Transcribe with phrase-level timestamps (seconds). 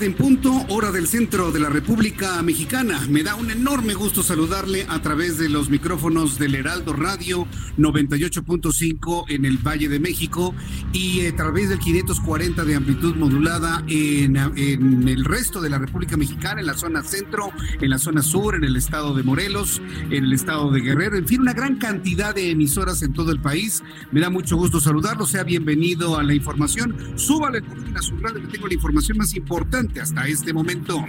[0.00, 3.00] En punto, hora del centro de la República Mexicana.
[3.08, 9.24] Me da un enorme gusto saludarle a través de los micrófonos del Heraldo Radio 98.5
[9.28, 10.54] en el Valle de México
[10.92, 16.16] y a través del 540 de amplitud modulada en, en el resto de la República
[16.16, 20.24] Mexicana, en la zona centro, en la zona sur, en el estado de Morelos, en
[20.24, 23.82] el estado de Guerrero, en fin, una gran cantidad de emisoras en todo el país.
[24.12, 25.26] Me da mucho gusto saludarlo.
[25.26, 26.94] Sea bienvenido a la información.
[27.16, 31.04] Súbale el volumen a su radio, que tengo la información más importante hasta este momento.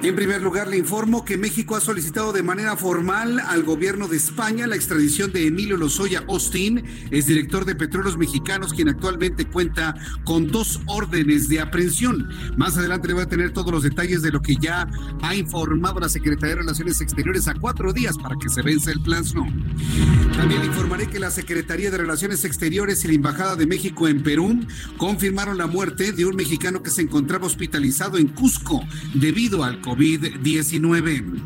[0.00, 4.16] En primer lugar, le informo que México ha solicitado de manera formal al gobierno de
[4.16, 9.96] España la extradición de Emilio Lozoya Austin, es director de Petróleos Mexicanos, quien actualmente cuenta
[10.24, 12.28] con dos órdenes de aprehensión.
[12.56, 14.88] Más adelante le voy a tener todos los detalles de lo que ya
[15.20, 19.00] ha informado la Secretaría de Relaciones Exteriores a cuatro días para que se vence el
[19.00, 19.44] plazo.
[20.36, 24.22] También le informaré que la Secretaría de Relaciones Exteriores y la Embajada de México en
[24.22, 24.60] Perú
[24.96, 28.80] confirmaron la muerte de un mexicano que se encontraba hospitalizado en Cusco
[29.14, 31.40] debido al COVID-19.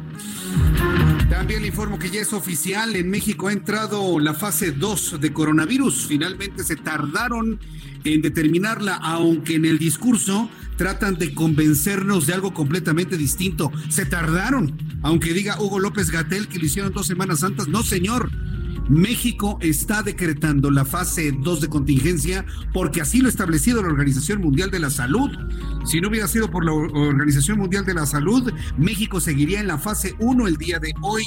[1.30, 5.32] También le informo que ya es oficial, en México ha entrado la fase 2 de
[5.32, 6.06] coronavirus.
[6.08, 7.60] Finalmente se tardaron
[8.04, 13.70] en determinarla, aunque en el discurso tratan de convencernos de algo completamente distinto.
[13.88, 17.69] Se tardaron, aunque diga Hugo López Gatel que lo hicieron dos semanas santas.
[17.69, 18.28] No, señor.
[18.88, 24.41] México está decretando la fase 2 de contingencia porque así lo ha establecido la Organización
[24.41, 25.31] Mundial de la Salud.
[25.84, 29.78] Si no hubiera sido por la Organización Mundial de la Salud, México seguiría en la
[29.78, 31.25] fase 1 el día de hoy.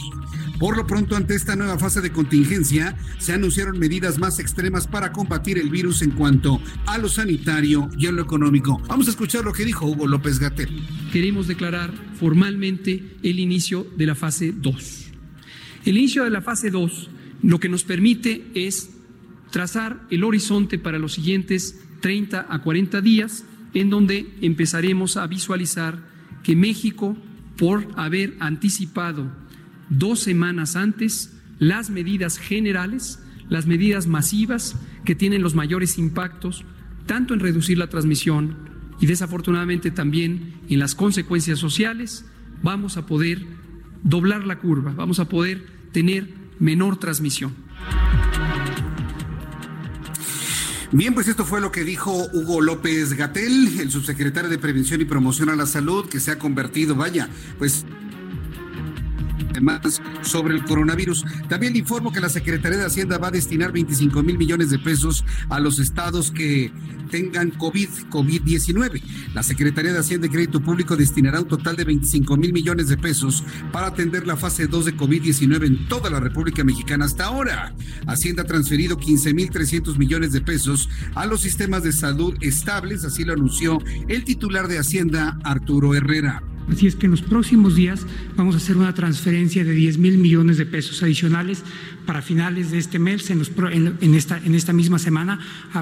[0.60, 5.12] Por lo pronto, ante esta nueva fase de contingencia, se anunciaron medidas más extremas para
[5.12, 8.82] combatir el virus en cuanto a lo sanitario y a lo económico.
[8.88, 10.70] Vamos a escuchar lo que dijo Hugo López Gatel.
[11.12, 15.06] Queremos declarar formalmente el inicio de la fase 2.
[15.86, 17.10] El inicio de la fase 2
[17.46, 18.90] lo que nos permite es
[19.52, 23.46] trazar el horizonte para los siguientes 30 a 40 días,
[23.76, 26.00] en donde empezaremos a visualizar
[26.44, 27.16] que México,
[27.56, 29.32] por haber anticipado
[29.90, 34.76] dos semanas antes las medidas generales, las medidas masivas
[35.06, 36.66] que tienen los mayores impactos,
[37.06, 38.56] tanto en reducir la transmisión
[39.00, 42.26] y desafortunadamente también en las consecuencias sociales,
[42.64, 43.46] vamos a poder
[44.04, 47.54] doblar la curva, vamos a poder tener menor transmisión.
[50.92, 55.06] Bien, pues esto fue lo que dijo Hugo López Gatel, el subsecretario de Prevención y
[55.06, 57.28] Promoción a la Salud, que se ha convertido, vaya,
[57.58, 57.86] pues
[59.62, 61.26] más sobre el coronavirus.
[61.50, 64.80] También le informo que la Secretaría de Hacienda va a destinar 25 mil millones de
[64.80, 66.72] pesos a los estados que
[67.10, 69.02] tengan COVID, COVID-19.
[69.34, 72.98] La Secretaría de Hacienda y Crédito Público destinará un total de 25 mil millones de
[72.98, 77.74] pesos para atender la fase 2 de COVID-19 en toda la República Mexicana hasta ahora.
[78.08, 83.06] Hacienda ha transferido 15 mil 300 millones de pesos a los sistemas de salud estables,
[83.06, 86.55] así lo anunció el titular de Hacienda, Arturo Herrera.
[86.72, 90.18] Así es que en los próximos días vamos a hacer una transferencia de 10 mil
[90.18, 91.64] millones de pesos adicionales
[92.06, 93.30] para finales de este mes.
[93.30, 95.40] En, esta, misma semana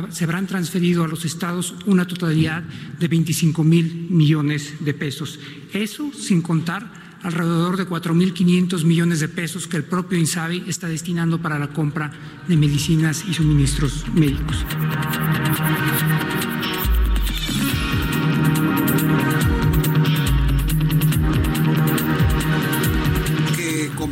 [0.09, 2.63] se habrán transferido a los estados una totalidad
[2.99, 5.39] de 25 mil millones de pesos.
[5.73, 11.41] Eso sin contar alrededor de 4.500 millones de pesos que el propio INSABI está destinando
[11.41, 12.11] para la compra
[12.47, 14.65] de medicinas y suministros médicos.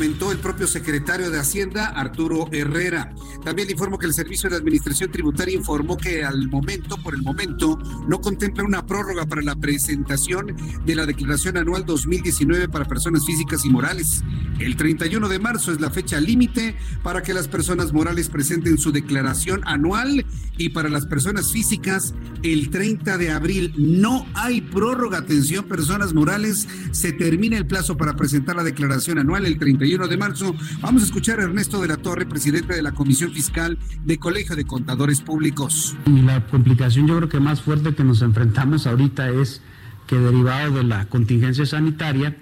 [0.02, 3.14] Comentó el propio secretario de Hacienda, Arturo Herrera.
[3.44, 7.22] También le informo que el Servicio de Administración Tributaria informó que al momento, por el
[7.22, 7.78] momento,
[8.08, 13.64] no contempla una prórroga para la presentación de la declaración anual 2019 para personas físicas
[13.64, 14.24] y morales.
[14.58, 18.92] El 31 de marzo es la fecha límite para que las personas morales presenten su
[18.92, 20.26] declaración anual
[20.58, 23.74] y para las personas físicas el 30 de abril.
[23.78, 25.20] No hay prórroga.
[25.20, 26.68] Atención, personas morales.
[26.92, 30.56] Se termina el plazo para presentar la declaración anual el 31 de marzo.
[30.80, 34.56] Vamos a escuchar a Ernesto de la Torre, presidente de la Comisión Fiscal de Colegio
[34.56, 35.98] de Contadores Públicos.
[36.06, 39.62] La complicación yo creo que más fuerte que nos enfrentamos ahorita es
[40.08, 42.38] que derivado de la contingencia sanitaria,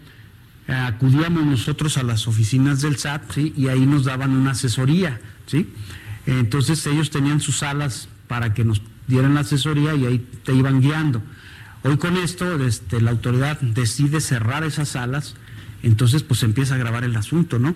[0.68, 5.20] eh, acudíamos nosotros a las oficinas del SAT y ahí nos daban una asesoría.
[5.48, 5.74] ¿sí?
[6.28, 10.82] Entonces ellos tenían sus salas para que nos dieran la asesoría y ahí te iban
[10.82, 11.24] guiando.
[11.82, 15.36] Hoy con esto este, la autoridad decide cerrar esas salas,
[15.84, 17.76] entonces pues empieza a grabar el asunto, ¿no?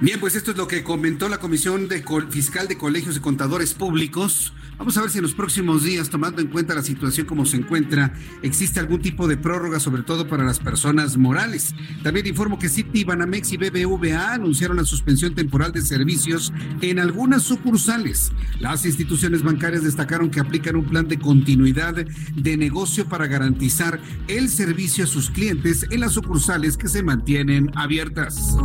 [0.00, 1.88] Bien, pues esto es lo que comentó la Comisión
[2.30, 4.52] Fiscal de Colegios de Contadores Públicos.
[4.78, 7.56] Vamos a ver si en los próximos días, tomando en cuenta la situación como se
[7.56, 11.74] encuentra, existe algún tipo de prórroga, sobre todo para las personas morales.
[12.04, 17.42] También informo que Citi, Banamex y BBVA anunciaron la suspensión temporal de servicios en algunas
[17.42, 18.30] sucursales.
[18.60, 24.48] Las instituciones bancarias destacaron que aplican un plan de continuidad de negocio para garantizar el
[24.48, 28.56] servicio a sus clientes en las sucursales que se mantienen abiertas.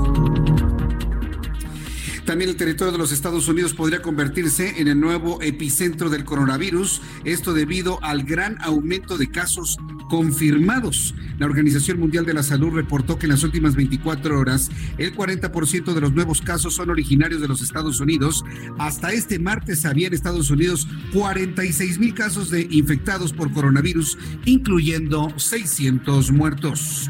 [2.25, 7.01] También el territorio de los Estados Unidos podría convertirse en el nuevo epicentro del coronavirus,
[7.25, 9.77] esto debido al gran aumento de casos
[10.09, 11.13] confirmados.
[11.37, 15.93] La Organización Mundial de la Salud reportó que en las últimas 24 horas el 40%
[15.93, 18.45] de los nuevos casos son originarios de los Estados Unidos.
[18.77, 25.33] Hasta este martes había en Estados Unidos 46 mil casos de infectados por coronavirus, incluyendo
[25.35, 27.09] 600 muertos.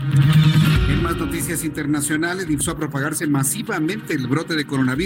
[0.90, 5.03] En más noticias internacionales, empezó a propagarse masivamente el brote de coronavirus.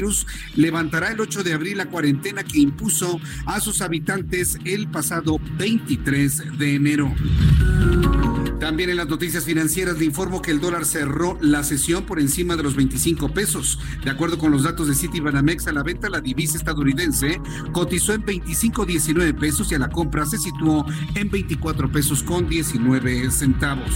[0.55, 6.57] Levantará el 8 de abril la cuarentena que impuso a sus habitantes el pasado 23
[6.57, 7.13] de enero.
[8.59, 12.55] También en las noticias financieras le informo que el dólar cerró la sesión por encima
[12.55, 13.79] de los 25 pesos.
[14.03, 17.39] De acuerdo con los datos de Citibanamex, a la venta la divisa estadounidense
[17.71, 20.85] cotizó en 25.19 pesos y a la compra se situó
[21.15, 23.91] en 24 pesos con 19 centavos.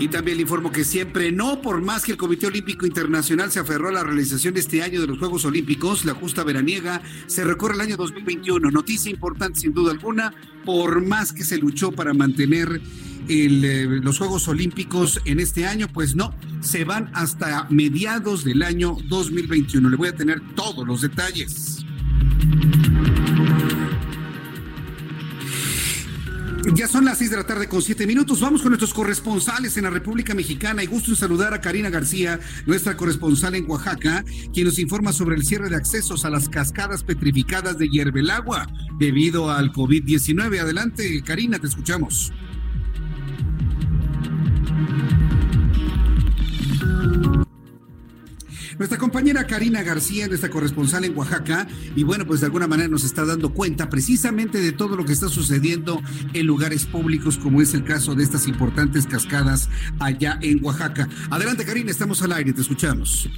[0.00, 3.58] Y también le informo que siempre no, por más que el Comité Olímpico Internacional se
[3.58, 7.74] aferró a la realización este año de los Juegos Olímpicos, la justa veraniega se recorre
[7.74, 8.70] el año 2021.
[8.70, 10.32] Noticia importante sin duda alguna,
[10.64, 12.80] por más que se luchó para mantener
[13.28, 18.96] eh, los Juegos Olímpicos en este año, pues no, se van hasta mediados del año
[19.06, 19.90] 2021.
[19.90, 21.84] Le voy a tener todos los detalles.
[26.66, 28.40] Ya son las seis de la tarde con siete minutos.
[28.40, 32.38] Vamos con nuestros corresponsales en la República Mexicana y gusto en saludar a Karina García,
[32.66, 37.02] nuestra corresponsal en Oaxaca, quien nos informa sobre el cierre de accesos a las cascadas
[37.02, 38.66] petrificadas de Hierbelagua
[38.98, 40.60] debido al COVID-19.
[40.60, 42.32] Adelante, Karina, te escuchamos.
[48.80, 53.04] Nuestra compañera Karina García, nuestra corresponsal en Oaxaca, y bueno, pues de alguna manera nos
[53.04, 56.00] está dando cuenta precisamente de todo lo que está sucediendo
[56.32, 59.68] en lugares públicos, como es el caso de estas importantes cascadas
[59.98, 61.10] allá en Oaxaca.
[61.30, 63.28] Adelante, Karina, estamos al aire, te escuchamos.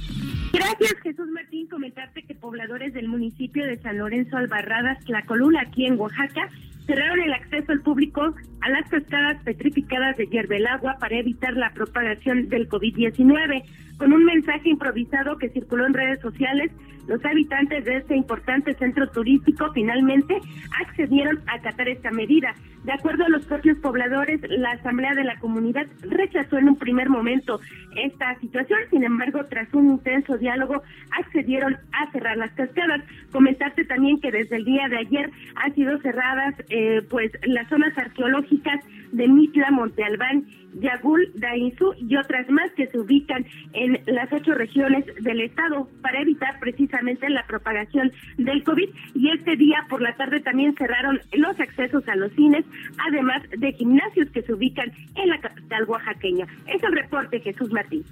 [0.53, 1.67] Gracias, Jesús Martín.
[1.67, 6.47] Comentarte que pobladores del municipio de San Lorenzo Albarradas, La Colula, aquí en Oaxaca,
[6.85, 10.27] cerraron el acceso al público a las cascadas petrificadas de
[10.67, 13.63] Agua para evitar la propagación del COVID-19.
[13.97, 16.71] Con un mensaje improvisado que circuló en redes sociales,
[17.07, 20.39] los habitantes de este importante centro turístico finalmente
[20.85, 22.53] accedieron a acatar esta medida.
[22.83, 27.09] De acuerdo a los propios pobladores, la Asamblea de la Comunidad rechazó en un primer
[27.09, 27.59] momento
[27.95, 30.83] esta situación, sin embargo, tras un intenso diálogo,
[31.17, 33.01] accedieron a cerrar las cascadas.
[33.31, 37.97] Comentarte también que desde el día de ayer han sido cerradas eh, pues las zonas
[37.97, 38.83] arqueológicas
[39.13, 44.55] de Mitla, Monte Albán, Yagul, Dainzú y otras más que se ubican en las ocho
[44.55, 46.92] regiones del estado para evitar precisamente
[47.29, 48.89] la propagación del COVID.
[49.15, 52.65] Y este día por la tarde también cerraron los accesos a los cines,
[53.09, 56.47] además de gimnasios que se ubican en la capital oaxaqueña.
[56.67, 58.03] Es el reporte, Jesús Martín.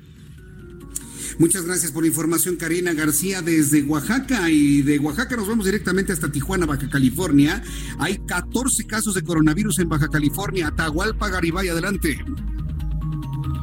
[1.37, 4.49] Muchas gracias por la información, Karina García, desde Oaxaca.
[4.49, 7.63] Y de Oaxaca nos vamos directamente hasta Tijuana, Baja California.
[7.99, 10.67] Hay 14 casos de coronavirus en Baja California.
[10.67, 12.23] Atahualpa Garibay, adelante.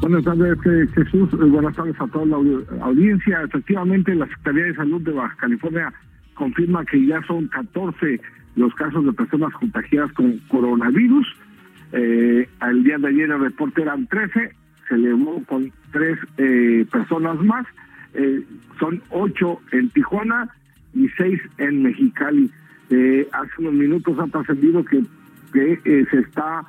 [0.01, 1.29] Buenas tardes, eh, Jesús.
[1.35, 2.37] Eh, buenas tardes a toda la
[2.83, 3.43] audiencia.
[3.43, 5.93] Efectivamente, la Secretaría de Salud de Baja California
[6.35, 8.21] confirma que ya son 14
[8.59, 11.27] los casos de personas contagiadas con coronavirus.
[11.93, 14.53] Eh, al día de ayer el reporte eran 13,
[14.89, 17.67] se elevó con tres eh, personas más
[18.15, 18.43] eh,
[18.79, 20.49] son ocho en Tijuana
[20.95, 22.51] y seis en Mexicali.
[23.33, 25.03] Hace unos minutos ha trascendido que,
[25.53, 26.65] se está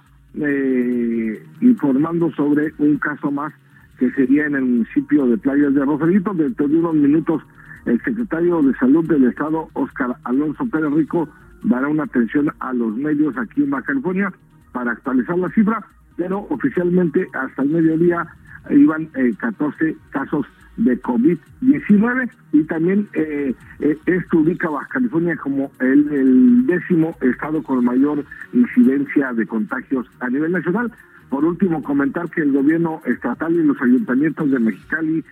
[1.61, 3.53] informando sobre un caso más
[3.97, 6.33] que sería en el municipio de Playas de Rosarito.
[6.33, 7.43] Dentro de unos minutos,
[7.85, 11.27] el secretario de Salud del Estado, Oscar Alonso Pérez Rico,
[11.63, 14.31] dará una atención a los medios aquí en Baja California
[14.71, 18.27] para actualizar la cifra, pero oficialmente hasta el mediodía
[18.69, 19.09] iban
[19.39, 20.45] 14 casos
[20.79, 27.83] de COVID-19 y también eh, eh, esto ubica Baja California como el, décimo estado con
[27.83, 30.91] mayor incidencia de contagios a nivel nacional.
[31.29, 35.23] Por último, comentar que el gobierno estatal y los ayuntamientos de Mexicali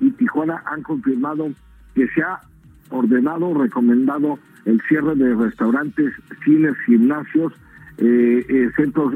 [0.00, 1.50] y Tijuana han confirmado
[1.94, 2.40] que se ha
[2.90, 6.12] ordenado, recomendado el cierre de restaurantes,
[6.44, 7.52] cines, gimnasios,
[7.98, 9.14] eh, centros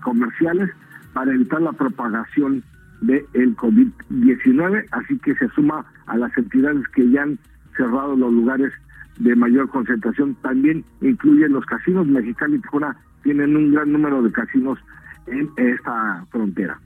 [0.00, 0.70] comerciales
[1.12, 2.62] para evitar la propagación
[3.00, 7.38] del el COVID-19, así que se suma a las entidades que ya han
[7.76, 8.72] cerrado los lugares
[9.18, 10.34] de mayor concentración.
[10.42, 12.06] También incluyen los casinos.
[12.06, 14.78] Mexicali y Tijuana tienen un gran número de casinos
[15.26, 16.80] en esta frontera.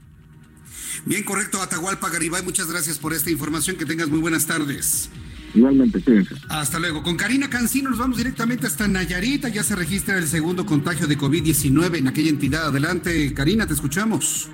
[1.05, 3.77] Bien, correcto, Atahualpa Garibay, muchas gracias por esta información.
[3.77, 5.09] Que tengas muy buenas tardes.
[5.53, 6.35] Igualmente, fíjense.
[6.49, 7.01] Hasta luego.
[7.01, 9.47] Con Karina Cancino nos vamos directamente hasta Nayarita.
[9.47, 12.67] Ya se registra el segundo contagio de COVID-19 en aquella entidad.
[12.67, 14.49] Adelante, Karina, te escuchamos.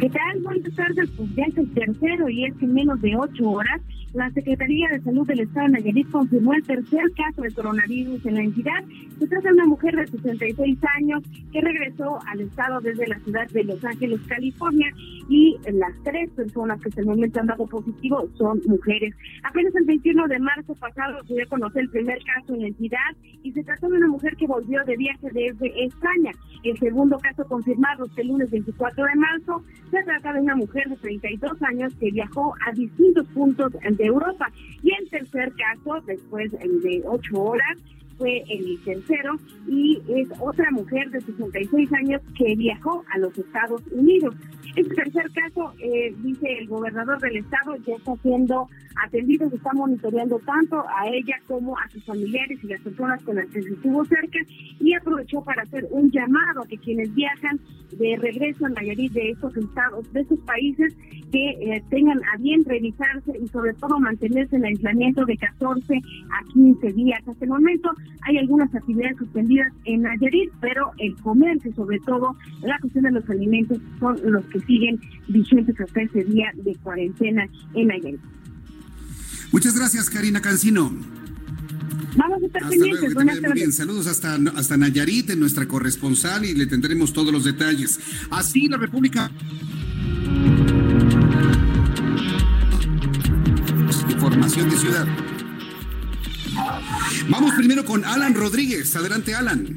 [0.00, 0.40] ¿Qué tal?
[0.42, 1.10] Buenas tardes.
[1.16, 3.80] Pues ya es el tercero y es en menos de ocho horas
[4.14, 8.34] la Secretaría de Salud del Estado de Nayarit confirmó el tercer caso de coronavirus en
[8.34, 8.84] la entidad.
[9.18, 13.48] Se trata de una mujer de 66 años que regresó al estado desde la ciudad
[13.48, 14.86] de Los Ángeles, California,
[15.28, 19.14] y las tres personas que hasta el momento han dado positivo son mujeres.
[19.42, 22.68] Apenas el 21 de marzo pasado se dio a conocer el primer caso en la
[22.68, 26.30] entidad y se trató de una mujer que volvió de viaje desde España.
[26.62, 30.96] El segundo caso confirmado este lunes 24 de marzo se trata de una mujer de
[30.96, 34.50] 32 años que viajó a distintos puntos de Europa.
[34.82, 37.78] Y el tercer caso, después de ocho horas,
[38.16, 43.82] fue el tercero y es otra mujer de 66 años que viajó a los Estados
[43.90, 44.34] Unidos.
[44.76, 48.68] Este tercer caso, eh, dice el gobernador del estado, ya está siendo
[49.04, 53.36] atendido, se está monitoreando tanto a ella como a sus familiares y las personas con
[53.36, 54.38] las que se estuvo cerca
[54.80, 57.60] y aprovechó para hacer un llamado a que quienes viajan
[57.92, 60.96] de regreso a Nayarit de estos estados, de estos países,
[61.30, 66.52] que eh, tengan a bien revisarse y sobre todo mantenerse en aislamiento de 14 a
[66.52, 67.20] 15 días.
[67.26, 67.90] Hasta el momento
[68.22, 73.28] hay algunas actividades suspendidas en Nayarit, pero el comercio, sobre todo la cuestión de los
[73.28, 78.20] alimentos, son los que siguen vigentes hasta ese día de cuarentena en Nayarit.
[79.52, 80.90] Muchas gracias, Karina Cancino.
[82.16, 83.14] Vamos a estar pendientes.
[83.14, 83.54] Buenas tardes.
[83.54, 88.00] Bien, saludos hasta, hasta Nayarit, en nuestra corresponsal, y le tendremos todos los detalles.
[88.30, 89.30] Así la República.
[94.08, 95.06] Información de ciudad.
[97.30, 98.94] Vamos primero con Alan Rodríguez.
[98.96, 99.76] Adelante, Alan.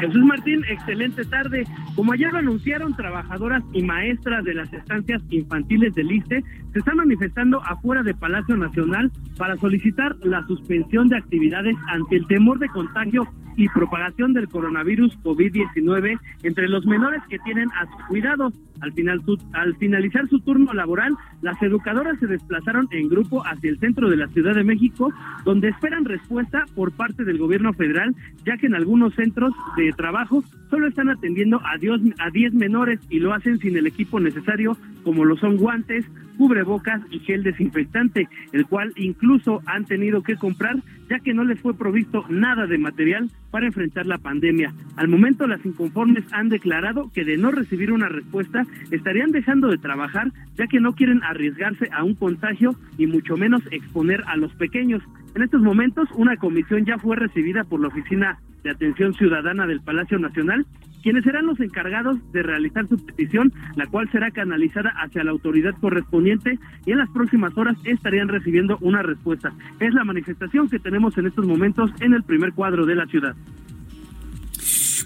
[0.00, 1.64] Jesús Martín, excelente tarde.
[1.94, 6.42] Como ayer lo anunciaron, trabajadoras y maestras de las estancias infantiles del ICE
[6.72, 12.26] se están manifestando afuera de Palacio Nacional para solicitar la suspensión de actividades ante el
[12.26, 18.08] temor de contagio y propagación del coronavirus COVID-19 entre los menores que tienen a su
[18.08, 18.52] cuidado.
[18.80, 23.78] Al, final, al finalizar su turno laboral, las educadoras se desplazaron en grupo hacia el
[23.78, 25.12] centro de la Ciudad de México,
[25.44, 28.14] donde esperan respuesta por parte del gobierno federal,
[28.44, 33.18] ya que en algunos centros de trabajo solo están atendiendo a, a 10 menores y
[33.18, 36.04] lo hacen sin el equipo necesario, como lo son guantes,
[36.36, 40.76] cubrebocas y gel desinfectante, el cual incluso han tenido que comprar
[41.08, 44.74] ya que no les fue provisto nada de material para enfrentar la pandemia.
[44.96, 49.78] Al momento las inconformes han declarado que de no recibir una respuesta estarían dejando de
[49.78, 54.52] trabajar ya que no quieren arriesgarse a un contagio y mucho menos exponer a los
[54.54, 55.02] pequeños.
[55.34, 59.80] En estos momentos una comisión ya fue recibida por la Oficina de Atención Ciudadana del
[59.80, 60.66] Palacio Nacional
[61.06, 65.72] quienes serán los encargados de realizar su petición, la cual será canalizada hacia la autoridad
[65.80, 69.52] correspondiente y en las próximas horas estarían recibiendo una respuesta.
[69.78, 73.36] Es la manifestación que tenemos en estos momentos en el primer cuadro de la ciudad.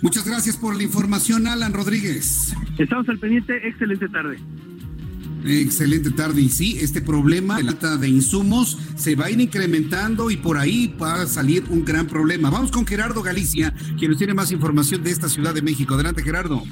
[0.02, 2.54] Muchas gracias por la información, Alan Rodríguez.
[2.78, 4.38] Estamos al pendiente, excelente tarde.
[5.45, 6.42] Excelente tarde.
[6.42, 10.37] Y sí, este problema de la falta de insumos se va a ir incrementando y
[10.37, 12.50] por ahí va a salir un gran problema.
[12.50, 15.95] Vamos con Gerardo Galicia, quien nos tiene más información de esta Ciudad de México.
[15.95, 16.62] Adelante, Gerardo.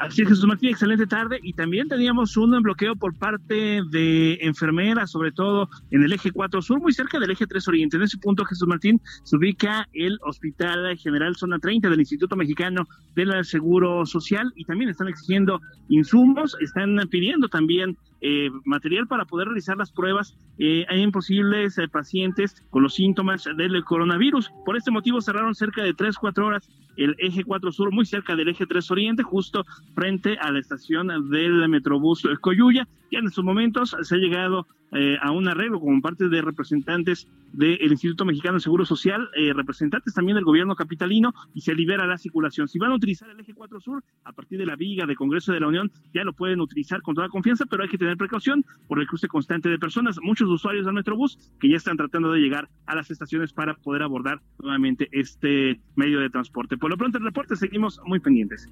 [0.00, 1.38] Así es, Jesús Martín, excelente tarde.
[1.42, 6.62] Y también teníamos un bloqueo por parte de enfermeras, sobre todo en el eje 4
[6.62, 7.98] sur, muy cerca del eje 3 oriente.
[7.98, 12.88] En ese punto, Jesús Martín, se ubica el Hospital General Zona 30 del Instituto Mexicano
[13.14, 19.48] del Seguro Social y también están exigiendo insumos, están pidiendo también eh, material para poder
[19.48, 24.50] realizar las pruebas eh, en posibles eh, pacientes con los síntomas del coronavirus.
[24.64, 28.36] Por este motivo cerraron cerca de 3, 4 horas el eje 4 Sur, muy cerca
[28.36, 32.86] del eje 3 Oriente, justo frente a la estación del Metrobús Coyuya.
[33.10, 37.28] Ya en estos momentos se ha llegado eh, a un arreglo como parte de representantes
[37.52, 42.06] del Instituto Mexicano de Seguro Social, eh, representantes también del gobierno capitalino, y se libera
[42.06, 42.68] la circulación.
[42.68, 45.52] Si van a utilizar el eje 4 Sur, a partir de la viga de Congreso
[45.52, 48.64] de la Unión, ya lo pueden utilizar con toda confianza, pero hay que tener precaución
[48.88, 50.18] por el cruce constante de personas.
[50.22, 54.02] Muchos usuarios del Metrobús que ya están tratando de llegar a las estaciones para poder
[54.02, 56.76] abordar nuevamente este medio de transporte.
[56.80, 58.68] Por lo pronto, el reporte seguimos muy pendientes.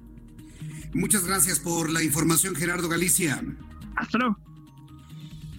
[0.93, 3.41] Muchas gracias por la información, Gerardo Galicia.
[3.95, 4.37] Hasta luego.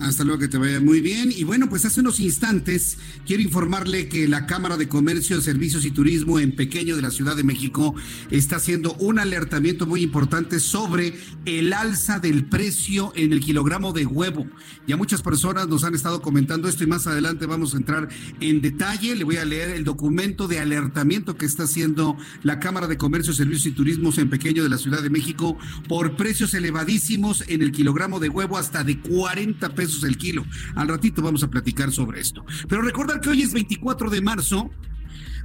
[0.00, 1.30] Hasta luego, que te vaya muy bien.
[1.30, 5.90] Y bueno, pues hace unos instantes quiero informarle que la Cámara de Comercio, Servicios y
[5.90, 7.94] Turismo en Pequeño de la Ciudad de México
[8.30, 14.06] está haciendo un alertamiento muy importante sobre el alza del precio en el kilogramo de
[14.06, 14.46] huevo.
[14.86, 18.08] Ya muchas personas nos han estado comentando esto y más adelante vamos a entrar
[18.40, 19.14] en detalle.
[19.14, 23.34] Le voy a leer el documento de alertamiento que está haciendo la Cámara de Comercio,
[23.34, 27.70] Servicios y Turismo en Pequeño de la Ciudad de México por precios elevadísimos en el
[27.70, 30.44] kilogramo de huevo hasta de 40 pesos el kilo.
[30.74, 32.44] Al ratito vamos a platicar sobre esto.
[32.68, 34.70] Pero recordar que hoy es 24 de marzo.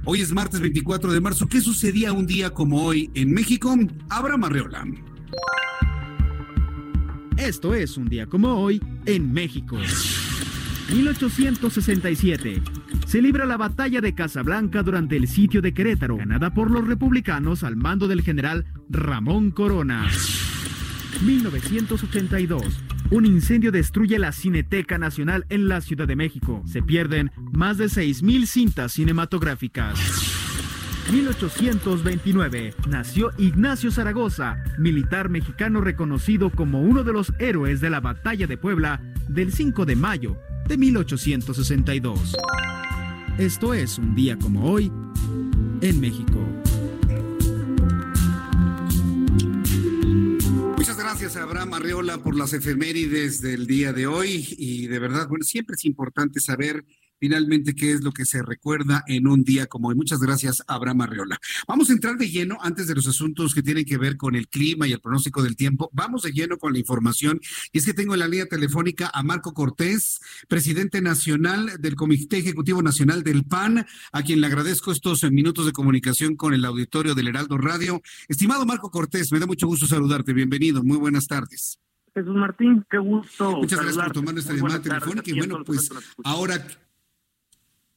[0.04, 1.48] Hoy es martes 24 de marzo.
[1.48, 3.76] ¿Qué sucedía un día como hoy en México?
[4.08, 4.84] Abraham Arreola.
[7.36, 9.76] Esto es un día como hoy en México.
[10.94, 12.62] 1867.
[13.06, 17.62] Se libra la batalla de Casablanca durante el sitio de Querétaro, ganada por los republicanos
[17.62, 20.08] al mando del general Ramón Corona.
[21.22, 22.64] 1982.
[23.10, 26.62] Un incendio destruye la Cineteca Nacional en la Ciudad de México.
[26.66, 29.98] Se pierden más de 6.000 cintas cinematográficas.
[31.12, 38.46] 1829 nació Ignacio Zaragoza, militar mexicano reconocido como uno de los héroes de la Batalla
[38.46, 42.34] de Puebla del 5 de mayo de 1862.
[43.38, 44.90] Esto es un día como hoy
[45.80, 46.44] en México.
[50.94, 54.46] Gracias a Abraham Arreola por las efemérides del día de hoy.
[54.56, 56.84] Y de verdad, bueno, siempre es importante saber
[57.18, 59.94] finalmente qué es lo que se recuerda en un día como hoy.
[59.94, 61.38] Muchas gracias, Abraham Arreola.
[61.66, 64.48] Vamos a entrar de lleno antes de los asuntos que tienen que ver con el
[64.48, 65.90] clima y el pronóstico del tiempo.
[65.92, 67.40] Vamos de lleno con la información.
[67.72, 72.38] Y es que tengo en la línea telefónica a Marco Cortés, presidente nacional del Comité
[72.38, 77.14] Ejecutivo Nacional del PAN, a quien le agradezco estos minutos de comunicación con el auditorio
[77.14, 78.02] del Heraldo Radio.
[78.28, 80.32] Estimado Marco Cortés, me da mucho gusto saludarte.
[80.32, 80.82] Bienvenido.
[80.82, 81.78] Muy buenas tardes.
[82.14, 83.58] Jesús Martín, qué gusto.
[83.58, 85.30] Muchas gracias por tomar nuestra llamada telefónica.
[85.30, 85.90] Y bueno, pues
[86.24, 86.66] ahora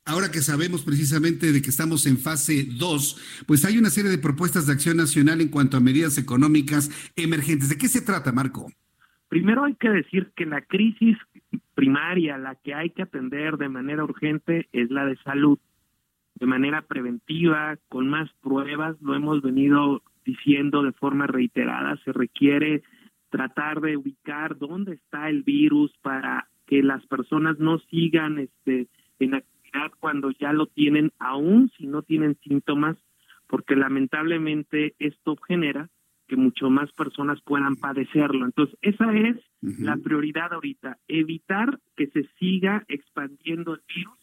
[0.09, 4.17] ahora que sabemos precisamente de que estamos en fase 2, pues hay una serie de
[4.17, 7.69] propuestas de acción nacional en cuanto a medidas económicas emergentes.
[7.69, 8.67] ¿De qué se trata, Marco?
[9.29, 11.15] Primero hay que decir que la crisis
[11.75, 15.59] primaria, la que hay que atender de manera urgente, es la de salud.
[16.35, 22.83] De manera preventiva, con más pruebas, lo hemos venido diciendo de forma reiterada, se requiere
[23.29, 28.87] tratar de ubicar dónde está el virus para que las personas no sigan este,
[29.19, 29.35] en
[29.99, 32.97] cuando ya lo tienen, aún si no tienen síntomas,
[33.47, 35.89] porque lamentablemente esto genera
[36.27, 38.45] que mucho más personas puedan padecerlo.
[38.45, 44.17] Entonces, esa es la prioridad ahorita, evitar que se siga expandiendo el virus.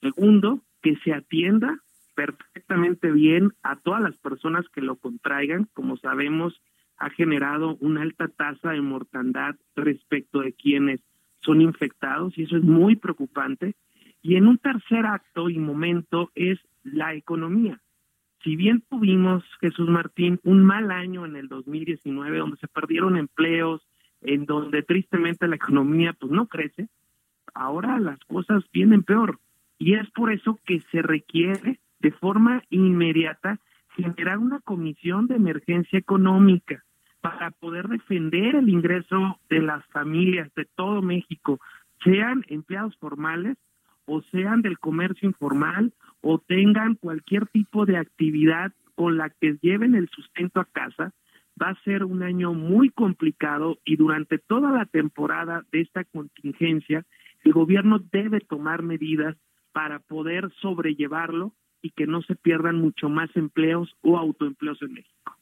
[0.00, 1.78] Segundo, que se atienda
[2.14, 5.68] perfectamente bien a todas las personas que lo contraigan.
[5.74, 6.60] Como sabemos,
[6.96, 11.00] ha generado una alta tasa de mortandad respecto de quienes
[11.40, 13.74] son infectados y eso es muy preocupante.
[14.22, 17.80] Y en un tercer acto y momento es la economía.
[18.42, 23.82] Si bien tuvimos, Jesús Martín, un mal año en el 2019, donde se perdieron empleos,
[24.20, 26.88] en donde tristemente la economía pues no crece,
[27.54, 29.38] ahora las cosas vienen peor.
[29.78, 33.58] Y es por eso que se requiere de forma inmediata
[33.96, 36.84] generar una comisión de emergencia económica
[37.20, 41.60] para poder defender el ingreso de las familias de todo México,
[42.02, 43.56] sean empleados formales
[44.06, 49.94] o sean del comercio informal o tengan cualquier tipo de actividad con la que lleven
[49.94, 51.12] el sustento a casa,
[51.60, 57.04] va a ser un año muy complicado y durante toda la temporada de esta contingencia,
[57.44, 59.36] el gobierno debe tomar medidas
[59.72, 65.36] para poder sobrellevarlo y que no se pierdan mucho más empleos o autoempleos en México.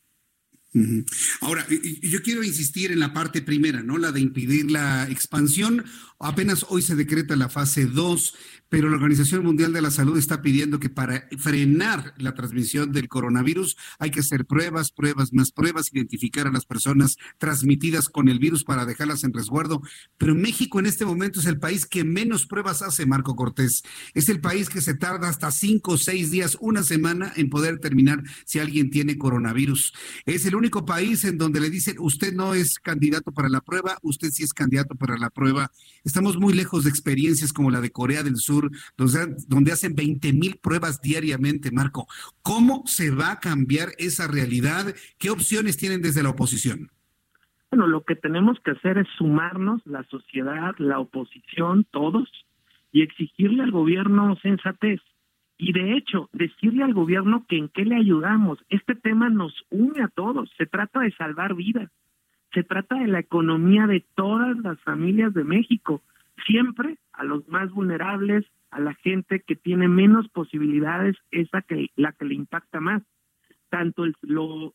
[1.41, 1.67] Ahora,
[2.03, 3.99] yo quiero insistir en la parte primera, ¿no?
[3.99, 5.85] La de impedir la expansión.
[6.21, 8.35] Apenas hoy se decreta la fase 2,
[8.69, 13.09] pero la Organización Mundial de la Salud está pidiendo que para frenar la transmisión del
[13.09, 18.39] coronavirus hay que hacer pruebas, pruebas, más pruebas, identificar a las personas transmitidas con el
[18.39, 19.83] virus para dejarlas en resguardo.
[20.19, 23.83] Pero México en este momento es el país que menos pruebas hace, Marco Cortés.
[24.15, 27.75] Es el país que se tarda hasta cinco o seis días, una semana en poder
[27.77, 29.95] determinar si alguien tiene coronavirus.
[30.27, 33.97] Es el único país en donde le dicen, usted no es candidato para la prueba,
[34.03, 35.71] usted sí es candidato para la prueba.
[36.05, 40.59] Estamos muy lejos de experiencias como la de Corea del Sur donde, hacen 20 mil
[40.63, 42.07] pruebas diariamente, Marco.
[42.43, 44.95] ¿Cómo se va a cambiar esa realidad?
[45.19, 46.91] ¿Qué opciones tienen desde la oposición?
[47.71, 52.29] Bueno, lo que tenemos que hacer es sumarnos, la sociedad, la oposición, todos,
[52.93, 55.01] y exigirle al gobierno sensatez.
[55.63, 58.59] Y de hecho, decirle al gobierno que en qué le ayudamos.
[58.71, 60.51] Este tema nos une a todos.
[60.57, 61.91] Se trata de salvar vidas.
[62.55, 66.01] Se trata de la economía de todas las familias de México.
[66.47, 72.13] Siempre a los más vulnerables, a la gente que tiene menos posibilidades, esa que la
[72.13, 73.03] que le impacta más.
[73.69, 74.15] Tanto el,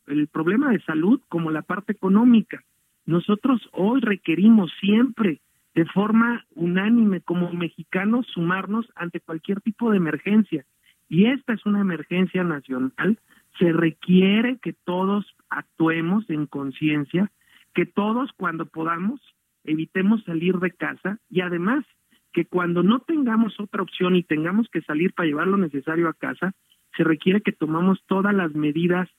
[0.06, 2.64] el problema de salud como la parte económica.
[3.08, 5.42] Nosotros hoy requerimos siempre,
[5.74, 10.64] de forma unánime como mexicanos, sumarnos ante cualquier tipo de emergencia.
[11.08, 13.20] Y esta es una emergencia nacional.
[13.60, 17.32] Se requiere que todos actuemos en conciencia,
[17.74, 19.22] que todos cuando podamos
[19.66, 21.86] evitemos salir de casa y además
[22.34, 26.14] que cuando no tengamos otra opción y tengamos que salir para llevar lo necesario a
[26.14, 26.54] casa,
[26.96, 29.10] se requiere que tomamos todas las medidas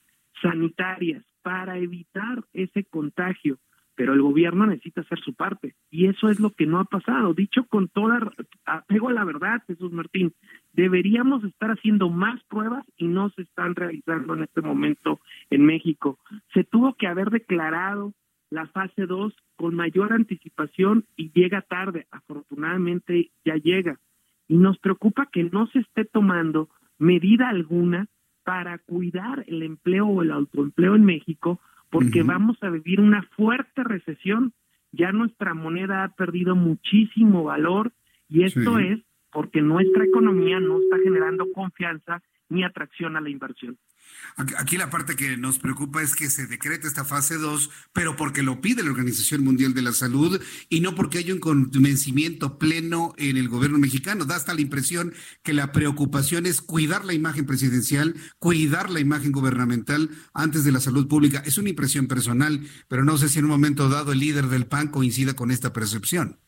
[0.43, 3.59] sanitarias para evitar ese contagio,
[3.97, 7.35] pero el gobierno necesita hacer su parte y eso es lo que no ha pasado.
[7.35, 8.31] Dicho con toda
[8.65, 10.33] apego a la verdad, Jesús Martín,
[10.73, 16.19] deberíamos estar haciendo más pruebas y no se están realizando en este momento en México.
[16.53, 18.13] Se tuvo que haber declarado
[18.51, 22.07] la fase 2 con mayor anticipación y llega tarde.
[22.11, 23.99] Afortunadamente ya llega.
[24.49, 28.07] Y nos preocupa que no se esté tomando medida alguna
[28.45, 31.61] para cuidar el empleo o el autoempleo en México,
[31.97, 34.53] porque vamos a vivir una fuerte recesión.
[34.93, 37.93] Ya nuestra moneda ha perdido muchísimo valor
[38.29, 39.01] y esto es
[39.33, 43.79] porque nuestra economía no está generando confianza ni atracción a la inversión.
[44.37, 48.43] Aquí la parte que nos preocupa es que se decrete esta fase 2, pero porque
[48.43, 53.15] lo pide la Organización Mundial de la Salud y no porque haya un convencimiento pleno
[53.17, 54.25] en el gobierno mexicano.
[54.25, 59.33] Da hasta la impresión que la preocupación es cuidar la imagen presidencial, cuidar la imagen
[59.33, 61.43] gubernamental antes de la salud pública.
[61.47, 64.67] Es una impresión personal, pero no sé si en un momento dado el líder del
[64.67, 66.39] PAN coincida con esta percepción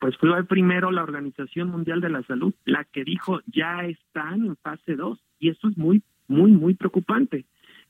[0.00, 4.56] pues fue primero la Organización Mundial de la Salud la que dijo ya están en
[4.56, 7.46] fase 2 y eso es muy muy, muy preocupante,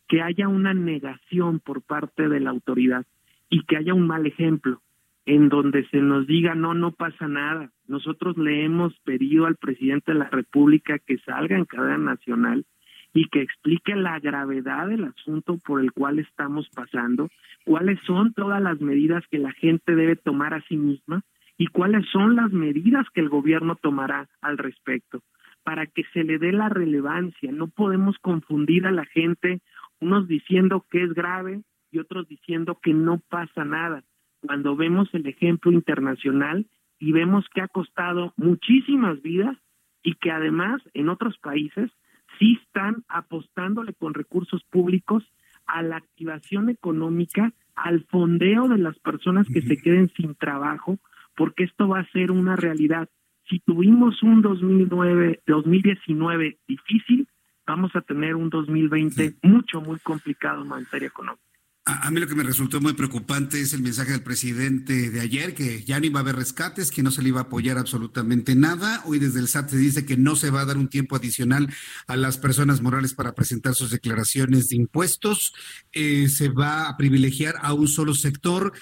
[0.09, 3.05] que haya una negación por parte de la autoridad
[3.51, 4.81] y que haya un mal ejemplo
[5.27, 7.71] en donde se nos diga no, no pasa nada.
[7.87, 12.65] Nosotros le hemos pedido al presidente de la República que salga en cadena nacional
[13.13, 17.29] y que explique la gravedad del asunto por el cual estamos pasando,
[17.65, 21.23] cuáles son todas las medidas que la gente debe tomar a sí misma
[21.59, 25.23] y cuáles son las medidas que el gobierno tomará al respecto
[25.69, 27.53] para que se le dé la relevancia.
[27.53, 29.61] No podemos confundir a la gente,
[30.01, 34.03] unos diciendo que es grave y otros diciendo que no pasa nada.
[34.41, 36.65] Cuando vemos el ejemplo internacional
[36.99, 39.59] y vemos que ha costado muchísimas vidas
[40.03, 41.91] y que además en otros países
[42.39, 45.23] sí están apostándole con recursos públicos
[45.67, 50.97] a la activación económica, al fondeo de las personas que se queden sin trabajo,
[51.37, 53.11] porque esto va a ser una realidad
[53.49, 57.29] si tuvimos un 2009, 2019 difícil,
[57.67, 61.49] vamos a tener un 2020 mucho, muy complicado en materia económica.
[61.91, 65.55] A, mí lo que me resultó muy preocupante es el mensaje del presidente de ayer,
[65.55, 68.55] que ya no iba a haber rescates, que no se le iba a apoyar absolutamente
[68.55, 69.03] nada.
[69.07, 71.73] Hoy desde el SAT se dice que no se va a dar un tiempo adicional
[72.07, 75.55] a las personas morales para presentar sus declaraciones de impuestos.
[75.93, 78.75] Eh, se va a privilegiar a un solo sector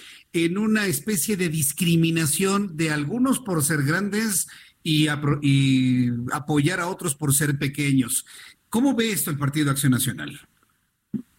[0.45, 4.49] en una especie de discriminación de algunos por ser grandes
[4.83, 5.09] y,
[6.33, 8.25] apoyar a otros por ser pequeños.
[8.69, 10.39] ¿Cómo ve esto el Partido Acción Nacional?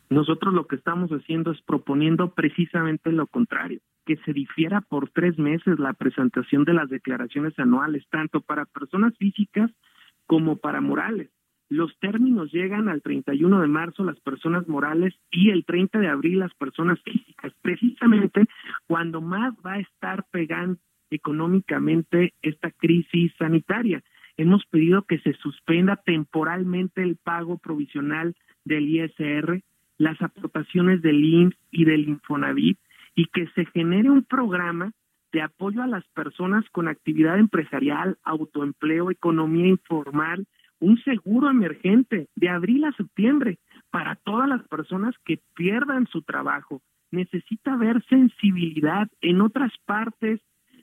[0.10, 5.38] Nosotros lo que estamos haciendo es proponiendo precisamente lo contrario, que se difiera por tres
[5.38, 9.70] meses la presentación de las declaraciones anuales, tanto para personas físicas
[10.26, 11.30] como para morales.
[11.70, 16.40] Los términos llegan al 31 de marzo las personas morales y el 30 de abril
[16.40, 18.46] las personas físicas, precisamente
[18.88, 24.04] cuando más va a estar pegando económicamente esta crisis sanitaria.
[24.38, 29.62] Hemos pedido que se suspenda temporalmente el pago provisional del ISR
[29.98, 32.80] las aportaciones del IMSS y del Infonavit
[33.16, 34.92] y que se genere un programa
[35.32, 40.46] de apoyo a las personas con actividad empresarial, autoempleo, economía informal,
[40.80, 43.60] un seguro emergente de abril a septiembre
[43.90, 46.82] para todas las personas que pierdan su trabajo.
[47.12, 49.08] Necesita haber sensibilidad.
[49.22, 50.42] En otras partes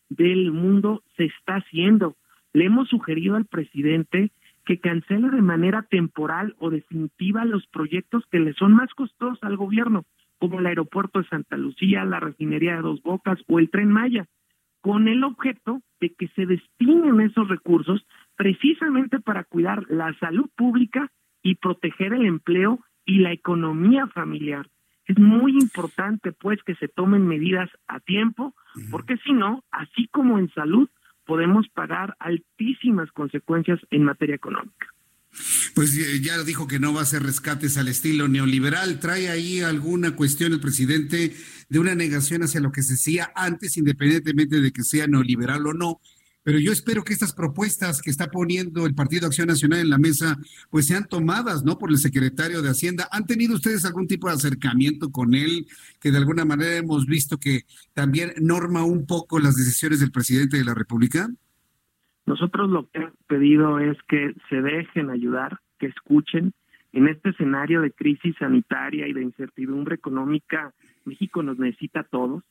[0.08, 2.16] del mundo se está haciendo.
[2.52, 4.30] Le hemos sugerido al presidente
[4.64, 9.56] que cancele de manera temporal o definitiva los proyectos que le son más costosos al
[9.56, 10.04] gobierno,
[10.38, 14.26] como el aeropuerto de Santa Lucía, la refinería de Dos Bocas o el tren Maya,
[14.80, 21.10] con el objeto de que se destinen esos recursos precisamente para cuidar la salud pública
[21.42, 24.68] y proteger el empleo y la economía familiar.
[25.06, 28.54] Es muy importante pues que se tomen medidas a tiempo,
[28.90, 30.88] porque si no, así como en salud,
[31.26, 34.88] podemos pagar altísimas consecuencias en materia económica.
[35.74, 39.00] Pues eh, ya dijo que no va a hacer rescates al estilo neoliberal.
[39.00, 41.34] ¿Trae ahí alguna cuestión el presidente
[41.68, 45.74] de una negación hacia lo que se hacía antes, independientemente de que sea neoliberal o
[45.74, 46.00] no?
[46.44, 49.98] Pero yo espero que estas propuestas que está poniendo el Partido Acción Nacional en la
[49.98, 50.36] mesa,
[50.70, 51.78] pues sean tomadas, ¿no?
[51.78, 53.08] Por el secretario de Hacienda.
[53.10, 55.66] ¿Han tenido ustedes algún tipo de acercamiento con él,
[56.00, 57.62] que de alguna manera hemos visto que
[57.94, 61.30] también norma un poco las decisiones del presidente de la República?
[62.26, 66.52] Nosotros lo que hemos pedido es que se dejen ayudar, que escuchen.
[66.92, 70.74] En este escenario de crisis sanitaria y de incertidumbre económica,
[71.06, 72.44] México nos necesita a todos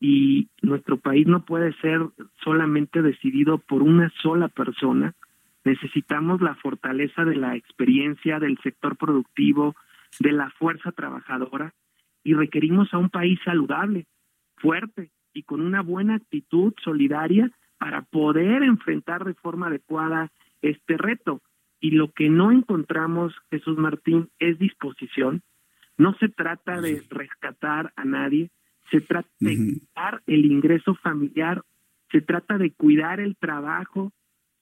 [0.00, 2.00] y nuestro país no puede ser
[2.44, 5.14] solamente decidido por una sola persona.
[5.64, 9.74] Necesitamos la fortaleza de la experiencia del sector productivo,
[10.20, 11.74] de la fuerza trabajadora
[12.22, 14.06] y requerimos a un país saludable,
[14.56, 20.30] fuerte y con una buena actitud solidaria para poder enfrentar de forma adecuada
[20.62, 21.42] este reto.
[21.80, 25.42] Y lo que no encontramos, Jesús Martín, es disposición.
[25.98, 28.50] No se trata de rescatar a nadie,
[28.90, 31.62] se trata de cuidar el ingreso familiar,
[32.10, 34.12] se trata de cuidar el trabajo,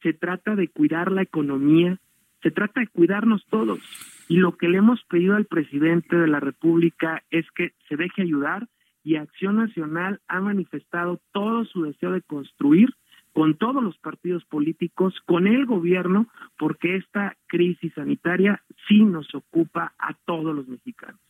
[0.02, 1.98] se trata de cuidar la economía,
[2.42, 3.80] se trata de cuidarnos todos.
[4.28, 8.22] Y lo que le hemos pedido al presidente de la República es que se deje
[8.22, 8.68] ayudar
[9.02, 12.94] y Acción Nacional ha manifestado todo su deseo de construir
[13.32, 19.92] con todos los partidos políticos, con el gobierno, porque esta crisis sanitaria sí nos ocupa
[19.98, 21.20] a todos los mexicanos.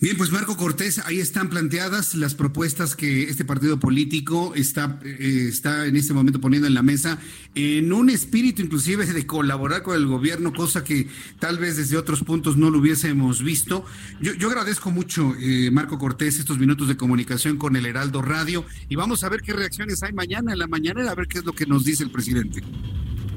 [0.00, 5.48] Bien, pues Marco Cortés, ahí están planteadas las propuestas que este partido político está, eh,
[5.50, 7.18] está en este momento poniendo en la mesa,
[7.54, 11.06] en un espíritu inclusive de colaborar con el gobierno, cosa que
[11.38, 13.84] tal vez desde otros puntos no lo hubiésemos visto.
[14.22, 18.64] Yo, yo agradezco mucho, eh, Marco Cortés, estos minutos de comunicación con el Heraldo Radio
[18.88, 21.44] y vamos a ver qué reacciones hay mañana en la mañana, a ver qué es
[21.44, 22.62] lo que nos dice el presidente.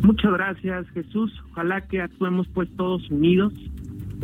[0.01, 1.29] Muchas gracias, Jesús.
[1.51, 3.51] Ojalá que actuemos pues todos unidos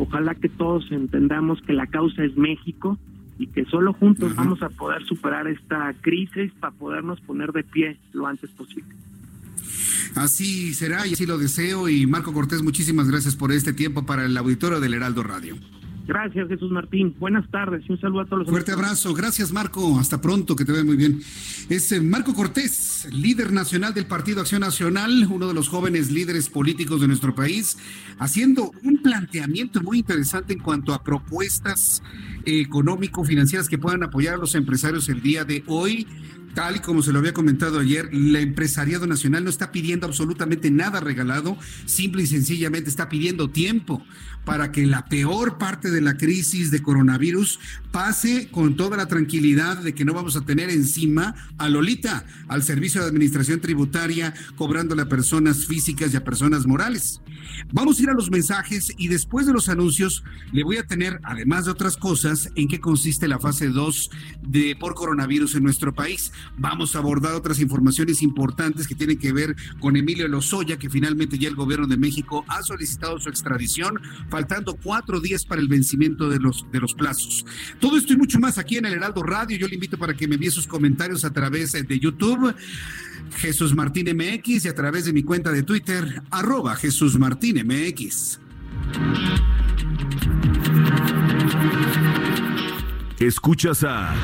[0.00, 2.98] Ojalá que todos entendamos que la causa es México
[3.38, 7.98] y que solo juntos vamos a poder superar esta crisis para podernos poner de pie
[8.14, 8.94] lo antes posible.
[10.14, 11.86] Así será y así lo deseo.
[11.90, 15.56] Y Marco Cortés, muchísimas gracias por este tiempo para el auditorio del Heraldo Radio.
[16.06, 17.14] Gracias, Jesús Martín.
[17.18, 18.48] Buenas tardes y un saludo a todos los.
[18.48, 19.14] Fuerte abrazo.
[19.14, 19.98] Gracias, Marco.
[19.98, 21.20] Hasta pronto, que te ve muy bien.
[21.68, 26.48] Es eh, Marco Cortés, líder nacional del Partido Acción Nacional, uno de los jóvenes líderes
[26.48, 27.78] políticos de nuestro país,
[28.18, 32.02] haciendo un planteamiento muy interesante en cuanto a propuestas
[32.44, 36.06] económico-financieras que puedan apoyar a los empresarios el día de hoy.
[36.54, 40.72] Tal y como se lo había comentado ayer, el empresariado nacional no está pidiendo absolutamente
[40.72, 44.02] nada regalado, simple y sencillamente está pidiendo tiempo
[44.44, 47.58] para que la peor parte de la crisis de coronavirus
[47.90, 52.62] pase con toda la tranquilidad de que no vamos a tener encima a Lolita, al
[52.62, 57.20] Servicio de Administración Tributaria, cobrándole a personas físicas y a personas morales.
[57.72, 61.20] Vamos a ir a los mensajes y después de los anuncios le voy a tener,
[61.24, 64.10] además de otras cosas, en qué consiste la fase 2
[64.42, 66.32] de por coronavirus en nuestro país.
[66.58, 71.38] Vamos a abordar otras informaciones importantes que tienen que ver con Emilio Lozoya, que finalmente
[71.38, 76.28] ya el gobierno de México ha solicitado su extradición, faltando cuatro días para el vencimiento
[76.28, 77.44] de los, de los plazos.
[77.80, 79.56] Todo esto y mucho más aquí en el Heraldo Radio.
[79.56, 82.54] Yo le invito para que me envíe sus comentarios a través de YouTube.
[83.36, 88.38] Jesús Martín MX y a través de mi cuenta de Twitter, arroba Jesús Martín MX.
[93.18, 94.14] Escuchas a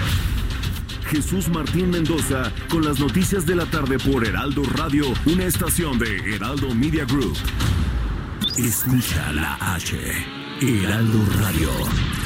[1.10, 6.34] Jesús Martín Mendoza con las noticias de la tarde por Heraldo Radio, una estación de
[6.34, 7.36] Heraldo Media Group.
[8.58, 9.96] Escucha la H,
[10.60, 12.25] Heraldo Radio.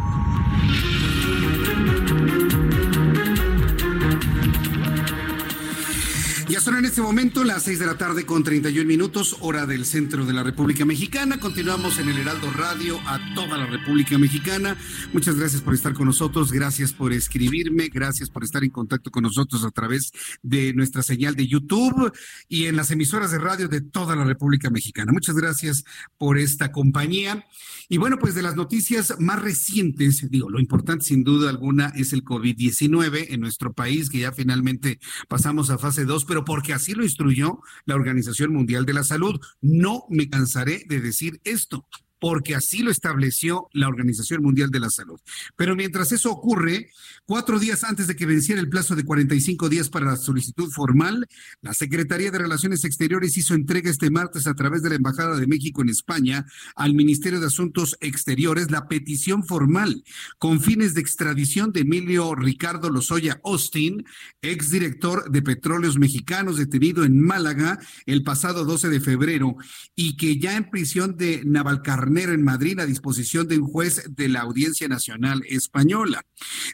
[6.51, 9.85] Ya son en este momento las 6 de la tarde con 31 minutos, hora del
[9.85, 11.39] centro de la República Mexicana.
[11.39, 14.75] Continuamos en el Heraldo Radio a toda la República Mexicana.
[15.13, 19.23] Muchas gracias por estar con nosotros, gracias por escribirme, gracias por estar en contacto con
[19.23, 20.11] nosotros a través
[20.41, 22.11] de nuestra señal de YouTube
[22.49, 25.13] y en las emisoras de radio de toda la República Mexicana.
[25.13, 25.85] Muchas gracias
[26.17, 27.45] por esta compañía.
[27.91, 32.13] Y bueno, pues de las noticias más recientes, digo, lo importante sin duda alguna es
[32.13, 36.93] el COVID-19 en nuestro país, que ya finalmente pasamos a fase 2, pero porque así
[36.93, 39.41] lo instruyó la Organización Mundial de la Salud.
[39.59, 41.85] No me cansaré de decir esto
[42.17, 45.19] porque así lo estableció la Organización Mundial de la Salud.
[45.57, 46.91] Pero mientras eso ocurre,
[47.31, 51.25] cuatro días antes de que venciera el plazo de 45 días para la solicitud formal,
[51.61, 55.47] la Secretaría de Relaciones Exteriores hizo entrega este martes a través de la Embajada de
[55.47, 60.03] México en España al Ministerio de Asuntos Exteriores la petición formal
[60.39, 64.03] con fines de extradición de Emilio Ricardo Lozoya Austin,
[64.41, 69.55] exdirector de Petróleos Mexicanos detenido en Málaga el pasado 12 de febrero
[69.95, 74.27] y que ya en prisión de Navalcarnero en Madrid a disposición de un juez de
[74.27, 76.25] la Audiencia Nacional Española.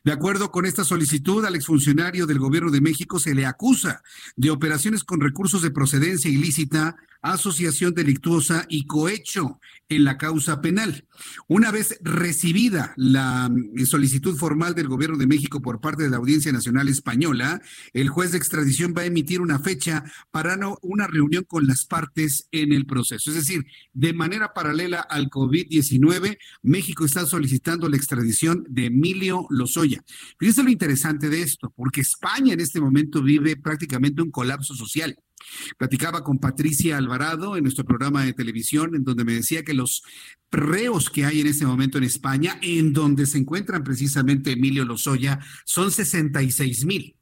[0.03, 4.01] De acuerdo con esta solicitud, al exfuncionario del Gobierno de México se le acusa
[4.35, 11.05] de operaciones con recursos de procedencia ilícita asociación delictuosa y cohecho en la causa penal.
[11.47, 16.17] Una vez recibida la mm, solicitud formal del Gobierno de México por parte de la
[16.17, 17.61] Audiencia Nacional Española,
[17.93, 22.47] el juez de extradición va a emitir una fecha para una reunión con las partes
[22.51, 23.29] en el proceso.
[23.29, 30.03] Es decir, de manera paralela al COVID-19, México está solicitando la extradición de Emilio Lozoya.
[30.39, 35.17] Fíjense lo interesante de esto, porque España en este momento vive prácticamente un colapso social.
[35.77, 40.03] Platicaba con Patricia Alvarado en nuestro programa de televisión, en donde me decía que los
[40.51, 45.39] reos que hay en este momento en España, en donde se encuentran precisamente Emilio Lozoya,
[45.65, 47.15] son 66 mil.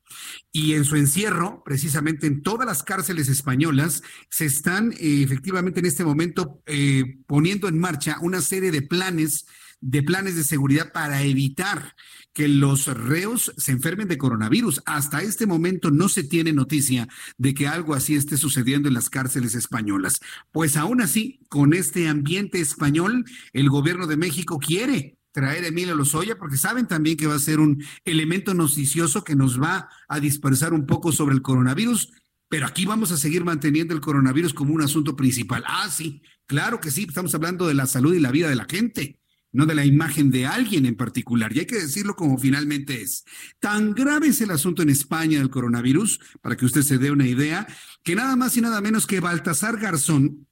[0.52, 5.86] Y en su encierro, precisamente en todas las cárceles españolas, se están eh, efectivamente en
[5.86, 9.46] este momento eh, poniendo en marcha una serie de planes
[9.82, 11.94] de planes de seguridad para evitar
[12.36, 14.82] que los reos se enfermen de coronavirus.
[14.86, 19.10] Hasta este momento no se tiene noticia de que algo así esté sucediendo en las
[19.10, 20.20] cárceles españolas.
[20.52, 25.96] Pues aún así, con este ambiente español, el gobierno de México quiere traer a Emilio
[25.96, 30.20] Lozoya, porque saben también que va a ser un elemento noticioso que nos va a
[30.20, 32.12] dispersar un poco sobre el coronavirus,
[32.50, 35.64] pero aquí vamos a seguir manteniendo el coronavirus como un asunto principal.
[35.68, 38.66] Ah, sí, claro que sí, estamos hablando de la salud y la vida de la
[38.70, 39.20] gente
[39.56, 41.56] no de la imagen de alguien en particular.
[41.56, 43.24] Y hay que decirlo como finalmente es.
[43.60, 47.28] Tan grave es el asunto en España del coronavirus, para que usted se dé una
[47.28, 47.66] idea,
[48.04, 50.48] que nada más y nada menos que Baltasar Garzón,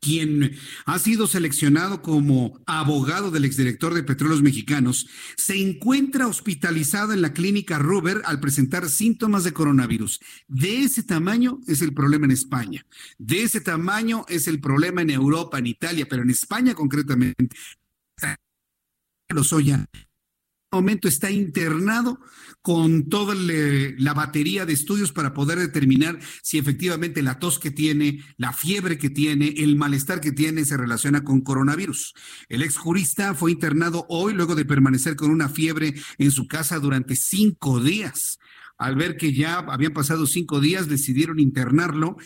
[0.00, 7.22] quien ha sido seleccionado como abogado del exdirector de Petróleos Mexicanos, se encuentra hospitalizado en
[7.22, 10.20] la clínica Ruber al presentar síntomas de coronavirus.
[10.48, 12.86] De ese tamaño es el problema en España.
[13.18, 17.56] De ese tamaño es el problema en Europa, en Italia, pero en España concretamente
[19.28, 19.86] Lozoya
[20.66, 22.18] este momento está internado
[22.60, 28.22] con toda la batería de estudios para poder determinar si efectivamente la tos que tiene,
[28.36, 32.14] la fiebre que tiene, el malestar que tiene se relaciona con coronavirus.
[32.48, 36.80] El ex jurista fue internado hoy luego de permanecer con una fiebre en su casa
[36.80, 38.38] durante cinco días.
[38.76, 42.16] Al ver que ya habían pasado cinco días, decidieron internarlo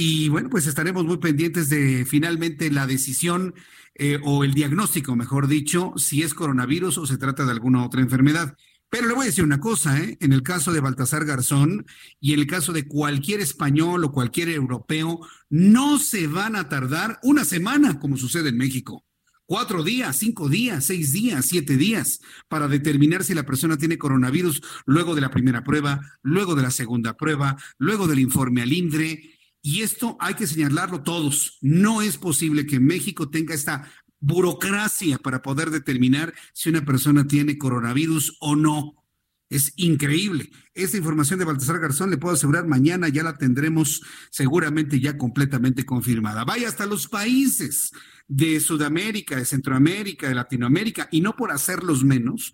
[0.00, 3.56] y bueno, pues estaremos muy pendientes de finalmente la decisión
[3.96, 8.00] eh, o el diagnóstico, mejor dicho, si es coronavirus o se trata de alguna otra
[8.00, 8.56] enfermedad.
[8.88, 10.16] Pero le voy a decir una cosa, ¿eh?
[10.20, 11.84] en el caso de Baltasar Garzón
[12.20, 15.18] y en el caso de cualquier español o cualquier europeo,
[15.50, 19.04] no se van a tardar una semana como sucede en México.
[19.46, 24.62] Cuatro días, cinco días, seis días, siete días para determinar si la persona tiene coronavirus
[24.86, 29.37] luego de la primera prueba, luego de la segunda prueba, luego del informe al INDRE
[29.62, 31.58] y esto hay que señalarlo todos.
[31.60, 33.90] No es posible que México tenga esta
[34.20, 38.94] burocracia para poder determinar si una persona tiene coronavirus o no.
[39.50, 40.50] Es increíble.
[40.74, 45.86] Esta información de Baltasar Garzón le puedo asegurar mañana ya la tendremos seguramente ya completamente
[45.86, 46.44] confirmada.
[46.44, 47.92] Vaya hasta los países
[48.26, 52.52] de Sudamérica, de Centroamérica, de Latinoamérica, y no por hacerlos menos,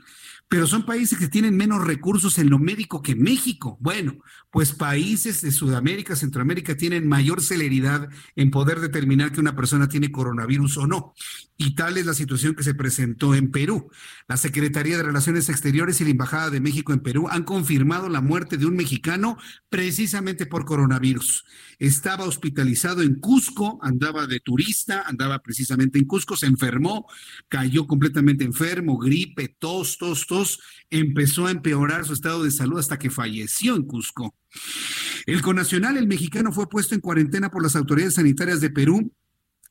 [0.48, 3.76] pero son países que tienen menos recursos en lo médico que México.
[3.80, 4.18] Bueno,
[4.50, 10.12] pues países de Sudamérica, Centroamérica tienen mayor celeridad en poder determinar que una persona tiene
[10.12, 11.14] coronavirus o no.
[11.56, 13.88] Y tal es la situación que se presentó en Perú.
[14.26, 18.20] La Secretaría de Relaciones Exteriores y la Embajada de México en Perú han confirmado la
[18.20, 19.38] muerte de un mexicano
[19.68, 21.44] precisamente por coronavirus.
[21.78, 27.06] Estaba hospitalizado en Cusco, andaba de turista, andaba precisamente en Cusco, se enfermó,
[27.48, 32.98] cayó completamente enfermo, gripe, tos, tos, tos, empezó a empeorar su estado de salud hasta
[32.98, 34.34] que falleció en Cusco.
[35.26, 39.12] El conacional, el mexicano, fue puesto en cuarentena por las autoridades sanitarias de Perú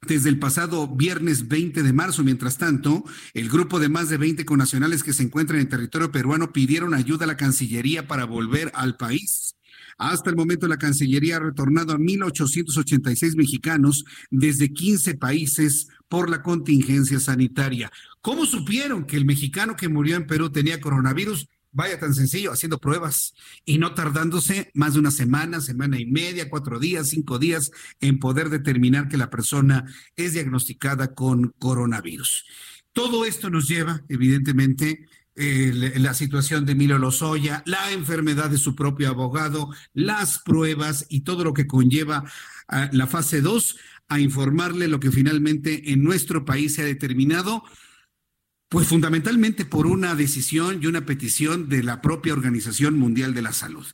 [0.08, 2.24] desde el pasado viernes 20 de marzo.
[2.24, 6.52] Mientras tanto, el grupo de más de 20 conacionales que se encuentran en territorio peruano
[6.52, 9.56] pidieron ayuda a la Cancillería para volver al país.
[9.98, 16.42] Hasta el momento, la Cancillería ha retornado a 1.886 mexicanos desde 15 países por la
[16.42, 17.92] contingencia sanitaria.
[18.22, 21.48] ¿Cómo supieron que el mexicano que murió en Perú tenía coronavirus?
[21.76, 23.34] Vaya tan sencillo, haciendo pruebas
[23.66, 28.20] y no tardándose más de una semana, semana y media, cuatro días, cinco días en
[28.20, 29.84] poder determinar que la persona
[30.16, 32.46] es diagnosticada con coronavirus.
[32.92, 39.10] Todo esto nos lleva, evidentemente, la situación de Emilio Lozoya, la enfermedad de su propio
[39.10, 42.24] abogado, las pruebas y todo lo que conlleva
[42.92, 43.78] la fase 2
[44.10, 47.64] a informarle lo que finalmente en nuestro país se ha determinado
[48.74, 53.54] pues fundamentalmente por una decisión y una petición de la propia Organización Mundial de la
[53.54, 53.86] Salud.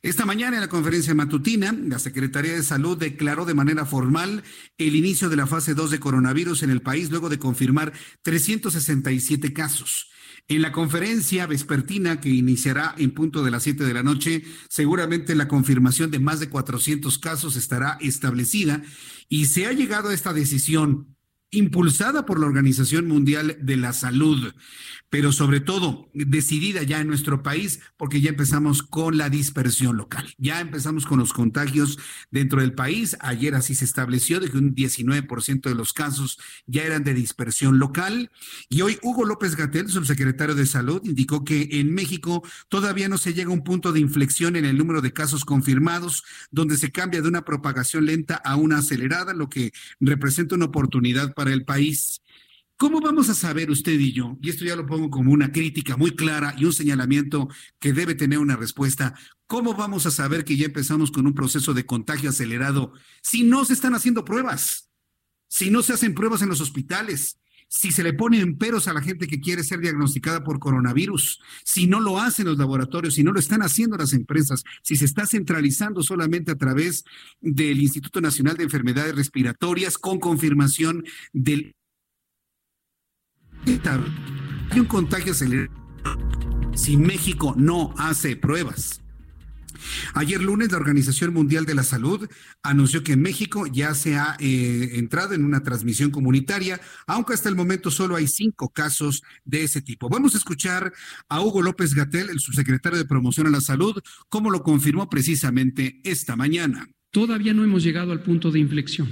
[0.00, 4.44] Esta mañana en la conferencia matutina, la Secretaría de Salud declaró de manera formal
[4.78, 9.52] el inicio de la fase 2 de coronavirus en el país luego de confirmar 367
[9.52, 10.08] casos.
[10.46, 15.34] En la conferencia vespertina que iniciará en punto de las 7 de la noche, seguramente
[15.34, 18.82] la confirmación de más de 400 casos estará establecida
[19.28, 21.17] y se ha llegado a esta decisión
[21.50, 24.52] impulsada por la Organización Mundial de la Salud,
[25.10, 30.34] pero sobre todo decidida ya en nuestro país porque ya empezamos con la dispersión local,
[30.36, 31.98] ya empezamos con los contagios
[32.30, 33.16] dentro del país.
[33.20, 37.78] Ayer así se estableció de que un 19% de los casos ya eran de dispersión
[37.78, 38.30] local
[38.68, 43.32] y hoy Hugo López Gatel, subsecretario de Salud, indicó que en México todavía no se
[43.32, 47.22] llega a un punto de inflexión en el número de casos confirmados, donde se cambia
[47.22, 52.20] de una propagación lenta a una acelerada, lo que representa una oportunidad para el país.
[52.76, 54.36] ¿Cómo vamos a saber usted y yo?
[54.42, 58.16] Y esto ya lo pongo como una crítica muy clara y un señalamiento que debe
[58.16, 59.14] tener una respuesta.
[59.46, 63.64] ¿Cómo vamos a saber que ya empezamos con un proceso de contagio acelerado si no
[63.64, 64.90] se están haciendo pruebas?
[65.46, 67.38] Si no se hacen pruebas en los hospitales,
[67.68, 71.86] si se le ponen peros a la gente que quiere ser diagnosticada por coronavirus, si
[71.86, 75.26] no lo hacen los laboratorios, si no lo están haciendo las empresas, si se está
[75.26, 77.04] centralizando solamente a través
[77.40, 81.74] del Instituto Nacional de Enfermedades Respiratorias con confirmación del
[84.70, 85.72] hay un contagio acelerado
[86.74, 89.02] si México no hace pruebas.
[90.14, 92.28] Ayer lunes, la Organización Mundial de la Salud
[92.62, 97.56] anunció que México ya se ha eh, entrado en una transmisión comunitaria, aunque hasta el
[97.56, 100.08] momento solo hay cinco casos de ese tipo.
[100.08, 100.92] Vamos a escuchar
[101.28, 106.00] a Hugo López Gatel, el subsecretario de Promoción a la Salud, como lo confirmó precisamente
[106.04, 106.88] esta mañana.
[107.10, 109.08] Todavía no hemos llegado al punto de inflexión.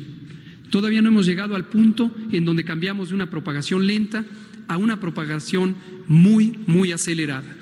[0.70, 4.24] Todavía no hemos llegado al punto en donde cambiamos de una propagación lenta
[4.68, 5.76] a una propagación
[6.08, 7.56] muy, muy acelerada.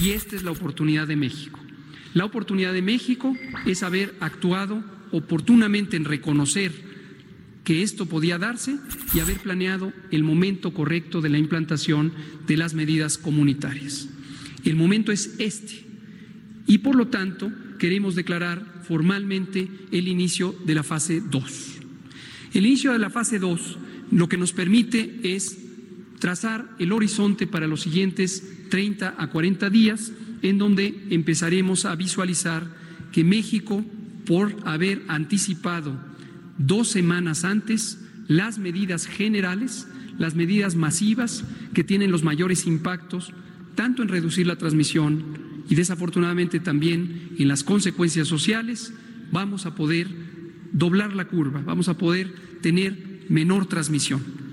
[0.00, 1.63] Y esta es la oportunidad de México.
[2.14, 3.36] La oportunidad de México
[3.66, 6.72] es haber actuado oportunamente en reconocer
[7.64, 8.76] que esto podía darse
[9.14, 12.12] y haber planeado el momento correcto de la implantación
[12.46, 14.08] de las medidas comunitarias.
[14.64, 15.84] El momento es este
[16.66, 21.80] y por lo tanto queremos declarar formalmente el inicio de la fase 2.
[22.54, 23.78] El inicio de la fase 2
[24.12, 25.58] lo que nos permite es
[26.20, 30.12] trazar el horizonte para los siguientes 30 a 40 días,
[30.44, 32.68] en donde empezaremos a visualizar
[33.12, 33.82] que México,
[34.26, 35.98] por haber anticipado
[36.58, 39.88] dos semanas antes las medidas generales,
[40.18, 43.32] las medidas masivas que tienen los mayores impactos,
[43.74, 45.24] tanto en reducir la transmisión
[45.70, 48.92] y desafortunadamente también en las consecuencias sociales,
[49.32, 50.08] vamos a poder
[50.72, 54.43] doblar la curva, vamos a poder tener menor transmisión.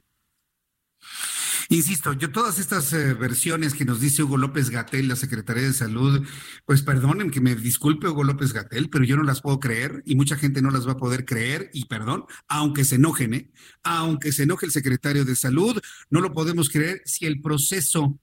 [1.71, 5.71] Insisto, yo todas estas eh, versiones que nos dice Hugo López Gatel, la Secretaría de
[5.71, 6.27] Salud,
[6.65, 10.17] pues perdonen que me disculpe Hugo López Gatel, pero yo no las puedo creer y
[10.17, 13.51] mucha gente no las va a poder creer y perdón, aunque se enojen, ¿eh?
[13.83, 18.19] aunque se enoje el secretario de Salud, no lo podemos creer si el proceso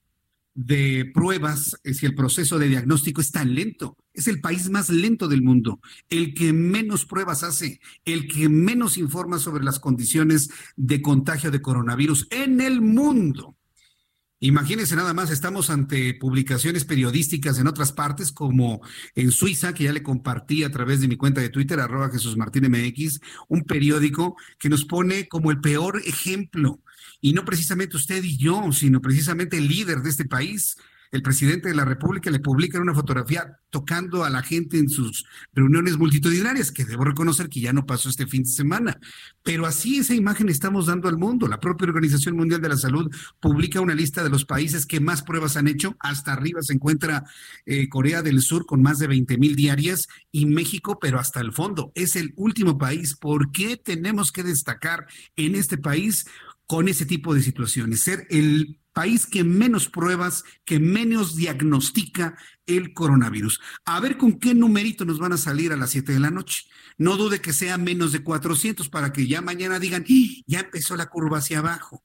[0.59, 3.97] de pruebas, eh, si el proceso de diagnóstico es tan lento.
[4.13, 5.79] Es el país más lento del mundo,
[6.09, 11.63] el que menos pruebas hace, el que menos informa sobre las condiciones de contagio de
[11.63, 13.58] coronavirus en el mundo.
[14.41, 18.81] Imagínense nada más, estamos ante publicaciones periodísticas en otras partes, como
[19.17, 22.37] en Suiza, que ya le compartí a través de mi cuenta de Twitter, arroba Jesús
[22.37, 23.19] Martín MX,
[23.49, 26.81] un periódico que nos pone como el peor ejemplo.
[27.21, 30.77] Y no precisamente usted y yo, sino precisamente el líder de este país,
[31.11, 35.25] el presidente de la República le publica una fotografía tocando a la gente en sus
[35.53, 38.99] reuniones multitudinarias, que debo reconocer que ya no pasó este fin de semana.
[39.43, 41.49] Pero así esa imagen estamos dando al mundo.
[41.49, 45.23] La propia Organización Mundial de la Salud publica una lista de los países que más
[45.23, 45.97] pruebas han hecho.
[46.01, 47.25] Hasta arriba se encuentra
[47.67, 51.53] eh, Corea del Sur con más de 20 mil diarias y México, pero hasta el
[51.53, 51.93] fondo.
[51.95, 53.17] Es el último país.
[53.17, 55.07] ¿Por qué tenemos que destacar
[55.37, 56.27] en este país?
[56.69, 62.37] con ese tipo de situaciones, ser el país que menos pruebas, que menos diagnostica
[62.67, 63.61] el coronavirus.
[63.85, 66.65] A ver con qué numerito nos van a salir a las 7 de la noche.
[66.97, 70.43] No dude que sea menos de 400 para que ya mañana digan, ¡Ah!
[70.49, 72.03] ya empezó la curva hacia abajo.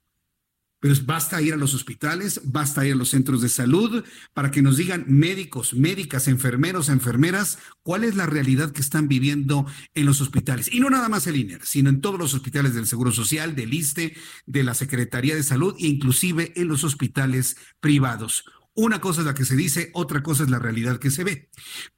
[0.84, 4.04] Pero basta ir a los hospitales, basta ir a los centros de salud
[4.34, 9.66] para que nos digan médicos, médicas, enfermeros, enfermeras, cuál es la realidad que están viviendo
[9.94, 10.70] en los hospitales.
[10.74, 13.74] Y no nada más el INER, sino en todos los hospitales del Seguro Social, del
[13.74, 14.14] ISTE,
[14.46, 18.44] de la Secretaría de Salud e inclusive en los hospitales privados.
[18.76, 21.50] Una cosa es la que se dice, otra cosa es la realidad que se ve.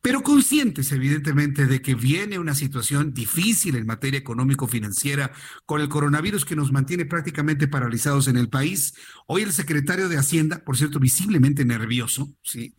[0.01, 5.31] Pero conscientes, evidentemente, de que viene una situación difícil en materia económico-financiera
[5.65, 8.93] con el coronavirus que nos mantiene prácticamente paralizados en el país.
[9.25, 12.75] Hoy el secretario de Hacienda, por cierto, visiblemente nervioso, ¿sí?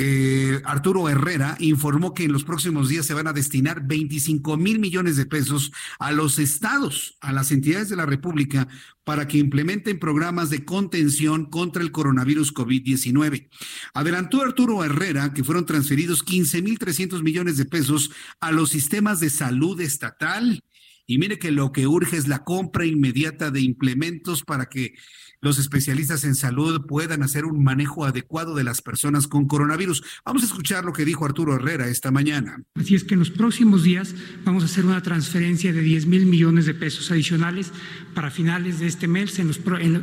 [0.00, 4.78] Eh, Arturo Herrera informó que en los próximos días se van a destinar 25 mil
[4.78, 8.68] millones de pesos a los estados, a las entidades de la República,
[9.02, 13.48] para que implementen programas de contención contra el coronavirus COVID-19.
[13.92, 19.18] Adelantó Arturo Herrera que fueron transferidos 15 mil 300 millones de pesos a los sistemas
[19.18, 20.62] de salud estatal.
[21.08, 24.94] Y mire que lo que urge es la compra inmediata de implementos para que
[25.40, 30.02] los especialistas en salud puedan hacer un manejo adecuado de las personas con coronavirus.
[30.24, 32.62] Vamos a escuchar lo que dijo Arturo Herrera esta mañana.
[32.74, 34.14] Así es que en los próximos días
[34.44, 37.72] vamos a hacer una transferencia de 10 mil millones de pesos adicionales
[38.14, 39.38] para finales de este mes.
[39.38, 39.52] En,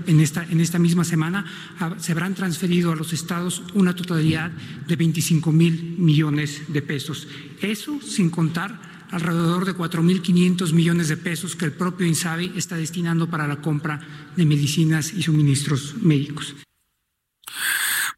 [0.07, 1.45] en, esta, en esta misma semana
[1.79, 4.51] ah, se habrán transferido a los estados una totalidad
[4.87, 7.27] de 25 mil millones de pesos.
[7.61, 13.29] Eso sin contar alrededor de 4.500 millones de pesos que el propio INSABI está destinando
[13.29, 13.99] para la compra
[14.35, 16.55] de medicinas y suministros médicos.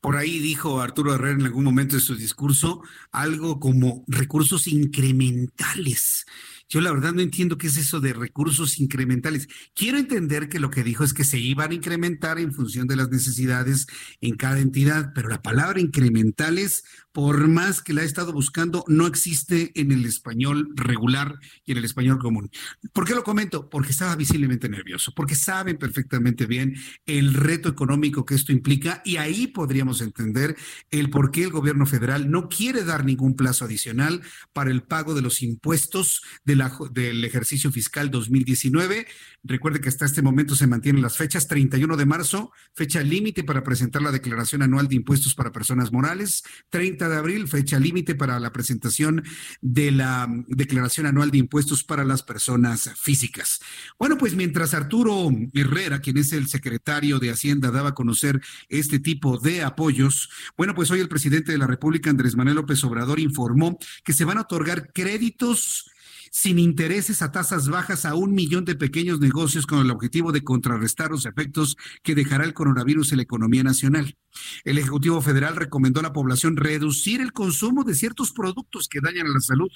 [0.02, 2.82] Por ahí dijo Arturo Herrera en algún momento de su discurso
[3.12, 6.26] algo como recursos incrementales.
[6.70, 9.48] Yo la verdad no entiendo qué es eso de recursos incrementales.
[9.74, 12.98] Quiero entender que lo que dijo es que se iban a incrementar en función de
[12.98, 13.88] las necesidades
[14.20, 16.84] en cada entidad, pero la palabra incrementales
[17.18, 21.80] por más que la he estado buscando, no existe en el español regular y en
[21.80, 22.52] el español común.
[22.94, 23.72] ¿Por qué lo comento?
[23.72, 26.76] Porque estaba visiblemente nervioso, porque saben perfectamente bien
[27.08, 30.56] el reto económico que esto implica y ahí podríamos entender
[30.92, 34.22] el por qué el gobierno federal no quiere dar ningún plazo adicional
[34.54, 39.08] para el pago de los impuestos de la, del ejercicio fiscal 2019.
[39.44, 43.64] Recuerde que hasta este momento se mantienen las fechas 31 de marzo, fecha límite para
[43.64, 48.40] presentar la declaración anual de impuestos para personas morales, 30 de abril, fecha límite para
[48.40, 49.24] la presentación
[49.62, 53.60] de la declaración anual de impuestos para las personas físicas.
[54.00, 59.00] Bueno, pues mientras Arturo Herrera, quien es el secretario de Hacienda, daba a conocer este
[59.00, 63.20] tipo de apoyos, bueno, pues hoy el presidente de la República, Andrés Manuel López Obrador,
[63.20, 65.92] informó que se van a otorgar créditos
[66.40, 70.44] sin intereses a tasas bajas a un millón de pequeños negocios con el objetivo de
[70.44, 74.16] contrarrestar los efectos que dejará el coronavirus en la economía nacional.
[74.64, 79.26] El Ejecutivo Federal recomendó a la población reducir el consumo de ciertos productos que dañan
[79.26, 79.72] a la salud.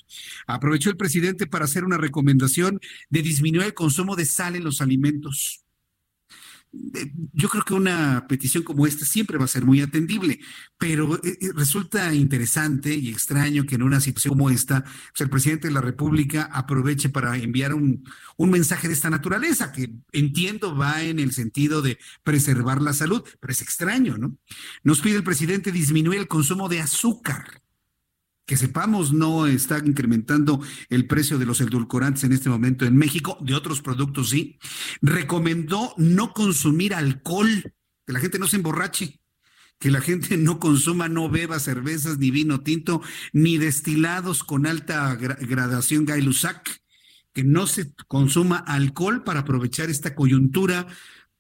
[0.46, 4.82] Aprovechó el presidente para hacer una recomendación de disminuir el consumo de sal en los
[4.82, 5.66] alimentos
[6.74, 10.40] yo creo que una petición como esta siempre va a ser muy atendible,
[10.78, 15.30] pero eh, eh, resulta interesante y extraño que en una situación como esta, pues, el
[15.30, 18.04] presidente de la República aproveche para enviar un,
[18.38, 23.22] un mensaje de esta naturaleza, que entiendo va en el sentido de preservar la salud,
[23.40, 24.38] pero es extraño, ¿no?
[24.84, 27.62] Nos pide el presidente disminuir el consumo de azúcar
[28.46, 33.38] que sepamos, no está incrementando el precio de los edulcorantes en este momento en México,
[33.42, 34.60] de otros productos sí.
[35.02, 37.74] Recomendó no consumir alcohol,
[38.06, 39.22] que la gente no se emborrache,
[39.80, 43.02] que la gente no consuma, no beba cervezas, ni vino tinto,
[43.34, 46.28] ni destilados con alta gradación Gay
[47.34, 50.88] que no se consuma alcohol para aprovechar esta coyuntura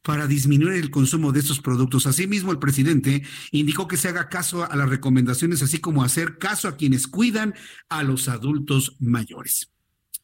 [0.01, 2.05] para disminuir el consumo de estos productos.
[2.05, 6.67] Asimismo, el presidente indicó que se haga caso a las recomendaciones, así como hacer caso
[6.67, 7.53] a quienes cuidan
[7.89, 9.71] a los adultos mayores.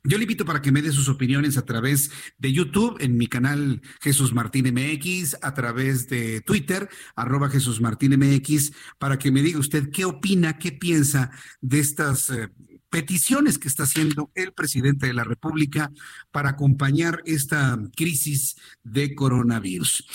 [0.03, 3.27] Yo le invito para que me dé sus opiniones a través de YouTube, en mi
[3.27, 9.41] canal Jesús Martín MX, a través de Twitter, arroba Jesús Martín MX, para que me
[9.41, 12.49] diga usted qué opina, qué piensa de estas eh,
[12.89, 15.91] peticiones que está haciendo el presidente de la República
[16.31, 20.05] para acompañar esta crisis de coronavirus.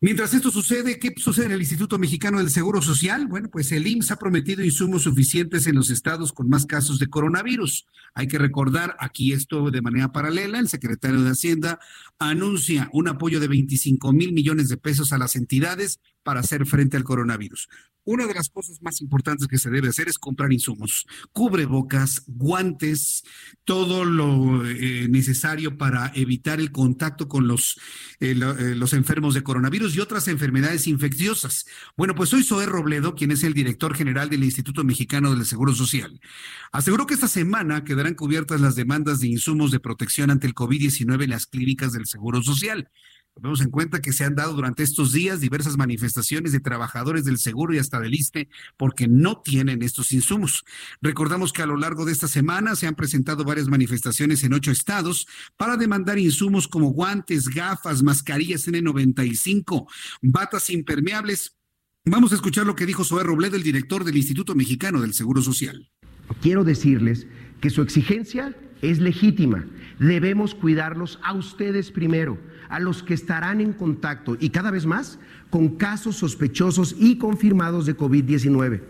[0.00, 3.26] Mientras esto sucede, ¿qué sucede en el Instituto Mexicano del Seguro Social?
[3.26, 7.08] Bueno, pues el IMSS ha prometido insumos suficientes en los estados con más casos de
[7.08, 7.86] coronavirus.
[8.14, 11.78] Hay que recordar aquí esto de manera paralela, el secretario de Hacienda
[12.18, 16.96] anuncia un apoyo de 25 mil millones de pesos a las entidades para hacer frente
[16.96, 17.68] al coronavirus.
[18.02, 23.22] Una de las cosas más importantes que se debe hacer es comprar insumos, cubrebocas, guantes,
[23.64, 27.80] todo lo eh, necesario para evitar el contacto con los,
[28.18, 31.64] eh, eh, los enfermos de coronavirus y otras enfermedades infecciosas.
[31.96, 35.74] Bueno, pues soy Zoé Robledo, quien es el director general del Instituto Mexicano del Seguro
[35.74, 36.20] Social.
[36.72, 41.22] Aseguró que esta semana quedarán cubiertas las demandas de insumos de protección ante el COVID-19
[41.22, 42.90] en las clínicas del Seguro Social.
[43.36, 47.36] Tomemos en cuenta que se han dado durante estos días diversas manifestaciones de trabajadores del
[47.36, 50.64] seguro y hasta del ISTE porque no tienen estos insumos.
[51.02, 54.70] Recordamos que a lo largo de esta semana se han presentado varias manifestaciones en ocho
[54.70, 55.28] estados
[55.58, 59.86] para demandar insumos como guantes, gafas, mascarillas N95,
[60.22, 61.56] batas impermeables.
[62.06, 65.42] Vamos a escuchar lo que dijo Zoé Robledo, el director del Instituto Mexicano del Seguro
[65.42, 65.90] Social.
[66.40, 67.26] Quiero decirles
[67.60, 69.66] que su exigencia es legítima.
[69.98, 75.18] Debemos cuidarlos a ustedes primero a los que estarán en contacto y cada vez más
[75.50, 78.82] con casos sospechosos y confirmados de COVID-19.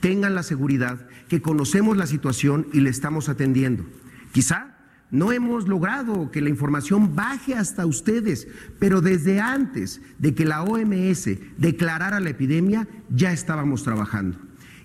[0.00, 3.84] Tengan la seguridad que conocemos la situación y le estamos atendiendo.
[4.32, 4.74] Quizá
[5.10, 8.48] no hemos logrado que la información baje hasta ustedes,
[8.78, 14.38] pero desde antes de que la OMS declarara la epidemia ya estábamos trabajando.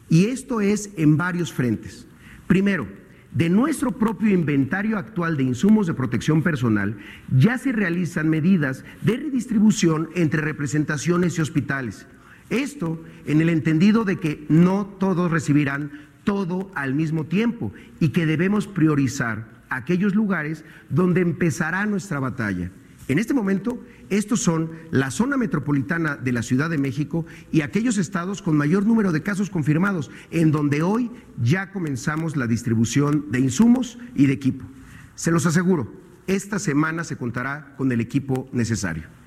[0.08, 2.06] Y esto es en varios frentes.
[2.48, 2.88] Primero,
[3.32, 6.98] de nuestro propio inventario actual de insumos de protección personal,
[7.36, 12.08] ya se realizan medidas de redistribución entre representaciones y hospitales.
[12.50, 15.92] Esto en el entendido de que no todos recibirán
[16.24, 22.72] todo al mismo tiempo y que debemos priorizar aquellos lugares donde empezará nuestra batalla.
[23.08, 27.98] En este momento, estos son la zona metropolitana de la Ciudad de México y aquellos
[27.98, 33.40] estados con mayor número de casos confirmados, en donde hoy ya comenzamos la distribución de
[33.40, 34.66] insumos y de equipo.
[35.16, 35.92] Se los aseguro,
[36.28, 39.19] esta semana se contará con el equipo necesario.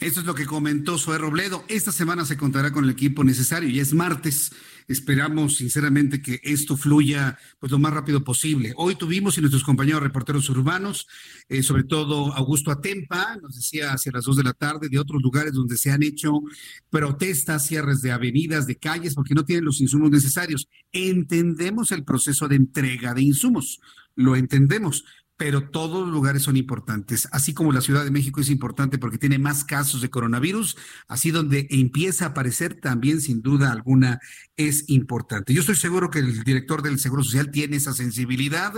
[0.00, 1.64] Esto es lo que comentó Zoé Robledo.
[1.68, 4.52] Esta semana se contará con el equipo necesario y es martes.
[4.88, 8.72] Esperamos sinceramente que esto fluya pues lo más rápido posible.
[8.76, 11.08] Hoy tuvimos y nuestros compañeros reporteros urbanos,
[11.48, 15.22] eh, sobre todo Augusto Atempa, nos decía hacia las dos de la tarde, de otros
[15.22, 16.42] lugares donde se han hecho
[16.90, 20.68] protestas, cierres de avenidas, de calles, porque no tienen los insumos necesarios.
[20.92, 23.80] Entendemos el proceso de entrega de insumos,
[24.14, 25.04] lo entendemos,
[25.36, 29.18] pero todos los lugares son importantes, así como la Ciudad de México es importante porque
[29.18, 30.76] tiene más casos de coronavirus,
[31.08, 34.18] así donde empieza a aparecer también sin duda alguna
[34.56, 35.52] es importante.
[35.52, 38.72] Yo estoy seguro que el director del Seguro Social tiene esa sensibilidad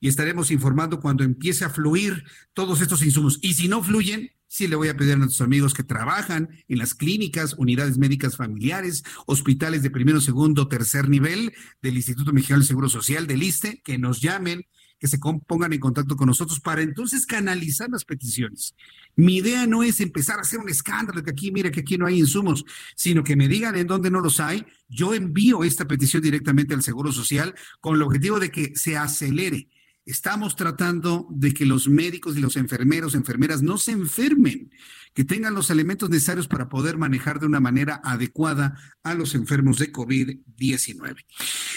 [0.00, 3.38] y estaremos informando cuando empiece a fluir todos estos insumos.
[3.40, 6.76] Y si no fluyen, sí le voy a pedir a nuestros amigos que trabajan en
[6.76, 12.68] las clínicas, unidades médicas familiares, hospitales de primero, segundo, tercer nivel del Instituto Mexicano del
[12.68, 14.66] Seguro Social, del ISTE, que nos llamen
[15.02, 18.76] que se pongan en contacto con nosotros para entonces canalizar las peticiones.
[19.16, 22.06] Mi idea no es empezar a hacer un escándalo, que aquí, mira, que aquí no
[22.06, 24.64] hay insumos, sino que me digan en dónde no los hay.
[24.88, 29.68] Yo envío esta petición directamente al Seguro Social con el objetivo de que se acelere.
[30.06, 34.70] Estamos tratando de que los médicos y los enfermeros, enfermeras no se enfermen,
[35.14, 39.80] que tengan los elementos necesarios para poder manejar de una manera adecuada a los enfermos
[39.80, 41.16] de COVID-19.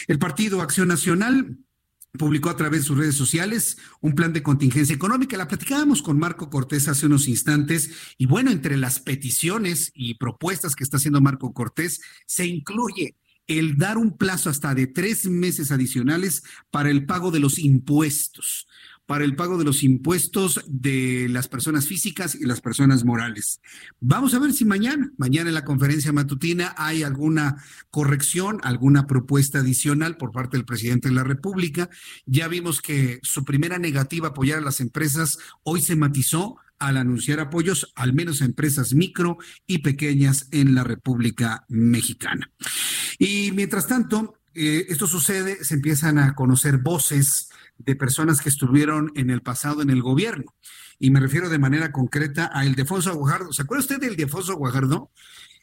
[0.08, 1.58] El Partido Acción Nacional
[2.16, 5.38] publicó a través de sus redes sociales un plan de contingencia económica.
[5.38, 10.76] La platicábamos con Marco Cortés hace unos instantes y bueno, entre las peticiones y propuestas
[10.76, 13.16] que está haciendo Marco Cortés se incluye
[13.48, 18.68] el dar un plazo hasta de tres meses adicionales para el pago de los impuestos
[19.06, 23.62] para el pago de los impuestos de las personas físicas y las personas morales.
[24.00, 29.60] Vamos a ver si mañana, mañana en la conferencia matutina hay alguna corrección, alguna propuesta
[29.60, 31.90] adicional por parte del presidente de la República.
[32.26, 36.98] Ya vimos que su primera negativa a apoyar a las empresas hoy se matizó al
[36.98, 42.52] anunciar apoyos al menos a empresas micro y pequeñas en la República Mexicana.
[43.18, 49.12] Y mientras tanto, eh, esto sucede, se empiezan a conocer voces de personas que estuvieron
[49.16, 50.56] en el pasado en el gobierno.
[51.00, 53.52] Y me refiero de manera concreta a Ildefonso Guajardo.
[53.52, 55.12] ¿Se acuerda usted de Ildefonso Guajardo?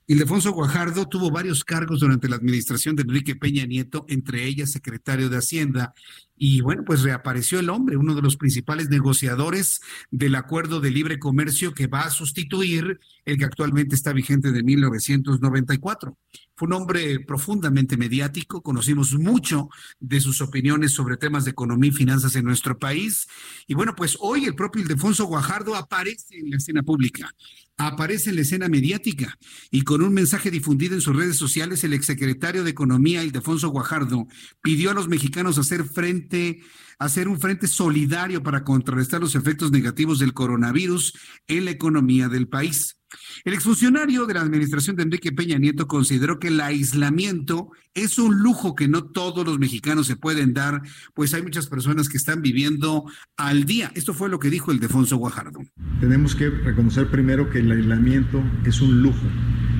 [0.06, 5.28] Ildefonso Guajardo tuvo varios cargos durante la administración de Enrique Peña Nieto, entre ellas secretario
[5.28, 5.94] de Hacienda
[6.44, 9.80] y bueno, pues reapareció el hombre, uno de los principales negociadores
[10.10, 14.64] del acuerdo de libre comercio que va a sustituir el que actualmente está vigente de
[14.64, 16.18] 1994.
[16.56, 19.68] Fue un hombre profundamente mediático, conocimos mucho
[20.00, 23.28] de sus opiniones sobre temas de economía y finanzas en nuestro país.
[23.68, 27.32] Y bueno, pues hoy el propio Ildefonso Guajardo aparece en la escena pública,
[27.76, 29.38] aparece en la escena mediática
[29.70, 34.26] y con un mensaje difundido en sus redes sociales, el exsecretario de Economía, Ildefonso Guajardo,
[34.60, 36.31] pidió a los mexicanos hacer frente
[36.98, 41.14] hacer un frente solidario para contrarrestar los efectos negativos del coronavirus
[41.48, 42.96] en la economía del país.
[43.44, 48.40] El exfuncionario de la administración de Enrique Peña Nieto consideró que el aislamiento es un
[48.40, 50.80] lujo que no todos los mexicanos se pueden dar,
[51.14, 53.04] pues hay muchas personas que están viviendo
[53.36, 53.92] al día.
[53.94, 55.60] Esto fue lo que dijo el Defonso Guajardo.
[56.00, 59.26] Tenemos que reconocer primero que el aislamiento es un lujo.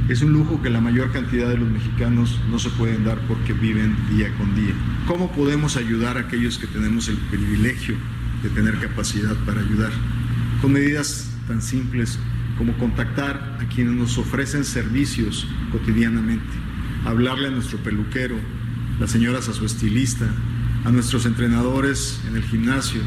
[0.09, 3.53] Es un lujo que la mayor cantidad de los mexicanos no se pueden dar porque
[3.53, 4.75] viven día con día.
[5.07, 7.95] ¿Cómo podemos ayudar a aquellos que tenemos el privilegio
[8.43, 9.93] de tener capacidad para ayudar?
[10.61, 12.19] Con medidas tan simples
[12.59, 16.53] como contactar a quienes nos ofrecen servicios cotidianamente,
[17.05, 18.37] hablarle a nuestro peluquero,
[18.99, 20.27] las señoras a su estilista,
[20.85, 23.01] a nuestros entrenadores en el gimnasio,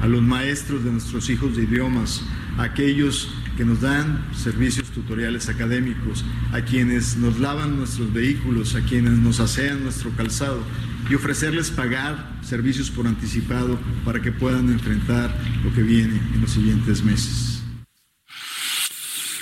[0.00, 2.22] a los maestros de nuestros hijos de idiomas,
[2.58, 9.12] aquellos que nos dan servicios tutoriales académicos, a quienes nos lavan nuestros vehículos, a quienes
[9.18, 10.62] nos asean nuestro calzado
[11.08, 15.34] y ofrecerles pagar servicios por anticipado para que puedan enfrentar
[15.64, 17.62] lo que viene en los siguientes meses.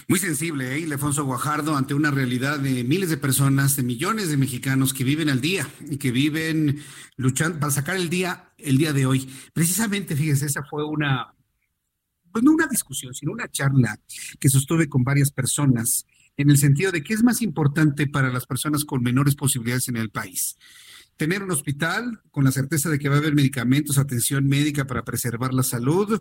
[0.07, 0.81] Muy sensible, ¿eh?
[0.81, 5.31] Ildefonso Guajardo, ante una realidad de miles de personas, de millones de mexicanos que viven
[5.31, 6.83] al día y que viven
[7.17, 9.31] luchando para sacar el día, el día de hoy.
[9.55, 11.34] Precisamente, fíjese, esa fue una,
[12.35, 14.01] pues no una discusión, sino una charla
[14.41, 16.05] que sostuve con varias personas
[16.37, 19.97] en el sentido de qué es más importante para las personas con menores posibilidades en
[19.97, 20.57] el país.
[21.17, 25.05] Tener un hospital con la certeza de que va a haber medicamentos, atención médica para
[25.05, 26.21] preservar la salud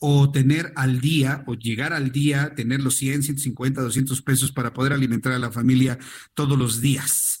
[0.00, 4.74] o tener al día o llegar al día, tener los 100, 150, 200 pesos para
[4.74, 5.98] poder alimentar a la familia
[6.34, 7.38] todos los días.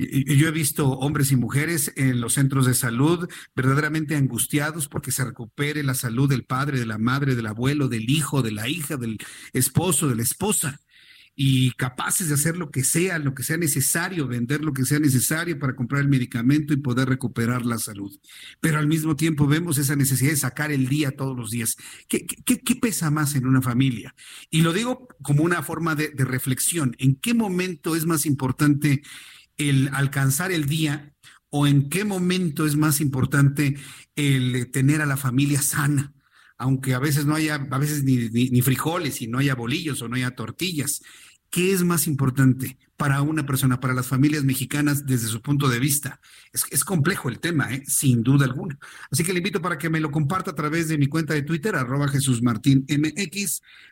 [0.00, 5.24] Yo he visto hombres y mujeres en los centros de salud verdaderamente angustiados porque se
[5.24, 8.96] recupere la salud del padre, de la madre, del abuelo, del hijo, de la hija,
[8.96, 9.18] del
[9.52, 10.80] esposo, de la esposa
[11.36, 14.98] y capaces de hacer lo que sea, lo que sea necesario, vender lo que sea
[14.98, 18.18] necesario para comprar el medicamento y poder recuperar la salud.
[18.60, 21.76] Pero al mismo tiempo vemos esa necesidad de sacar el día todos los días.
[22.08, 22.26] ¿Qué,
[22.80, 24.14] pesa más en una familia?
[24.50, 26.94] Y lo digo como una forma de reflexión.
[26.98, 29.02] ¿En qué momento es más importante
[29.68, 31.12] el alcanzar el día
[31.50, 33.76] o en qué momento es más importante
[34.16, 36.12] el tener a la familia sana?
[36.60, 40.08] aunque a veces no haya, a veces ni, ni, frijoles y no haya bolillos o
[40.08, 41.00] no haya tortillas.
[41.50, 45.80] ¿Qué es más importante para una persona, para las familias mexicanas desde su punto de
[45.80, 46.20] vista?
[46.52, 47.82] Es, complejo el tema, ¿eh?
[47.86, 48.78] sin duda alguna.
[49.10, 51.42] Así que le invito para que me lo comparta a través de mi cuenta de
[51.42, 52.40] Twitter, arroba Jesús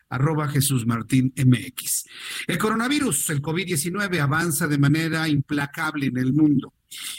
[0.09, 1.33] arroba Jesús Martín.
[2.47, 6.73] El coronavirus, el COVID-19, avanza de manera implacable en el mundo.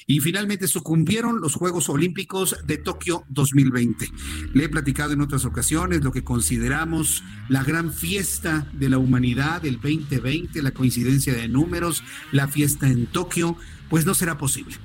[0.07, 4.11] Y finalmente sucumbieron los Juegos Olímpicos de Tokio 2020.
[4.53, 9.63] Le he platicado en otras ocasiones lo que consideramos la gran fiesta de la humanidad
[9.63, 12.03] del 2020, la coincidencia de números,
[12.33, 13.57] la fiesta en Tokio,
[13.89, 14.77] pues no será posible.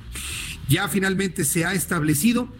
[0.69, 2.51] Ya finalmente se ha establecido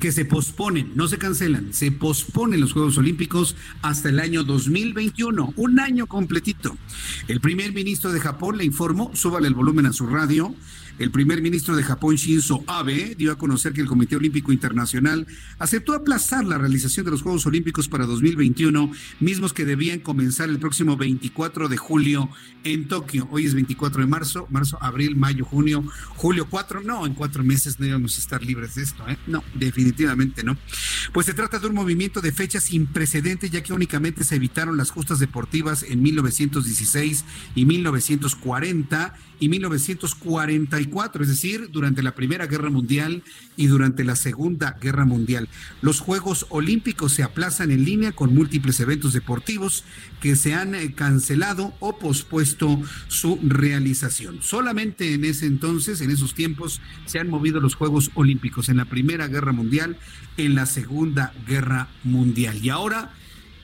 [0.00, 5.54] que se posponen, no se cancelan, se posponen los Juegos Olímpicos hasta el año 2021,
[5.56, 6.76] un año completito.
[7.28, 10.54] El primer ministro de Japón le informó, súbale el volumen a su radio,
[10.98, 15.26] el primer ministro de Japón, Shinzo Abe, dio a conocer que el Comité Olímpico Internacional
[15.58, 18.90] aceptó aplazar la realización de los Juegos Olímpicos para 2021,
[19.20, 22.30] mismos que debían comenzar el próximo 24 de julio
[22.64, 23.28] en Tokio.
[23.30, 25.84] Hoy es 24 de marzo, marzo, abril, mayo, junio,
[26.16, 26.80] julio 4.
[26.82, 29.18] No, en cuatro meses no íbamos a estar libres de esto, ¿eh?
[29.26, 30.56] No, definitivamente no.
[31.12, 34.76] Pues se trata de un movimiento de fechas sin precedentes, ya que únicamente se evitaron
[34.76, 37.24] las justas deportivas en 1916
[37.54, 40.85] y 1940 y 1944,
[41.20, 43.22] es decir, durante la Primera Guerra Mundial
[43.56, 45.48] y durante la Segunda Guerra Mundial.
[45.82, 49.84] Los Juegos Olímpicos se aplazan en línea con múltiples eventos deportivos
[50.20, 54.42] que se han eh, cancelado o pospuesto su realización.
[54.42, 58.84] Solamente en ese entonces, en esos tiempos, se han movido los Juegos Olímpicos en la
[58.86, 59.98] Primera Guerra Mundial,
[60.36, 62.58] en la Segunda Guerra Mundial.
[62.62, 63.12] Y ahora,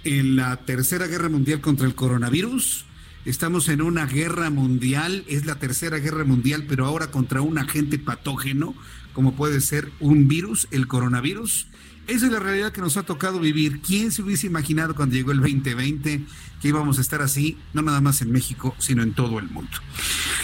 [0.04, 2.86] en la Tercera Guerra Mundial contra el coronavirus,
[3.24, 8.00] Estamos en una guerra mundial, es la tercera guerra mundial, pero ahora contra un agente
[8.00, 8.74] patógeno,
[9.12, 11.68] como puede ser un virus, el coronavirus.
[12.08, 13.80] esa es la realidad que nos ha tocado vivir.
[13.80, 16.24] ¿Quién se hubiese imaginado cuando llegó el 2020
[16.60, 19.70] que íbamos a estar así, no nada más en México, sino en todo el mundo?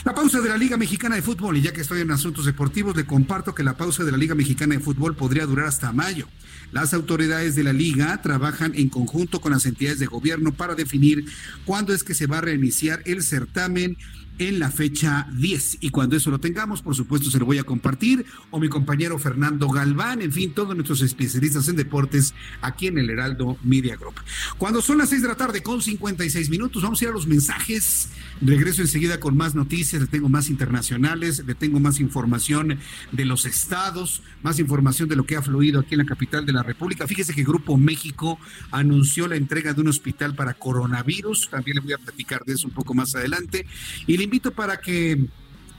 [0.05, 2.95] La pausa de la Liga Mexicana de Fútbol, y ya que estoy en asuntos deportivos,
[2.95, 6.29] le comparto que la pausa de la Liga Mexicana de Fútbol podría durar hasta mayo.
[6.73, 11.25] Las autoridades de la liga trabajan en conjunto con las entidades de gobierno para definir
[11.65, 13.97] cuándo es que se va a reiniciar el certamen
[14.39, 15.79] en la fecha 10.
[15.81, 18.25] Y cuando eso lo tengamos, por supuesto, se lo voy a compartir.
[18.51, 23.11] O mi compañero Fernando Galván, en fin, todos nuestros especialistas en deportes aquí en el
[23.11, 24.15] Heraldo Media Group.
[24.57, 27.27] Cuando son las 6 de la tarde con 56 minutos, vamos a ir a los
[27.27, 28.11] mensajes.
[28.41, 32.79] Regreso enseguida con más noticias, le tengo más internacionales, le tengo más información
[33.11, 36.53] de los estados, más información de lo que ha fluido aquí en la capital de
[36.53, 37.07] la República.
[37.07, 38.39] Fíjese que Grupo México
[38.71, 41.51] anunció la entrega de un hospital para coronavirus.
[41.51, 43.67] También le voy a platicar de eso un poco más adelante.
[44.07, 45.27] Y invito para que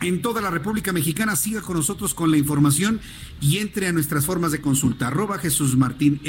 [0.02, 3.00] en toda la República Mexicana siga con nosotros con la información
[3.40, 6.20] y entre a nuestras formas de consulta, arroba Jesús Martín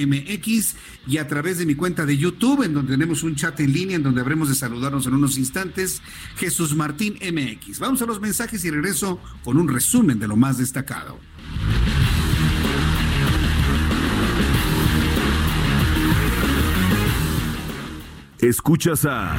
[1.07, 3.97] y a través de mi cuenta de YouTube, en donde tenemos un chat en línea,
[3.97, 6.03] en donde habremos de saludarnos en unos instantes,
[6.37, 7.79] Jesús Martín MX.
[7.79, 11.19] Vamos a los mensajes y regreso con un resumen de lo más destacado.
[18.41, 19.39] Escuchas a...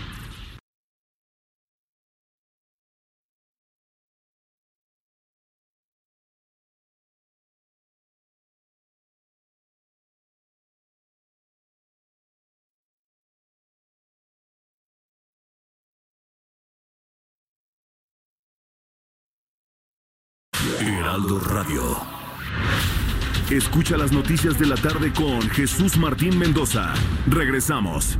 [21.11, 21.97] Heraldo Radio.
[23.49, 26.93] Escucha las noticias de la tarde con Jesús Martín Mendoza.
[27.27, 28.17] Regresamos.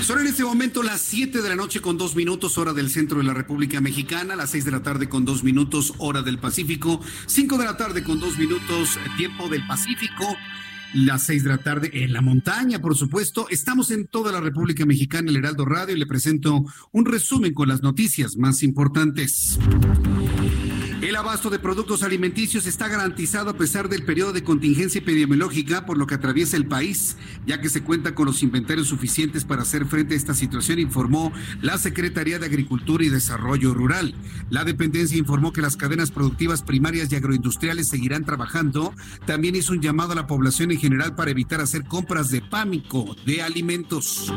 [0.00, 3.18] Son en este momento las 7 de la noche con dos minutos, hora del centro
[3.18, 7.00] de la República Mexicana, las 6 de la tarde con dos minutos, hora del Pacífico,
[7.26, 10.36] 5 de la tarde con dos minutos, tiempo del Pacífico
[10.94, 13.46] las seis de la tarde en la montaña, por supuesto.
[13.50, 17.68] Estamos en toda la República Mexicana, el Heraldo Radio, y le presento un resumen con
[17.68, 19.58] las noticias más importantes.
[21.10, 25.98] El abasto de productos alimenticios está garantizado a pesar del periodo de contingencia epidemiológica por
[25.98, 29.86] lo que atraviesa el país, ya que se cuenta con los inventarios suficientes para hacer
[29.86, 31.32] frente a esta situación, informó
[31.62, 34.14] la Secretaría de Agricultura y Desarrollo Rural.
[34.50, 38.94] La dependencia informó que las cadenas productivas primarias y agroindustriales seguirán trabajando.
[39.26, 43.16] También hizo un llamado a la población en general para evitar hacer compras de pánico
[43.26, 44.32] de alimentos.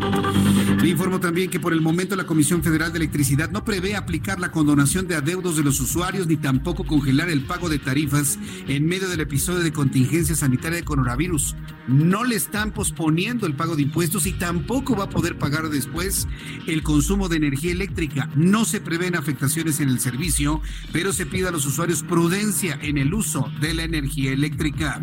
[0.82, 4.40] Le informó también que por el momento la Comisión Federal de Electricidad no prevé aplicar
[4.40, 8.40] la condonación de adeudos de los usuarios ni tampoco tampoco congelar el pago de tarifas
[8.70, 11.58] en medio del episodio de contingencia sanitaria de coronavirus.
[11.90, 16.26] No le están posponiendo el pago de impuestos y tampoco va a poder pagar después
[16.66, 18.30] el consumo de energía eléctrica.
[18.38, 20.62] No se prevén afectaciones en el servicio,
[20.94, 25.02] pero se pide a los usuarios prudencia en el uso de la energía eléctrica.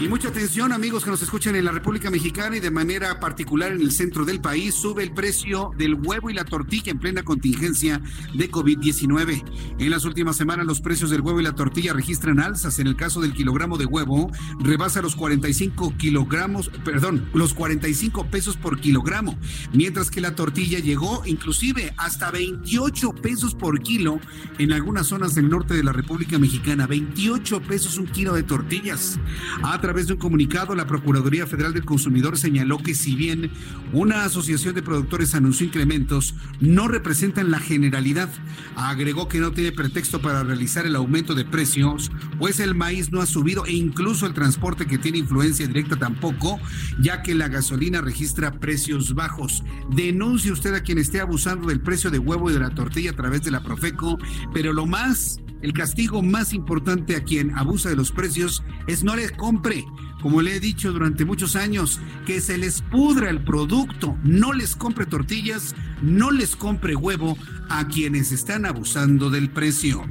[0.00, 3.72] Y mucha atención, amigos que nos escuchan en la República Mexicana y de manera particular
[3.72, 7.22] en el centro del país, sube el precio del huevo y la tortilla en plena
[7.22, 8.02] contingencia
[8.34, 9.44] de COVID-19.
[9.78, 12.80] En las últimas semanas, los precios del huevo y la tortilla registran alzas.
[12.80, 18.56] En el caso del kilogramo de huevo, rebasa los 45 kilogramos, perdón, los 45 pesos
[18.56, 19.38] por kilogramo,
[19.72, 24.18] mientras que la tortilla llegó inclusive hasta 28 pesos por kilo
[24.58, 26.88] en algunas zonas del norte de la República Mexicana.
[26.88, 29.20] 28 pesos un kilo de tortillas.
[29.62, 33.52] A través de un comunicado, la Procuraduría Federal del Consumidor señaló que si bien
[33.92, 38.28] una asociación de productores anunció incrementos, no representan la generalidad.
[38.74, 43.20] Agregó que no tiene pretexto para realizar el aumento de precios, pues el maíz no
[43.20, 46.58] ha subido e incluso el transporte que tiene influencia directa tampoco,
[47.00, 49.62] ya que la gasolina registra precios bajos.
[49.94, 53.16] Denuncie usted a quien esté abusando del precio de huevo y de la tortilla a
[53.16, 54.18] través de la Profeco,
[54.52, 59.16] pero lo más el castigo más importante a quien abusa de los precios es no
[59.16, 59.82] les compre.
[60.24, 64.74] Como le he dicho durante muchos años, que se les pudra el producto, no les
[64.74, 67.36] compre tortillas, no les compre huevo
[67.68, 70.02] a quienes están abusando del precio.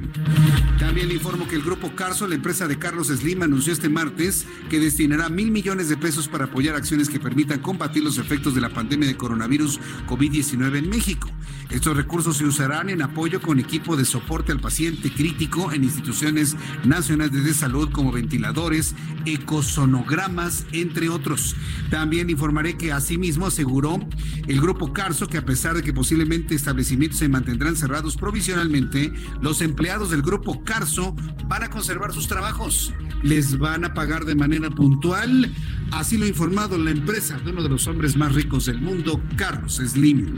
[0.78, 4.46] También le informo que el grupo Carso, la empresa de Carlos Slim, anunció este martes
[4.70, 8.60] que destinará mil millones de pesos para apoyar acciones que permitan combatir los efectos de
[8.60, 11.28] la pandemia de coronavirus COVID-19 en México.
[11.70, 16.54] Estos recursos se usarán en apoyo con equipo de soporte al paciente crítico en instituciones
[16.84, 18.94] nacionales de salud como ventiladores,
[19.24, 21.56] ecosonografías nanogramas, entre otros.
[21.90, 23.98] También informaré que asimismo aseguró
[24.46, 29.60] el grupo Carso que a pesar de que posiblemente establecimientos se mantendrán cerrados provisionalmente, los
[29.60, 31.14] empleados del grupo Carso
[31.48, 32.92] van a conservar sus trabajos.
[33.22, 35.52] Les van a pagar de manera puntual.
[35.92, 39.22] Así lo ha informado la empresa de uno de los hombres más ricos del mundo,
[39.36, 40.34] Carlos Slim.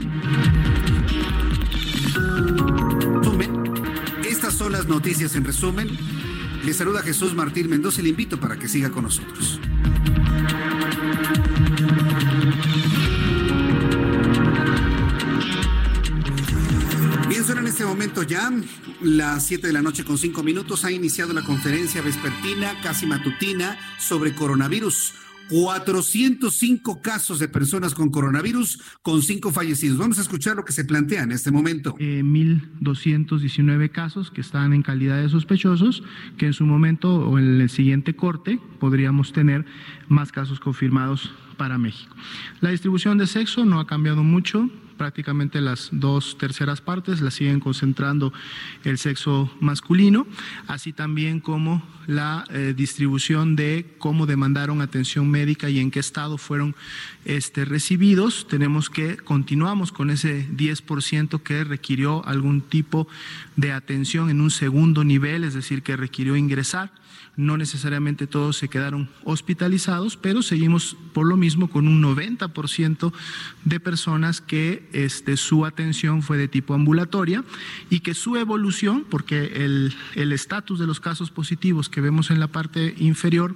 [4.23, 5.89] Estas son las noticias en resumen.
[6.63, 9.59] Le saluda Jesús Martín Mendoza y le invito para que siga con nosotros.
[17.29, 18.51] Bien, suena en este momento ya
[19.01, 20.83] las 7 de la noche con 5 minutos.
[20.85, 25.13] Ha iniciado la conferencia vespertina, casi matutina, sobre coronavirus.
[25.49, 29.97] 405 casos de personas con coronavirus, con 5 fallecidos.
[29.97, 31.95] Vamos a escuchar lo que se plantea en este momento.
[31.99, 36.03] Eh, 1.219 casos que están en calidad de sospechosos,
[36.37, 39.65] que en su momento o en el siguiente corte podríamos tener
[40.07, 42.15] más casos confirmados para México.
[42.61, 47.59] La distribución de sexo no ha cambiado mucho, prácticamente las dos terceras partes las siguen
[47.59, 48.33] concentrando
[48.83, 50.27] el sexo masculino,
[50.67, 56.37] así también como la eh, distribución de cómo demandaron atención médica y en qué estado
[56.37, 56.75] fueron
[57.25, 58.47] este, recibidos.
[58.47, 63.07] Tenemos que continuamos con ese 10% que requirió algún tipo
[63.55, 66.91] de atención en un segundo nivel, es decir, que requirió ingresar.
[67.37, 73.13] No necesariamente todos se quedaron hospitalizados, pero seguimos por lo mismo con un 90%
[73.63, 77.43] de personas que este, su atención fue de tipo ambulatoria
[77.89, 79.67] y que su evolución, porque
[80.15, 83.55] el estatus de los casos positivos que vemos en la parte inferior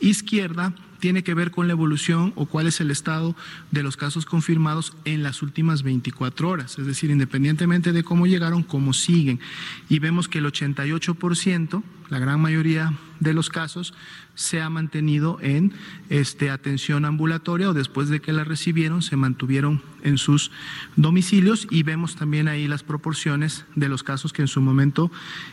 [0.00, 3.36] izquierda, tiene que ver con la evolución o cuál es el estado
[3.70, 8.62] de los casos confirmados en las últimas 24 horas, es decir, independientemente de cómo llegaron,
[8.62, 9.40] cómo siguen.
[9.88, 13.94] Y vemos que el 88%, la gran mayoría de los casos,
[14.34, 15.72] se ha mantenido en
[16.10, 20.52] este, atención ambulatoria o después de que la recibieron se mantuvieron en sus
[20.94, 25.10] domicilios y vemos también ahí las proporciones de los casos que en su momento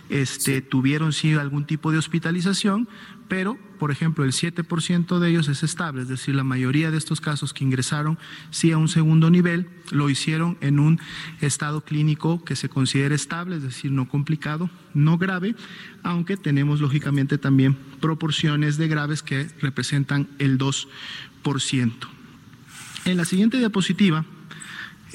[0.10, 2.88] este, tuvieron sí algún tipo de hospitalización,
[3.28, 7.22] pero por ejemplo el 7% de ellos es estable, es decir, la mayoría de estos
[7.22, 8.18] casos que ingresaron
[8.52, 11.00] sí a un segundo nivel lo hicieron en un
[11.42, 15.56] estado clínico que se considera estable, es decir, no complicado, no grave,
[16.04, 20.88] aunque tenemos lógicamente también proporciones de graves que representan el 2%.
[23.06, 24.26] En la siguiente diapositiva,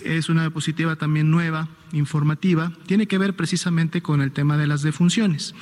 [0.04, 4.82] es una diapositiva también nueva, informativa, tiene que ver precisamente con el tema de las
[4.82, 5.54] defunciones.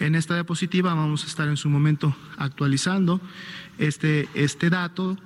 [0.00, 3.20] En esta diapositiva vamos a estar en su momento actualizando
[3.78, 5.18] este, este dato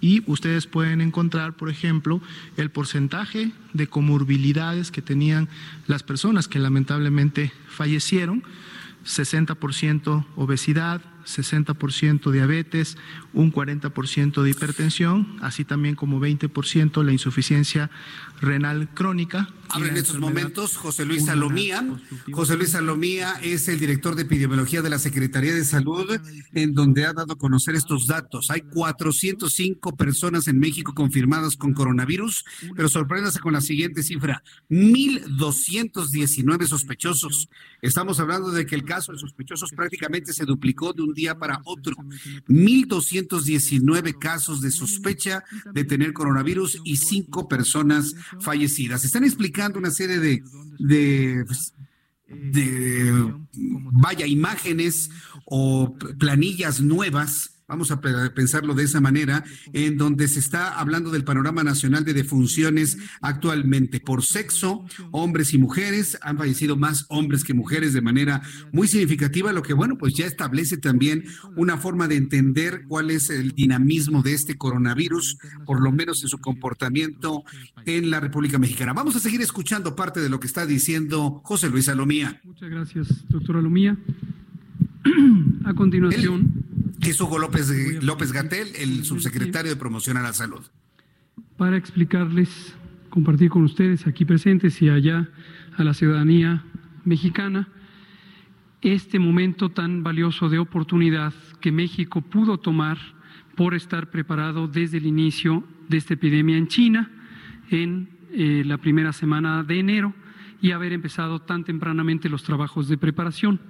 [0.00, 2.20] y ustedes pueden encontrar, por ejemplo,
[2.56, 5.48] el porcentaje de comorbilidades que tenían
[5.88, 8.44] las personas que lamentablemente fallecieron,
[9.04, 11.02] 60% obesidad,
[11.38, 12.96] 60% diabetes,
[13.32, 17.90] un 40% de hipertensión, así también como 20% la insuficiencia
[18.40, 19.48] renal crónica.
[19.68, 21.86] Habla en estos momentos José Luis Salomía.
[22.32, 26.10] José Luis Salomía es el director de epidemiología de la Secretaría de Salud,
[26.52, 28.50] en donde ha dado a conocer estos datos.
[28.50, 36.66] Hay 405 personas en México confirmadas con coronavirus, pero sorpréndase con la siguiente cifra: 1.219
[36.66, 37.48] sospechosos.
[37.80, 41.60] Estamos hablando de que el caso de sospechosos prácticamente se duplicó de un día para
[41.64, 41.96] otro.
[42.48, 49.04] 1.219 casos de sospecha de tener coronavirus y cinco personas fallecidas.
[49.04, 50.42] Están explicando una serie de,
[50.78, 51.44] de,
[52.28, 53.34] de
[53.92, 55.10] vaya, imágenes
[55.44, 58.00] o planillas nuevas vamos a
[58.34, 64.00] pensarlo de esa manera, en donde se está hablando del panorama nacional de defunciones actualmente.
[64.00, 68.42] Por sexo, hombres y mujeres, han fallecido más hombres que mujeres de manera
[68.72, 71.24] muy significativa, lo que, bueno, pues ya establece también
[71.56, 76.28] una forma de entender cuál es el dinamismo de este coronavirus, por lo menos en
[76.28, 77.44] su comportamiento
[77.86, 78.94] en la República Mexicana.
[78.94, 82.40] Vamos a seguir escuchando parte de lo que está diciendo José Luis Alomía.
[82.42, 83.96] Muchas gracias, doctor Alomía.
[85.64, 86.64] A continuación.
[87.02, 90.60] Es Hugo López, López Gatel, el subsecretario de Promoción a la Salud.
[91.56, 92.76] Para explicarles,
[93.08, 95.28] compartir con ustedes aquí presentes y allá
[95.76, 96.64] a la ciudadanía
[97.04, 97.68] mexicana,
[98.82, 102.98] este momento tan valioso de oportunidad que México pudo tomar
[103.56, 107.10] por estar preparado desde el inicio de esta epidemia en China,
[107.70, 110.14] en eh, la primera semana de enero,
[110.62, 113.60] y haber empezado tan tempranamente los trabajos de preparación.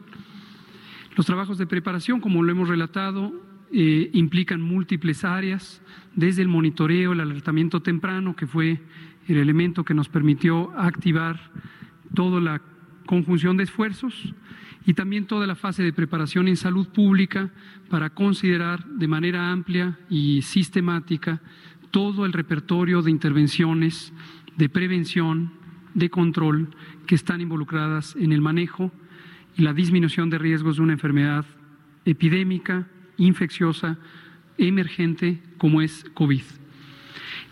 [1.17, 3.33] Los trabajos de preparación, como lo hemos relatado,
[3.73, 5.83] eh, implican múltiples áreas,
[6.15, 8.81] desde el monitoreo, el alertamiento temprano, que fue
[9.29, 11.39] el elemento que nos permitió activar
[12.15, 12.63] toda la
[13.07, 14.35] conjunción de esfuerzos,
[14.87, 17.51] y también toda la fase de preparación en salud pública
[17.89, 21.41] para considerar de manera amplia y sistemática
[21.91, 24.13] todo el repertorio de intervenciones
[24.57, 25.53] de prevención,
[25.95, 26.71] de control
[27.07, 28.93] que están involucradas en el manejo
[29.57, 31.45] y la disminución de riesgos de una enfermedad
[32.05, 33.99] epidémica, infecciosa,
[34.59, 36.43] emergente como es COVID.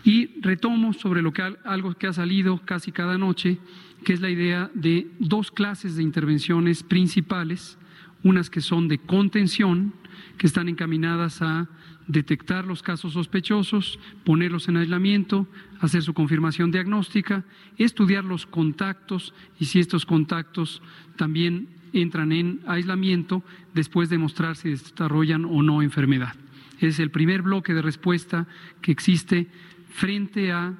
[0.03, 3.59] Y retomo sobre lo que algo que ha salido casi cada noche,
[4.03, 7.77] que es la idea de dos clases de intervenciones principales,
[8.23, 9.93] unas que son de contención,
[10.37, 11.67] que están encaminadas a
[12.07, 15.47] detectar los casos sospechosos, ponerlos en aislamiento,
[15.79, 17.45] hacer su confirmación diagnóstica,
[17.77, 20.81] estudiar los contactos y si estos contactos
[21.17, 26.35] también entran en aislamiento, después demostrar si desarrollan o no enfermedad.
[26.79, 28.47] Es el primer bloque de respuesta
[28.81, 29.47] que existe
[29.89, 30.73] frente a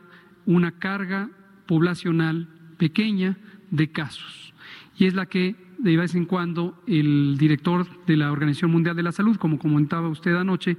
[0.46, 1.30] una carga
[1.66, 2.48] poblacional
[2.78, 3.38] pequeña
[3.70, 4.54] de casos.
[4.98, 9.04] Y es la que de vez en cuando el director de la Organización Mundial de
[9.04, 10.78] la Salud, como comentaba usted anoche,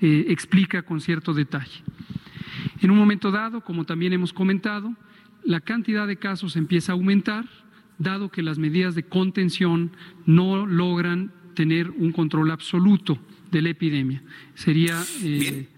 [0.00, 1.82] eh, explica con cierto detalle.
[2.80, 4.94] En un momento dado, como también hemos comentado,
[5.44, 7.46] la cantidad de casos empieza a aumentar,
[8.00, 9.92] dado que las medidas de contención
[10.26, 13.18] no logran tener un control absoluto
[13.52, 14.22] de la epidemia.
[14.54, 15.68] Sería eh,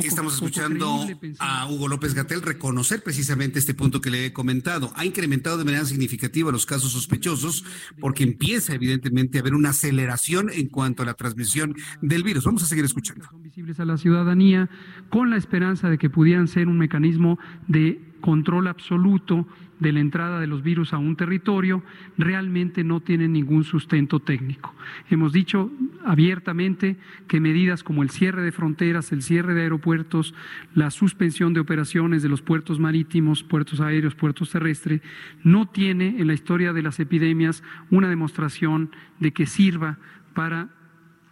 [0.00, 1.06] Estamos escuchando
[1.38, 4.90] a Hugo López Gatel reconocer precisamente este punto que le he comentado.
[4.96, 7.64] Ha incrementado de manera significativa los casos sospechosos
[8.00, 12.44] porque empieza evidentemente a haber una aceleración en cuanto a la transmisión del virus.
[12.44, 13.26] Vamos a seguir escuchando.
[13.30, 14.70] Son visibles a la ciudadanía
[15.10, 19.46] con la esperanza de que pudieran ser un mecanismo de control absoluto
[19.82, 21.82] de la entrada de los virus a un territorio
[22.16, 24.74] realmente no tienen ningún sustento técnico.
[25.10, 25.70] Hemos dicho
[26.06, 26.96] abiertamente
[27.26, 30.34] que medidas como el cierre de fronteras, el cierre de aeropuertos,
[30.74, 35.02] la suspensión de operaciones de los puertos marítimos, puertos aéreos, puertos terrestres,
[35.42, 39.98] no tiene en la historia de las epidemias una demostración de que sirva
[40.32, 40.68] para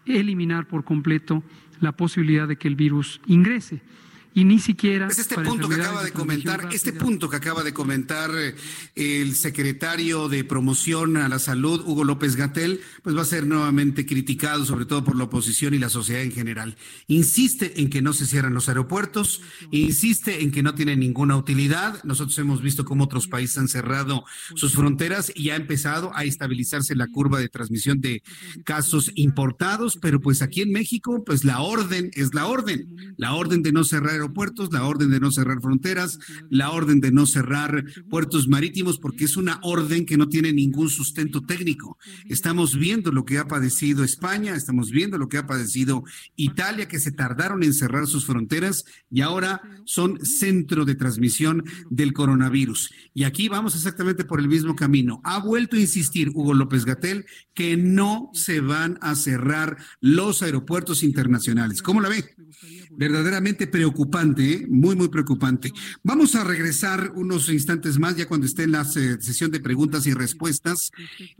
[0.07, 1.45] eliminar por completo
[1.81, 3.81] la posibilidad de que el virus ingrese
[4.35, 7.73] y ni siquiera es este punto que acaba de comentar este punto que acaba de
[7.73, 8.55] comentar eh,
[8.95, 14.07] el secretario de promoción a la salud Hugo López Gatel pues va a ser nuevamente
[14.07, 16.77] criticado sobre todo por la oposición y la sociedad en general.
[17.07, 22.03] Insiste en que no se cierran los aeropuertos insiste en que no tienen ninguna utilidad.
[22.05, 24.25] Nosotros hemos visto cómo otros países han cerrado
[24.55, 28.23] sus fronteras y ha empezado a estabilizarse la curva de transmisión de
[28.65, 33.15] casos importados pero pues aquí en México pues la orden es la orden.
[33.17, 36.19] La orden de no cerrar aeropuertos, la orden de no cerrar fronteras,
[36.49, 40.89] la orden de no cerrar puertos marítimos, porque es una orden que no tiene ningún
[40.89, 41.99] sustento técnico.
[42.29, 46.05] Estamos viendo lo que ha padecido España, estamos viendo lo que ha padecido
[46.37, 52.13] Italia, que se tardaron en cerrar sus fronteras y ahora son centro de transmisión del
[52.13, 52.93] coronavirus.
[53.15, 55.21] Y aquí vamos exactamente por el mismo camino.
[55.25, 61.03] Ha vuelto a insistir Hugo López Gatel que no se van a cerrar los aeropuertos
[61.03, 61.83] internacionales.
[61.83, 62.25] ¿Cómo la ve?
[63.01, 64.67] Verdaderamente preocupante, ¿eh?
[64.69, 65.73] muy, muy preocupante.
[66.03, 70.13] Vamos a regresar unos instantes más, ya cuando esté en la sesión de preguntas y
[70.13, 70.91] respuestas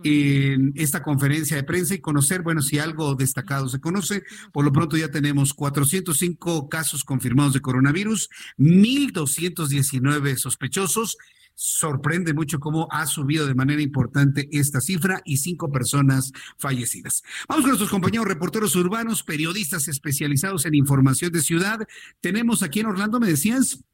[0.03, 4.23] en esta conferencia de prensa y conocer, bueno, si algo destacado se conoce.
[4.55, 11.19] Por lo pronto ya tenemos 405 casos confirmados de coronavirus, 1.219 sospechosos
[11.63, 17.23] sorprende mucho cómo ha subido de manera importante esta cifra y cinco personas fallecidas.
[17.51, 21.87] Vamos con nuestros compañeros reporteros urbanos, periodistas especializados en información de ciudad.
[22.23, 23.85] Tenemos aquí en Orlando, me decías,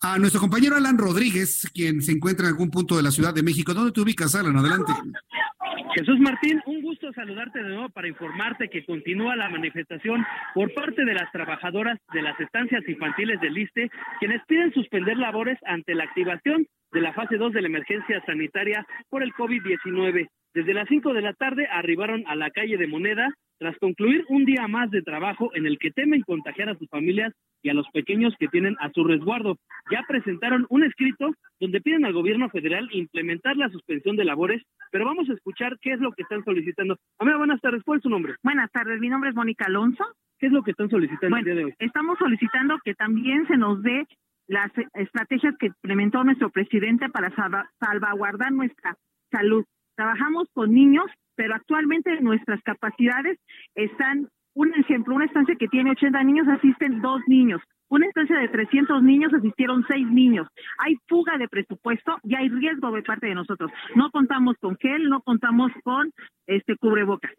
[0.00, 3.42] a nuestro compañero Alan Rodríguez, quien se encuentra en algún punto de la Ciudad de
[3.42, 3.74] México.
[3.74, 4.56] ¿Dónde te ubicas, Alan?
[4.56, 4.92] Adelante.
[5.94, 10.24] Jesús Martín, un gusto saludarte de nuevo para informarte que continúa la manifestación
[10.54, 15.58] por parte de las trabajadoras de las estancias infantiles del ISTE, quienes piden suspender labores
[15.66, 20.28] ante la activación de la fase 2 de la emergencia sanitaria por el COVID-19.
[20.54, 23.28] Desde las 5 de la tarde arribaron a la calle de Moneda
[23.62, 27.32] tras concluir un día más de trabajo en el que temen contagiar a sus familias
[27.62, 29.56] y a los pequeños que tienen a su resguardo.
[29.88, 35.04] Ya presentaron un escrito donde piden al gobierno federal implementar la suspensión de labores, pero
[35.04, 36.96] vamos a escuchar qué es lo que están solicitando.
[37.20, 38.34] Amiga, buenas tardes, ¿cuál es su nombre?
[38.42, 40.04] Buenas tardes, mi nombre es Mónica Alonso.
[40.40, 41.74] ¿Qué es lo que están solicitando el día de hoy?
[41.78, 44.08] Estamos solicitando que también se nos dé
[44.48, 47.32] las estrategias que implementó nuestro presidente para
[47.78, 48.96] salvaguardar nuestra
[49.30, 49.64] salud.
[49.94, 53.38] Trabajamos con niños, pero actualmente nuestras capacidades
[53.74, 57.60] están, un ejemplo, una estancia que tiene 80 niños asisten dos niños.
[57.88, 60.48] Una estancia de 300 niños asistieron seis niños.
[60.78, 63.70] Hay fuga de presupuesto y hay riesgo de parte de nosotros.
[63.94, 66.10] No contamos con gel, no contamos con
[66.46, 67.32] este cubrebocas.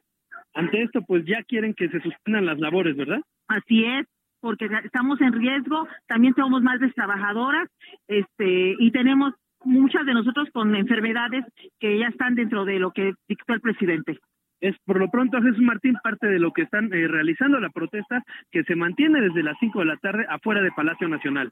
[0.53, 3.21] Ante esto, pues ya quieren que se suspendan las labores, ¿verdad?
[3.47, 4.05] Así es
[4.43, 7.69] porque estamos en riesgo, también somos más trabajadoras,
[8.09, 9.33] este, y tenemos
[9.65, 11.45] muchas de nosotros con enfermedades
[11.79, 14.19] que ya están dentro de lo que dictó el presidente.
[14.61, 18.23] Es por lo pronto, Jesús Martín, parte de lo que están eh, realizando la protesta
[18.49, 21.51] que se mantiene desde las 5 de la tarde afuera de Palacio Nacional.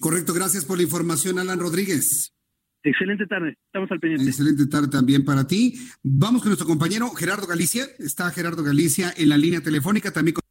[0.00, 2.34] Correcto, gracias por la información, Alan Rodríguez.
[2.82, 4.28] Excelente tarde, estamos al pendiente.
[4.28, 5.74] Excelente tarde también para ti.
[6.02, 7.84] Vamos con nuestro compañero Gerardo Galicia.
[7.98, 10.42] Está Gerardo Galicia en la línea telefónica, también con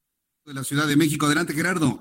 [0.46, 1.26] de la Ciudad de México.
[1.26, 2.00] Adelante, Gerardo.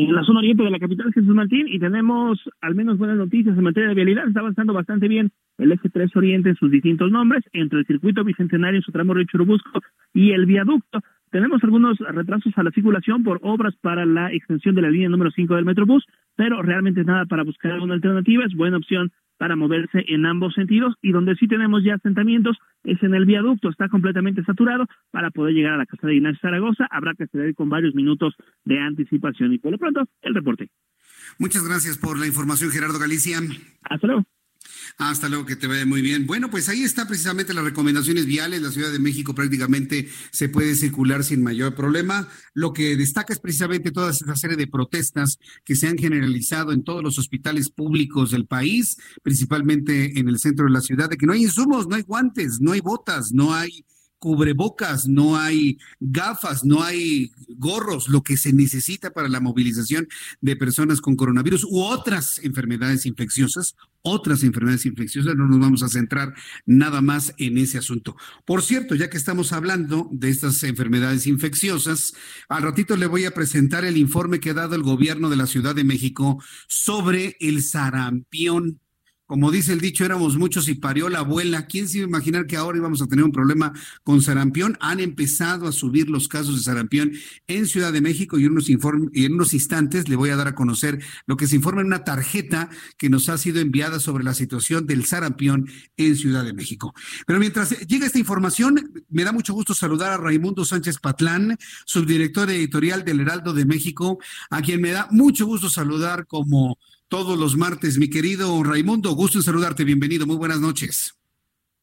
[0.00, 3.54] En la zona oriente de la capital, Jesús Martín, y tenemos al menos buenas noticias
[3.54, 4.26] en materia de vialidad.
[4.26, 8.24] Está avanzando bastante bien el eje 3 Oriente en sus distintos nombres, entre el circuito
[8.24, 9.82] bicentenario en su tramo Río Churubusco
[10.14, 11.00] y el viaducto.
[11.30, 15.30] Tenemos algunos retrasos a la circulación por obras para la extensión de la línea número
[15.32, 18.46] 5 del Metrobús, pero realmente nada para buscar alguna alternativa.
[18.46, 23.02] Es buena opción para moverse en ambos sentidos y donde sí tenemos ya asentamientos es
[23.02, 26.86] en el viaducto, está completamente saturado para poder llegar a la casa de Ignacio Zaragoza,
[26.90, 28.34] habrá que acceder con varios minutos
[28.66, 30.68] de anticipación y por lo pronto el reporte.
[31.38, 33.38] Muchas gracias por la información Gerardo Galicia.
[33.82, 34.26] Hasta luego.
[34.98, 36.26] Hasta luego, que te vaya muy bien.
[36.26, 38.60] Bueno, pues ahí está precisamente las recomendaciones viales.
[38.60, 42.28] La Ciudad de México prácticamente se puede circular sin mayor problema.
[42.52, 46.84] Lo que destaca es precisamente toda esa serie de protestas que se han generalizado en
[46.84, 51.26] todos los hospitales públicos del país, principalmente en el centro de la ciudad, de que
[51.26, 53.84] no hay insumos, no hay guantes, no hay botas, no hay
[54.20, 60.06] cubrebocas, no hay gafas, no hay gorros, lo que se necesita para la movilización
[60.42, 65.88] de personas con coronavirus u otras enfermedades infecciosas, otras enfermedades infecciosas, no nos vamos a
[65.88, 66.34] centrar
[66.66, 68.14] nada más en ese asunto.
[68.44, 72.12] Por cierto, ya que estamos hablando de estas enfermedades infecciosas,
[72.48, 75.46] al ratito le voy a presentar el informe que ha dado el gobierno de la
[75.46, 78.80] Ciudad de México sobre el sarampión
[79.30, 81.66] como dice el dicho, éramos muchos y parió la abuela.
[81.66, 84.76] ¿Quién se iba a imaginar que ahora íbamos a tener un problema con sarampión?
[84.80, 87.12] Han empezado a subir los casos de sarampión
[87.46, 91.36] en Ciudad de México y en unos, instantes le voy a dar a conocer lo
[91.36, 95.04] que se informa en una tarjeta que nos ha sido enviada sobre la situación del
[95.04, 96.92] sarampión en Ciudad de México.
[97.24, 102.50] Pero mientras llega esta información, me da mucho gusto saludar a Raimundo Sánchez Patlán, subdirector
[102.50, 104.18] editorial del Heraldo de México,
[104.50, 107.98] a quien me da mucho gusto saludar como todos los martes.
[107.98, 109.84] Mi querido Raimundo, gusto en saludarte.
[109.84, 111.16] Bienvenido, muy buenas noches.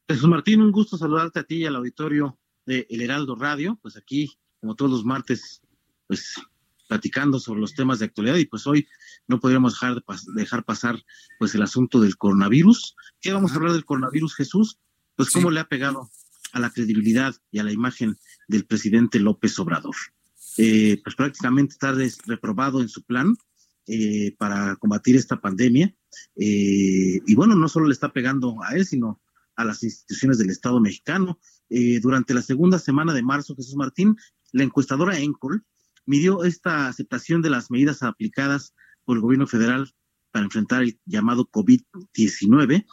[0.07, 3.77] Jesús Martín, un gusto saludarte a ti y al auditorio de El Heraldo Radio.
[3.81, 5.61] Pues aquí, como todos los martes,
[6.07, 6.33] pues
[6.87, 8.87] platicando sobre los temas de actualidad y pues hoy
[9.27, 10.01] no podríamos dejar,
[10.33, 11.03] dejar pasar
[11.37, 12.95] pues el asunto del coronavirus.
[13.19, 14.79] ¿Qué vamos a hablar del coronavirus, Jesús?
[15.17, 16.09] Pues cómo le ha pegado
[16.53, 18.17] a la credibilidad y a la imagen
[18.47, 19.95] del presidente López Obrador.
[20.57, 21.93] Eh, pues prácticamente está
[22.25, 23.35] reprobado en su plan
[23.87, 25.95] eh, para combatir esta pandemia.
[26.35, 29.21] Eh, y bueno, no solo le está pegando a él, sino
[29.55, 31.39] a las instituciones del Estado mexicano.
[31.69, 34.15] Eh, durante la segunda semana de marzo, Jesús Martín,
[34.51, 35.65] la encuestadora Encol
[36.05, 38.73] midió esta aceptación de las medidas aplicadas
[39.03, 39.93] por el gobierno federal
[40.31, 42.85] para enfrentar el llamado COVID-19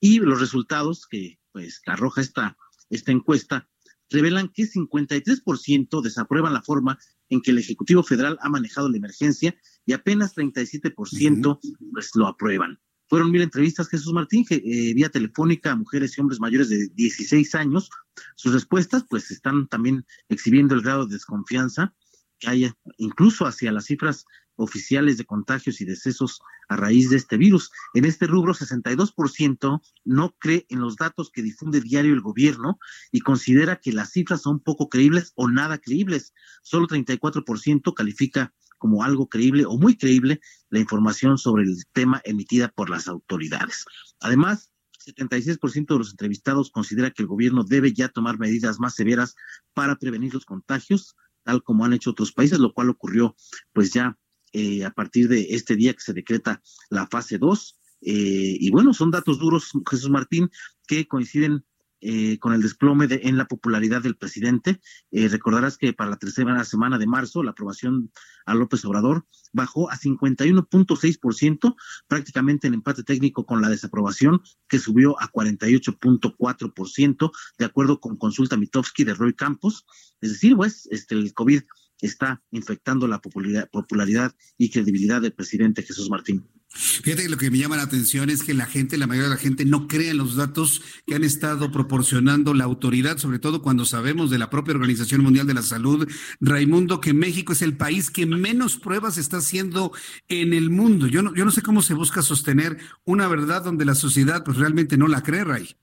[0.00, 2.56] y los resultados que pues arroja esta,
[2.90, 3.68] esta encuesta
[4.10, 6.98] revelan que 53% desaprueban la forma
[7.28, 9.54] en que el Ejecutivo Federal ha manejado la emergencia
[9.88, 11.60] y apenas 37%
[11.92, 12.78] pues, lo aprueban.
[13.08, 17.54] Fueron mil entrevistas, Jesús Martín, eh, vía telefónica a mujeres y hombres mayores de 16
[17.54, 17.88] años.
[18.36, 21.94] Sus respuestas, pues, están también exhibiendo el grado de desconfianza
[22.38, 27.38] que hay incluso hacia las cifras oficiales de contagios y decesos a raíz de este
[27.38, 27.70] virus.
[27.94, 32.78] En este rubro, 62% no cree en los datos que difunde diario el gobierno
[33.10, 36.34] y considera que las cifras son poco creíbles o nada creíbles.
[36.62, 40.40] Solo 34% califica como algo creíble o muy creíble
[40.70, 43.84] la información sobre el tema emitida por las autoridades.
[44.20, 44.72] Además,
[45.14, 49.34] 76% de los entrevistados considera que el gobierno debe ya tomar medidas más severas
[49.74, 53.36] para prevenir los contagios, tal como han hecho otros países, lo cual ocurrió
[53.72, 54.18] pues ya
[54.52, 57.78] eh, a partir de este día que se decreta la fase 2.
[58.00, 60.50] Eh, y bueno, son datos duros, Jesús Martín,
[60.86, 61.64] que coinciden
[62.00, 64.80] eh, con el desplome de, en la popularidad del presidente.
[65.10, 68.10] recordarás que para la tercera semana de marzo la aprobación
[68.46, 71.76] a López Obrador bajó a 51.6%,
[72.06, 78.56] prácticamente en empate técnico con la desaprobación, que subió a 48.4%, de acuerdo con consulta
[78.56, 79.86] Mitofsky de Roy Campos.
[80.20, 81.62] Es decir, pues, este, el COVID
[82.00, 86.46] está infectando la popularidad, popularidad y credibilidad del presidente Jesús Martín.
[86.70, 89.34] Fíjate que lo que me llama la atención es que la gente, la mayoría de
[89.36, 93.62] la gente no cree en los datos que han estado proporcionando la autoridad, sobre todo
[93.62, 96.06] cuando sabemos de la propia Organización Mundial de la Salud,
[96.40, 99.92] Raimundo, que México es el país que menos pruebas está haciendo
[100.28, 101.06] en el mundo.
[101.06, 104.58] Yo no, yo no sé cómo se busca sostener una verdad donde la sociedad pues
[104.58, 105.74] realmente no la cree, Ray.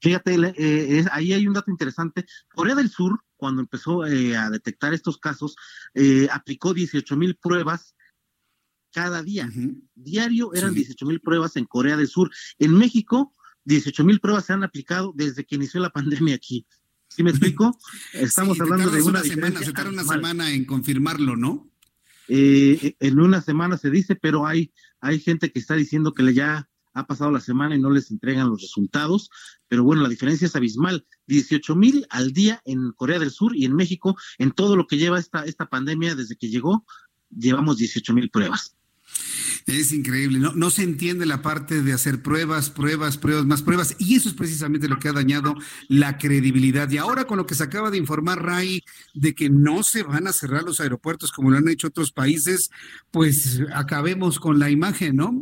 [0.00, 2.26] Fíjate, eh, ahí hay un dato interesante.
[2.54, 5.56] Corea del Sur cuando empezó eh, a detectar estos casos,
[5.94, 7.96] eh, aplicó 18 mil pruebas
[8.92, 9.50] cada día.
[9.96, 12.30] Diario eran 18 mil pruebas en Corea del Sur.
[12.60, 16.68] En México, 18 mil pruebas se han aplicado desde que inició la pandemia aquí.
[17.08, 17.76] ¿Sí me explico?
[18.12, 21.68] Estamos hablando de una, semana, se tarda una semana en confirmarlo, ¿no?
[22.28, 26.70] Eh, en una semana se dice, pero hay, hay gente que está diciendo que ya
[26.94, 29.30] ha pasado la semana y no les entregan los resultados,
[29.68, 31.06] pero bueno, la diferencia es abismal.
[31.26, 34.98] 18 mil al día en Corea del Sur y en México, en todo lo que
[34.98, 36.84] lleva esta, esta pandemia desde que llegó,
[37.30, 38.76] llevamos 18 mil pruebas.
[39.66, 40.52] Es increíble, ¿no?
[40.54, 44.34] No se entiende la parte de hacer pruebas, pruebas, pruebas, más pruebas, y eso es
[44.34, 45.54] precisamente lo que ha dañado
[45.88, 46.90] la credibilidad.
[46.90, 48.82] Y ahora con lo que se acaba de informar, Ray,
[49.14, 52.70] de que no se van a cerrar los aeropuertos como lo han hecho otros países,
[53.10, 55.40] pues acabemos con la imagen, ¿no?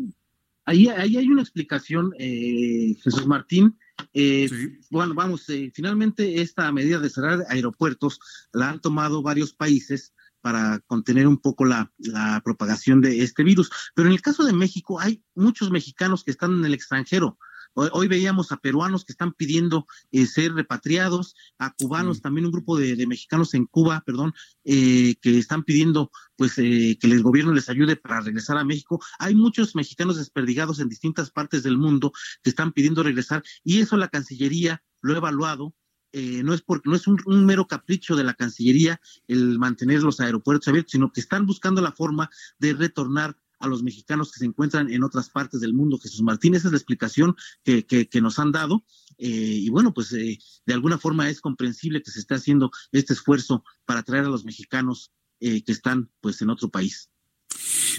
[0.70, 3.76] Ahí, ahí hay una explicación, eh, Jesús Martín.
[4.14, 4.48] Eh,
[4.88, 8.20] bueno, vamos, eh, finalmente esta medida de cerrar aeropuertos
[8.52, 13.68] la han tomado varios países para contener un poco la, la, propagación de este virus.
[13.96, 17.36] Pero en el caso de México hay muchos mexicanos que están en el extranjero.
[17.74, 22.76] Hoy, veíamos a peruanos que están pidiendo eh, ser repatriados, a cubanos, también un grupo
[22.76, 24.34] de, mexicanos en Cuba, perdón,
[24.64, 26.10] eh, que están pidiendo
[26.40, 28.98] pues eh, que el gobierno les ayude para regresar a México.
[29.18, 32.12] Hay muchos mexicanos desperdigados en distintas partes del mundo
[32.42, 35.74] que están pidiendo regresar y eso la Cancillería lo ha evaluado
[36.12, 40.18] eh, no es porque no es un, mero capricho de la Cancillería el mantener los
[40.18, 44.46] aeropuertos abiertos, sino que están buscando la forma de retornar a los mexicanos que se
[44.46, 45.98] encuentran en otras partes del mundo.
[45.98, 48.86] Jesús Martín, esa es la explicación que, que, nos han dado.
[49.18, 53.12] Eh, y bueno, pues eh, de alguna forma es comprensible que se esté haciendo este
[53.12, 57.10] esfuerzo para traer a los mexicanos que están pues en otro país.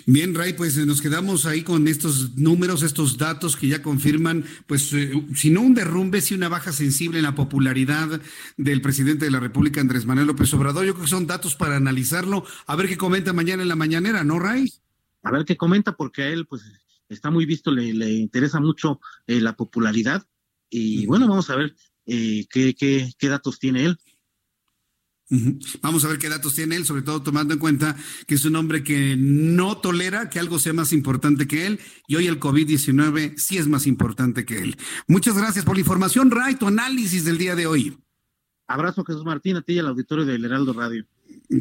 [0.06, 4.46] Bien, Ray, pues eh, nos quedamos ahí con estos números, estos datos que ya confirman,
[4.66, 8.22] pues, eh, si no un derrumbe, si una baja sensible en la popularidad
[8.58, 10.86] del presidente de la República, Andrés Manuel López Obrador.
[10.86, 14.24] Yo creo que son datos para analizarlo, a ver qué comenta mañana en la mañanera,
[14.24, 14.72] ¿no, Ray?
[15.24, 16.64] A ver qué comenta, porque a él, pues,
[17.10, 20.26] está muy visto, le, interesa mucho eh, la popularidad.
[20.70, 24.00] Y bueno, vamos a ver qué, qué, qué datos tiene él.
[25.82, 27.96] Vamos a ver qué datos tiene él, sobre todo tomando en cuenta
[28.28, 32.16] que es un hombre que no tolera que algo sea más importante que él y
[32.16, 34.78] hoy el COVID-19 sí es más importante que él.
[35.08, 37.98] Muchas gracias por la información, Ray, tu análisis del día de hoy.
[38.68, 41.06] Abrazo Jesús Martín, a ti y al auditorio del Heraldo Radio.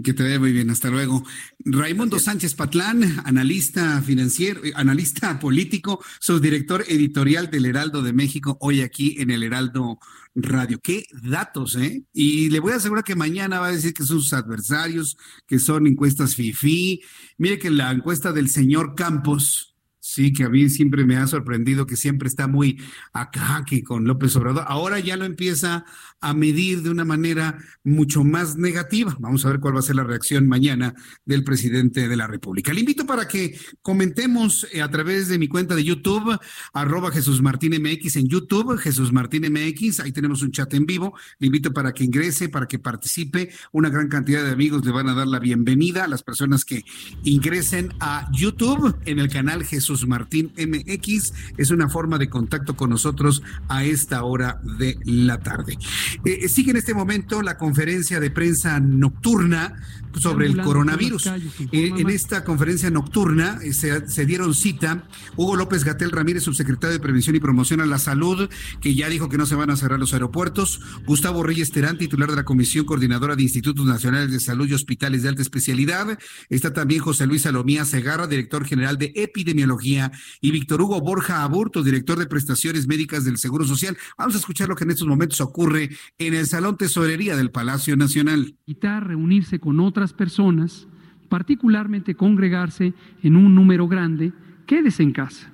[0.05, 1.25] Que te vea muy bien, hasta luego.
[1.65, 8.83] Raimundo Sánchez Patlán, analista financiero, eh, analista político, subdirector editorial del Heraldo de México, hoy
[8.83, 9.99] aquí en el Heraldo
[10.35, 10.81] Radio.
[10.81, 12.05] Qué datos, ¿eh?
[12.13, 15.17] Y le voy a asegurar que mañana va a decir que son sus adversarios,
[15.47, 17.03] que son encuestas FIFI.
[17.39, 19.70] Mire que la encuesta del señor Campos,
[20.13, 22.83] Sí, que a mí siempre me ha sorprendido que siempre está muy
[23.13, 24.65] acá que con López Obrador.
[24.67, 25.85] Ahora ya lo empieza
[26.21, 29.17] a medir de una manera mucho más negativa.
[29.21, 32.73] Vamos a ver cuál va a ser la reacción mañana del presidente de la República.
[32.73, 36.37] Le invito para que comentemos eh, a través de mi cuenta de YouTube,
[36.73, 41.15] arroba Jesús Martín MX en YouTube, Jesús Martín MX, ahí tenemos un chat en vivo.
[41.39, 43.53] Le invito para que ingrese, para que participe.
[43.71, 46.85] Una gran cantidad de amigos le van a dar la bienvenida a las personas que
[47.23, 51.33] ingresen a YouTube en el canal Jesús Martín MX.
[51.57, 55.79] Es una forma de contacto con nosotros a esta hora de la tarde.
[56.25, 59.77] Eh, sigue en este momento la conferencia de prensa nocturna
[60.19, 61.27] sobre el coronavirus.
[61.27, 65.05] Eh, en esta conferencia nocturna eh, se, dieron cita
[65.37, 68.49] Hugo López Gatel Ramírez, subsecretario de Prevención y Promoción a la Salud,
[68.81, 70.81] que ya dijo que no se van a cerrar los aeropuertos.
[71.07, 75.23] Gustavo Reyes Terán, titular de la Comisión Coordinadora de Institutos Nacionales de Salud y Hospitales
[75.23, 76.19] de Alta Especialidad.
[76.49, 81.83] Está también José Luis Salomía Segarra, director general de Epidemiología y Víctor Hugo Borja Aburto,
[81.83, 83.97] director de prestaciones médicas del Seguro Social.
[84.19, 87.97] Vamos a escuchar lo que en estos momentos ocurre en el Salón Tesorería del Palacio
[87.97, 88.57] Nacional.
[88.67, 90.89] Evitar reunirse con otras personas,
[91.29, 94.33] particularmente congregarse en un número grande,
[94.67, 95.51] quédese en casa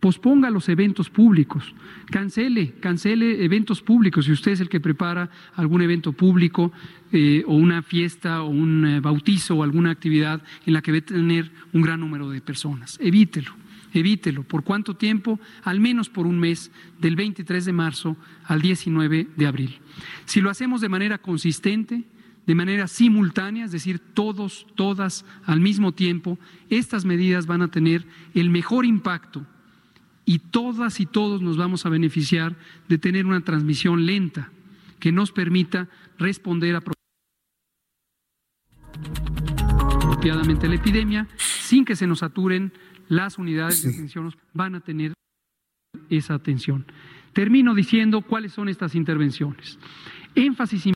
[0.00, 1.74] posponga los eventos públicos,
[2.10, 4.26] cancele, cancele eventos públicos.
[4.26, 6.72] Si usted es el que prepara algún evento público
[7.10, 10.98] eh, o una fiesta o un eh, bautizo o alguna actividad en la que va
[10.98, 13.52] a tener un gran número de personas, evítelo
[13.94, 14.42] evítelo.
[14.42, 15.40] ¿Por cuánto tiempo?
[15.64, 16.70] Al menos por un mes,
[17.00, 19.78] del 23 de marzo al 19 de abril.
[20.26, 22.04] Si lo hacemos de manera consistente,
[22.48, 26.38] de manera simultánea, es decir, todos, todas al mismo tiempo,
[26.70, 29.44] estas medidas van a tener el mejor impacto
[30.24, 32.56] y todas y todos nos vamos a beneficiar
[32.88, 34.50] de tener una transmisión lenta
[34.98, 36.74] que nos permita responder
[40.06, 42.72] apropiadamente a la epidemia sin que se nos saturen
[43.08, 45.12] las unidades de atención van a tener
[46.08, 46.86] esa atención.
[47.34, 49.78] Termino diciendo cuáles son estas intervenciones.
[50.34, 50.86] Énfasis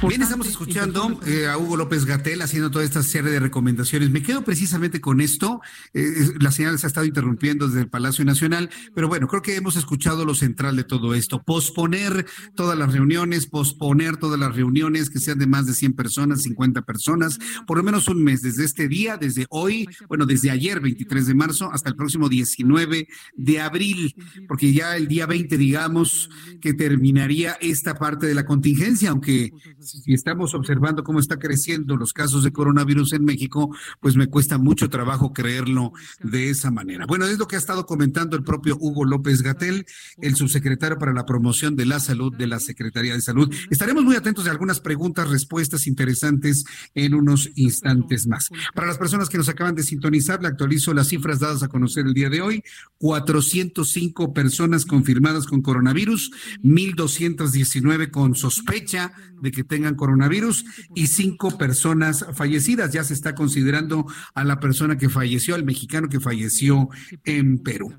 [0.00, 4.10] Bien, estamos escuchando eh, a Hugo López Gatel haciendo toda esta serie de recomendaciones.
[4.10, 5.60] Me quedo precisamente con esto.
[5.94, 9.54] Eh, la señal se ha estado interrumpiendo desde el Palacio Nacional, pero bueno, creo que
[9.54, 11.42] hemos escuchado lo central de todo esto.
[11.42, 16.42] Posponer todas las reuniones, posponer todas las reuniones que sean de más de 100 personas,
[16.42, 20.80] 50 personas, por lo menos un mes, desde este día, desde hoy, bueno, desde ayer,
[20.80, 23.06] 23 de marzo, hasta el próximo 19
[23.36, 24.16] de abril,
[24.48, 26.28] porque ya el día 20, digamos,
[26.60, 29.52] que terminaría esta parte de la contingencia, aunque
[29.82, 34.58] si estamos observando cómo está creciendo los casos de coronavirus en México, pues me cuesta
[34.58, 35.92] mucho trabajo creerlo
[36.22, 37.06] de esa manera.
[37.06, 39.86] Bueno, es lo que ha estado comentando el propio Hugo López Gatel,
[40.20, 43.52] el subsecretario para la promoción de la salud de la Secretaría de Salud.
[43.70, 46.64] Estaremos muy atentos de algunas preguntas, respuestas interesantes
[46.94, 48.50] en unos instantes más.
[48.74, 52.06] Para las personas que nos acaban de sintonizar, le actualizo las cifras dadas a conocer
[52.06, 52.62] el día de hoy.
[52.98, 56.30] 405 personas confirmadas con coronavirus,
[56.62, 62.92] 1.219 con sospecha de que tengan coronavirus y cinco personas fallecidas.
[62.92, 64.04] Ya se está considerando
[64.34, 66.90] a la persona que falleció, al mexicano que falleció
[67.24, 67.90] en Perú.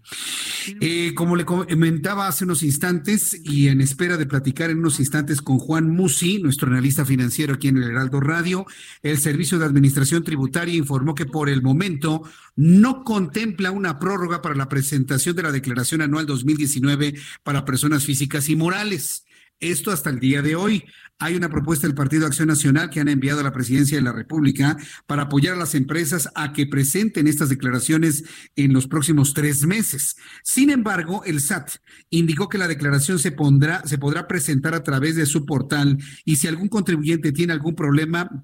[0.80, 5.42] Eh, como le comentaba hace unos instantes y en espera de platicar en unos instantes
[5.42, 8.68] con Juan Musi, nuestro analista financiero aquí en el Heraldo Radio,
[9.02, 12.22] el Servicio de Administración Tributaria informó que por el momento
[12.56, 18.48] no contempla una prórroga para la presentación de la declaración anual 2019 para personas físicas
[18.50, 19.26] y morales.
[19.64, 20.84] Esto hasta el día de hoy.
[21.20, 24.12] Hay una propuesta del Partido Acción Nacional que han enviado a la presidencia de la
[24.12, 24.76] República
[25.08, 28.26] para apoyar a las empresas a que presenten estas declaraciones
[28.58, 30.18] en los próximos tres meses.
[30.44, 31.78] Sin embargo, el SAT
[32.10, 36.36] indicó que la declaración se pondrá, se podrá presentar a través de su portal y
[36.36, 38.44] si algún contribuyente tiene algún problema,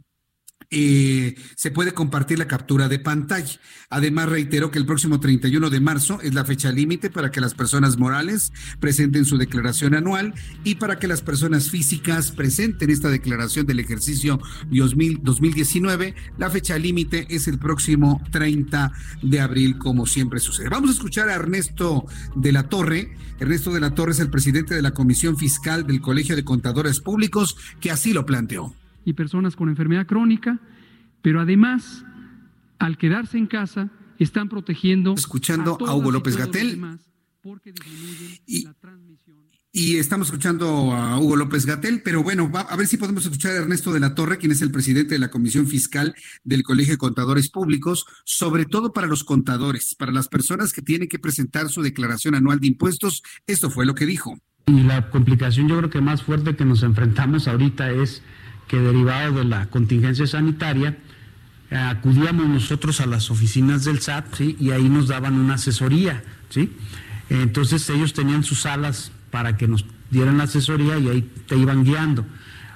[0.72, 3.60] eh, se puede compartir la captura de pantalla.
[3.90, 7.56] Además, reitero que el próximo 31 de marzo es la fecha límite para que las
[7.56, 13.66] personas morales presenten su declaración anual y para que las personas físicas presenten esta declaración
[13.66, 14.40] del ejercicio
[14.70, 16.14] 2019.
[16.38, 18.92] La fecha límite es el próximo 30
[19.24, 20.70] de abril, como siempre sucede.
[20.70, 22.06] Vamos a escuchar a Ernesto
[22.36, 23.16] de la Torre.
[23.40, 27.00] Ernesto de la Torre es el presidente de la Comisión Fiscal del Colegio de Contadores
[27.00, 28.76] Públicos, que así lo planteó
[29.10, 30.60] y personas con enfermedad crónica,
[31.22, 32.06] pero además,
[32.78, 35.16] al quedarse en casa, están protegiendo.
[35.16, 36.80] Escuchando a, Hugo López Gatel.
[39.72, 43.56] Y, estamos escuchando a Hugo López Gatel, pero bueno, a ver si podemos escuchar a
[43.56, 46.98] Ernesto de la Torre, quien es el presidente de la Comisión Fiscal del Colegio de
[46.98, 51.82] Contadores Públicos, sobre todo para los contadores, para las personas que tienen que presentar su
[51.82, 53.24] declaración anual de impuestos.
[53.48, 54.38] Esto fue lo que dijo.
[54.68, 58.22] Y la complicación yo creo que más fuerte que nos enfrentamos ahorita es
[58.70, 60.96] que derivado de la contingencia sanitaria,
[61.72, 64.56] acudíamos nosotros a las oficinas del SAT ¿sí?
[64.60, 66.24] y ahí nos daban una asesoría.
[66.50, 66.72] ¿sí?
[67.30, 71.84] Entonces ellos tenían sus salas para que nos dieran la asesoría y ahí te iban
[71.84, 72.26] guiando.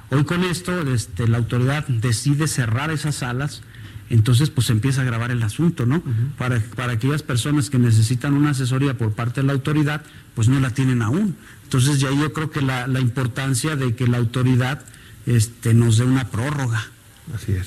[0.09, 3.61] Hoy con esto este, la autoridad decide cerrar esas salas,
[4.09, 6.03] entonces pues empieza a grabar el asunto, ¿no?
[6.39, 10.03] para, para aquellas personas que necesitan una asesoría por parte de la autoridad,
[10.33, 11.35] pues no la tienen aún.
[11.63, 14.83] Entonces ya yo creo que la, la importancia de que la autoridad
[15.25, 16.89] este, nos dé una prórroga.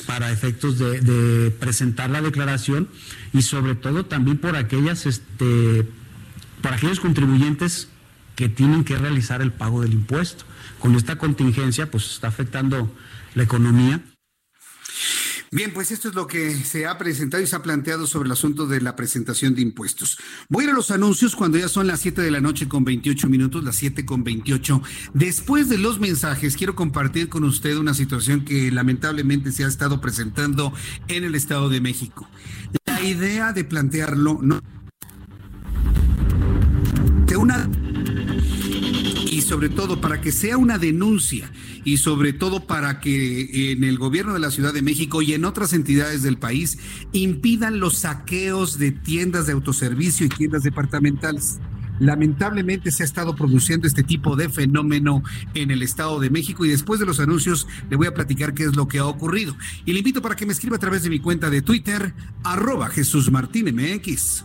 [0.07, 2.89] Para efectos de, presentar la declaración
[3.33, 5.89] y sobre todo también por aquellas, este,
[6.61, 7.89] por aquellos contribuyentes
[8.35, 10.45] que tienen que realizar el pago del impuesto.
[10.79, 12.95] Con esta contingencia, pues está afectando
[13.35, 14.03] la economía.
[15.53, 18.33] Bien, pues esto es lo que se ha presentado y se ha planteado sobre el
[18.33, 20.19] asunto de la presentación de impuestos.
[20.49, 22.85] Voy a ir a los anuncios cuando ya son las 7 de la noche con
[22.85, 24.83] 28 minutos, las 7 con 28.
[25.15, 30.01] Después de los mensajes, quiero compartir con usted una situación que lamentablemente se ha estado
[30.01, 30.73] presentando
[31.09, 32.29] en el Estado de México.
[32.85, 34.61] La idea de plantearlo, no.
[37.27, 37.69] De una
[39.57, 41.51] sobre todo para que sea una denuncia
[41.83, 45.47] y sobre todo para que en el gobierno de la Ciudad de México y en
[45.47, 46.77] otras entidades del país
[47.13, 51.59] impidan los saqueos de tiendas de autoservicio y tiendas departamentales.
[51.99, 55.23] Lamentablemente se ha estado produciendo este tipo de fenómeno
[55.55, 58.65] en el Estado de México y después de los anuncios le voy a platicar qué
[58.65, 59.57] es lo que ha ocurrido.
[59.87, 62.13] Y le invito para que me escriba a través de mi cuenta de Twitter,
[62.45, 64.45] arroba Jesús Martín MX.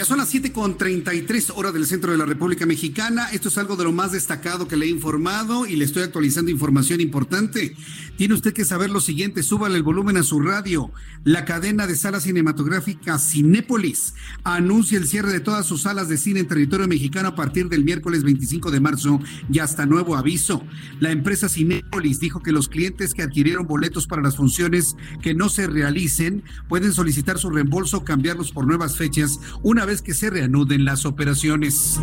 [0.00, 3.28] Ya son las 7 con 33 horas del centro de la República Mexicana.
[3.32, 6.50] Esto es algo de lo más destacado que le he informado y le estoy actualizando
[6.50, 7.76] información importante.
[8.16, 10.90] Tiene usted que saber lo siguiente, súbale el volumen a su radio.
[11.22, 16.40] La cadena de salas cinematográficas Cinépolis anuncia el cierre de todas sus salas de cine
[16.40, 19.20] en territorio mexicano a partir del miércoles 25 de marzo
[19.52, 20.64] y hasta nuevo aviso.
[20.98, 25.50] La empresa Cinépolis dijo que los clientes que adquirieron boletos para las funciones que no
[25.50, 30.30] se realicen pueden solicitar su reembolso o cambiarlos por nuevas fechas una vez que se
[30.30, 32.00] reanuden las operaciones.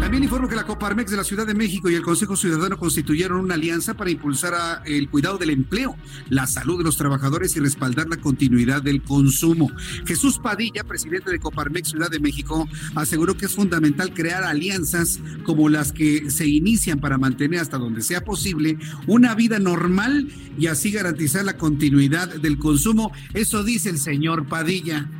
[0.00, 3.40] También informo que la Coparmex de la Ciudad de México y el Consejo Ciudadano constituyeron
[3.40, 5.96] una alianza para impulsar el cuidado del empleo,
[6.28, 9.72] la salud de los trabajadores y respaldar la continuidad del consumo.
[10.06, 15.68] Jesús Padilla, presidente de Coparmex Ciudad de México, aseguró que es fundamental crear alianzas como
[15.68, 18.78] las que se inician para mantener hasta donde sea posible
[19.08, 23.10] una vida normal y así garantizar la continuidad del consumo.
[23.34, 25.10] Eso dice el señor Padilla.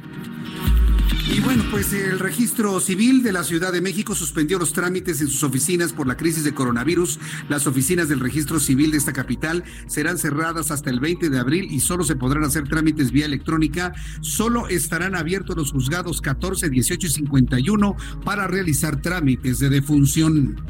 [1.28, 5.28] Y bueno, pues el registro civil de la Ciudad de México suspendió los trámites en
[5.28, 7.18] sus oficinas por la crisis de coronavirus.
[7.48, 11.66] Las oficinas del registro civil de esta capital serán cerradas hasta el 20 de abril
[11.70, 13.92] y solo se podrán hacer trámites vía electrónica.
[14.20, 20.64] Solo estarán abiertos los juzgados 14, 18 y 51 para realizar trámites de defunción.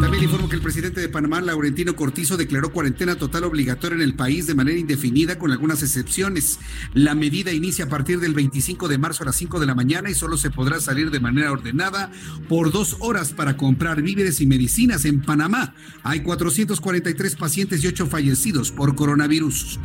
[0.00, 4.14] También informo que el presidente de Panamá, Laurentino Cortizo, declaró cuarentena total obligatoria en el
[4.14, 6.58] país de manera indefinida con algunas excepciones.
[6.94, 10.10] La medida inicia a partir del 25 de marzo a las 5 de la mañana
[10.10, 12.12] y solo se podrá salir de manera ordenada
[12.48, 15.74] por dos horas para comprar víveres y medicinas en Panamá.
[16.02, 19.80] Hay 443 pacientes y 8 fallecidos por coronavirus.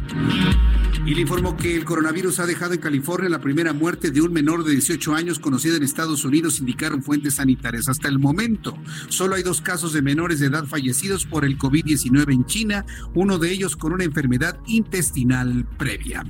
[1.05, 4.33] Y le informó que el coronavirus ha dejado en California la primera muerte de un
[4.33, 7.87] menor de 18 años conocida en Estados Unidos, indicaron fuentes sanitarias.
[7.87, 8.77] Hasta el momento,
[9.09, 13.37] solo hay dos casos de menores de edad fallecidos por el COVID-19 en China, uno
[13.37, 16.23] de ellos con una enfermedad intestinal previa.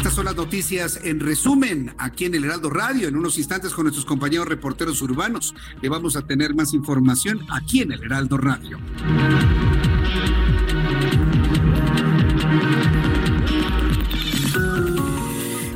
[0.00, 3.06] Estas son las noticias en resumen aquí en el Heraldo Radio.
[3.06, 7.82] En unos instantes con nuestros compañeros reporteros urbanos le vamos a tener más información aquí
[7.82, 8.78] en el Heraldo Radio.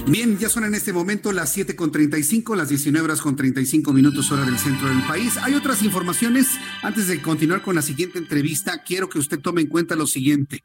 [0.06, 3.90] Bien, ya son en este momento las 7 con 35, las 19 horas con 35
[3.94, 5.38] minutos hora del centro del país.
[5.38, 6.46] Hay otras informaciones.
[6.82, 10.62] Antes de continuar con la siguiente entrevista, quiero que usted tome en cuenta lo siguiente.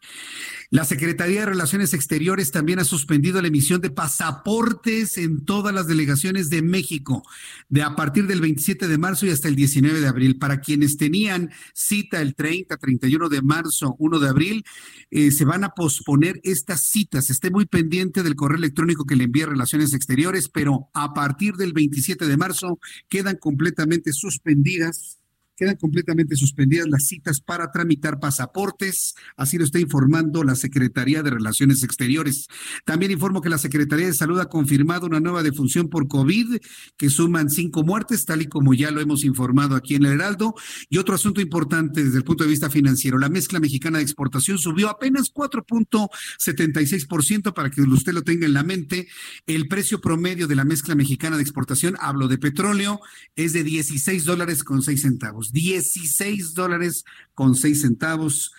[0.71, 5.87] La Secretaría de Relaciones Exteriores también ha suspendido la emisión de pasaportes en todas las
[5.87, 7.23] delegaciones de México
[7.69, 10.37] de a partir del 27 de marzo y hasta el 19 de abril.
[10.37, 14.65] Para quienes tenían cita el 30, 31 de marzo, 1 de abril,
[15.11, 17.29] eh, se van a posponer estas citas.
[17.29, 21.73] Esté muy pendiente del correo electrónico que le envía Relaciones Exteriores, pero a partir del
[21.73, 25.18] 27 de marzo quedan completamente suspendidas
[25.59, 31.31] quedan completamente suspendidas las citas para tramitar pasaportes, así lo está informando la Secretaría de
[31.31, 32.47] Relaciones Exteriores.
[32.85, 36.59] También informo que la Secretaría de Salud ha confirmado una nueva defunción por COVID,
[36.95, 40.55] que suman cinco muertes, tal y como ya lo hemos informado aquí en el Heraldo.
[40.89, 44.59] Y otro asunto importante desde el punto de vista financiero, la mezcla mexicana de exportación
[44.59, 49.09] subió apenas 4.76% para que usted lo tenga en la mente.
[49.45, 53.01] El precio promedio de la mezcla mexicana de exportación, hablo de petróleo,
[53.35, 55.48] es de 16 dólares con 6 centavos.
[55.51, 58.51] 16 dólares con 6 centavos.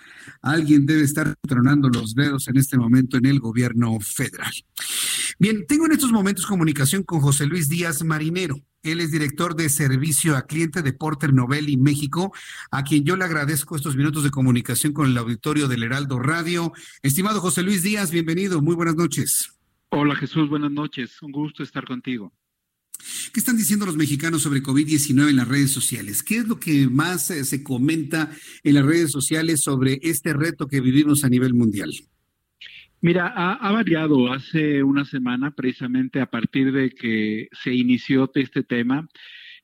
[0.42, 4.52] Alguien debe estar tronando los dedos en este momento en el gobierno federal.
[5.38, 8.56] Bien, tengo en estos momentos comunicación con José Luis Díaz Marinero.
[8.82, 12.32] Él es director de servicio a cliente de Porter Novelli México,
[12.70, 16.72] a quien yo le agradezco estos minutos de comunicación con el auditorio del Heraldo Radio.
[17.02, 18.62] Estimado José Luis Díaz, bienvenido.
[18.62, 19.50] Muy buenas noches.
[19.90, 21.20] Hola Jesús, buenas noches.
[21.20, 22.32] Un gusto estar contigo.
[23.32, 26.22] ¿Qué están diciendo los mexicanos sobre COVID-19 en las redes sociales?
[26.22, 28.30] ¿Qué es lo que más eh, se comenta
[28.62, 31.90] en las redes sociales sobre este reto que vivimos a nivel mundial?
[33.02, 34.30] Mira, ha, variado.
[34.30, 39.08] Hace una semana, precisamente a partir de que se inició este tema,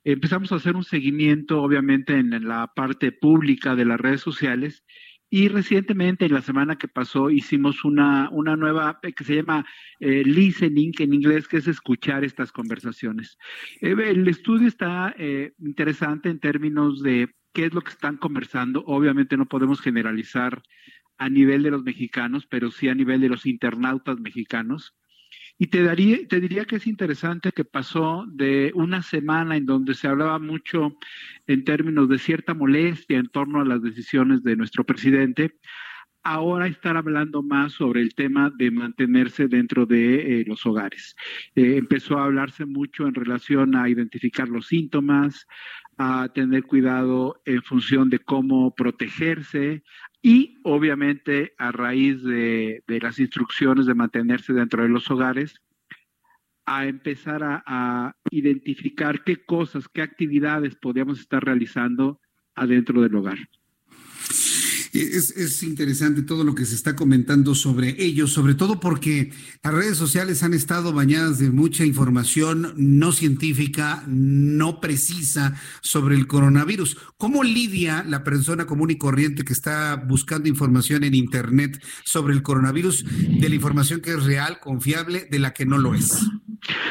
[0.05, 4.85] empezamos a hacer un seguimiento, obviamente, en la parte pública de las redes sociales
[5.29, 9.67] y recientemente, en la semana que pasó, hicimos una, una nueva eh, que se llama
[9.99, 13.37] eh, listening, en inglés, que es escuchar estas conversaciones.
[13.81, 15.15] Eh, el estudio está
[15.59, 18.85] interesante en términos de qué es lo que están conversando.
[18.87, 20.63] Obviamente no podemos generalizar
[21.19, 24.95] a nivel de los mexicanos, pero sí a nivel de los internautas mexicanos.
[25.59, 29.95] Y te, daría, te diría que es interesante que pasó de una semana en donde
[29.95, 30.99] se hablaba mucho
[31.47, 35.59] en términos de cierta molestia en torno a las decisiones de nuestro presidente,
[36.27, 41.15] ahora estar hablando más sobre el tema de mantenerse dentro de eh, los hogares.
[41.55, 45.47] Eh, empezó a hablarse mucho en relación a identificar los síntomas,
[45.99, 49.83] a tener cuidado en función de cómo protegerse
[50.23, 55.55] y obviamente a raíz de, las instrucciones de mantenerse dentro de los hogares,
[56.67, 62.21] a empezar a identificar qué cosas, qué actividades podíamos estar realizando
[62.55, 63.39] adentro del hogar.
[64.97, 69.31] Es, interesante todo lo que se está comentando sobre ellos, sobre todo porque
[69.63, 76.27] las redes sociales han estado bañadas de mucha información no científica, no precisa sobre el
[76.27, 76.97] coronavirus.
[77.19, 82.43] ¿Cómo lidia la persona común y corriente que está buscando información en Internet sobre el
[82.43, 86.27] coronavirus de la información que es real, confiable, de la que no lo es?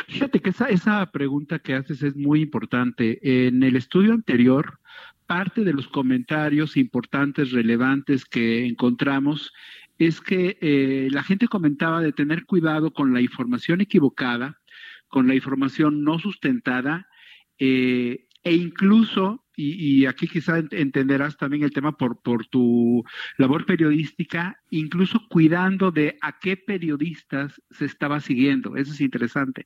[0.07, 3.47] Fíjate que esa, esa pregunta que haces es muy importante.
[3.47, 4.79] En el estudio anterior,
[5.25, 9.53] parte de los comentarios importantes, relevantes que encontramos
[9.97, 14.59] es que eh, la gente comentaba de tener cuidado con la información equivocada,
[15.07, 17.07] con la información no sustentada
[17.57, 23.03] eh, e incluso, y, aquí quizá entenderás también el tema por, por tu
[23.37, 28.75] labor periodística, incluso cuidando de a qué periodistas se estaba siguiendo.
[28.75, 29.65] Eso es interesante.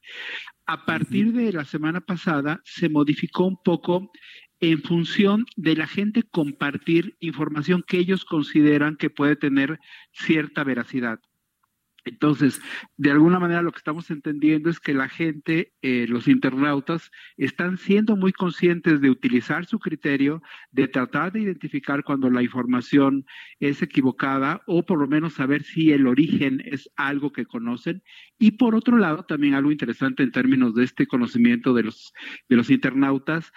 [0.65, 4.11] A partir de la semana pasada se modificó un poco
[4.59, 9.79] en función de la gente compartir información que ellos consideran que puede tener
[10.11, 11.19] cierta veracidad.
[12.05, 12.61] Entonces,
[12.97, 17.77] de alguna manera lo que estamos entendiendo es que la gente, eh, los internautas, están
[17.77, 20.41] siendo muy conscientes de utilizar su criterio,
[20.71, 23.25] de tratar de identificar cuando la información
[23.59, 28.01] es equivocada o por lo menos saber si el origen es algo que conocen.
[28.37, 32.13] Y por otro lado, también algo interesante en términos de este conocimiento de los,
[32.47, 33.51] de los internautas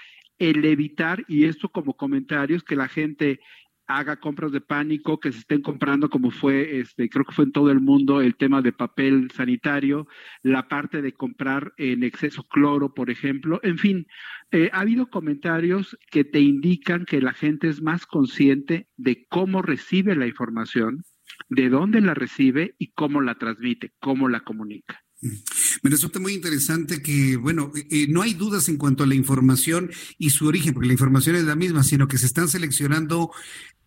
[0.50, 3.40] el evitar, y esto como comentarios, que la gente
[3.86, 7.52] haga compras de pánico, que se estén comprando como fue, este, creo que fue en
[7.52, 10.06] todo el mundo el tema de papel sanitario,
[10.42, 13.60] la parte de comprar en exceso cloro, por ejemplo.
[13.62, 14.06] En fin,
[14.50, 19.62] eh, ha habido comentarios que te indican que la gente es más consciente de cómo
[19.62, 21.04] recibe la información,
[21.48, 25.02] de dónde la recibe y cómo la transmite, cómo la comunica.
[25.22, 29.14] Me resulta muy interesante que, bueno, eh, eh, no hay dudas en cuanto a la
[29.14, 33.30] información y su origen, porque la información es la misma, sino que se están seleccionando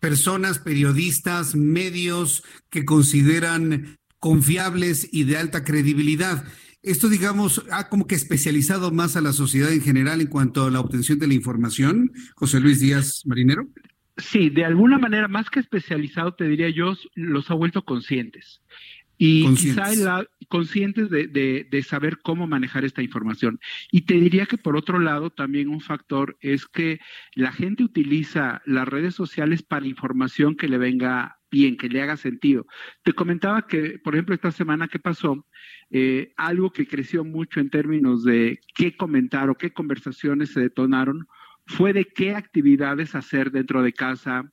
[0.00, 6.44] personas, periodistas, medios que consideran confiables y de alta credibilidad.
[6.82, 10.70] Esto, digamos, ha como que especializado más a la sociedad en general en cuanto a
[10.70, 12.12] la obtención de la información.
[12.34, 13.68] José Luis Díaz Marinero.
[14.18, 18.62] Sí, de alguna manera, más que especializado, te diría yo, los ha vuelto conscientes.
[19.18, 23.58] Y quizá conscientes de, de, saber cómo manejar esta información.
[23.90, 27.00] Y te diría que por otro lado, también un factor es que
[27.34, 32.16] la gente utiliza las redes sociales para información que le venga bien, que le haga
[32.16, 32.66] sentido.
[33.02, 35.46] Te comentaba que, por ejemplo, esta semana que pasó,
[35.90, 41.26] eh, algo que creció mucho en términos de qué comentar o qué conversaciones se detonaron
[41.66, 44.52] fue de qué actividades hacer dentro de casa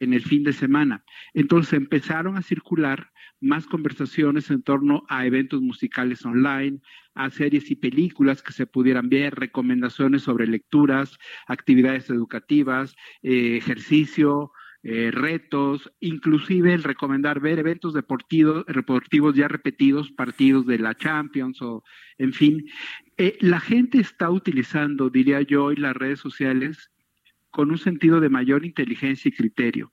[0.00, 1.04] en el fin de semana.
[1.32, 3.10] Entonces empezaron a circular
[3.40, 6.80] más conversaciones en torno a eventos musicales online,
[7.14, 14.52] a series y películas que se pudieran ver, recomendaciones sobre lecturas, actividades educativas, eh, ejercicio,
[14.86, 21.62] eh, retos, inclusive el recomendar ver eventos deportivos, deportivos ya repetidos, partidos de la Champions
[21.62, 21.82] o,
[22.18, 22.66] en fin.
[23.16, 26.90] Eh, la gente está utilizando, diría yo, hoy las redes sociales
[27.48, 29.90] con un sentido de mayor inteligencia y criterio.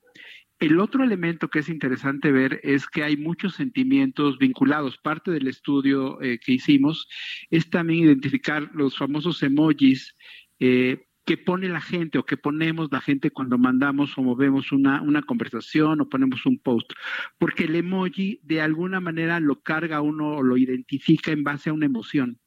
[0.61, 4.99] El otro elemento que es interesante ver es que hay muchos sentimientos vinculados.
[4.99, 7.07] Parte del estudio eh, que hicimos
[7.49, 10.15] es también identificar los famosos emojis
[10.59, 15.01] eh, que pone la gente o que ponemos la gente cuando mandamos o movemos una,
[15.01, 16.91] una conversación o ponemos un post.
[17.39, 21.73] Porque el emoji de alguna manera lo carga uno o lo identifica en base a
[21.73, 22.39] una emoción.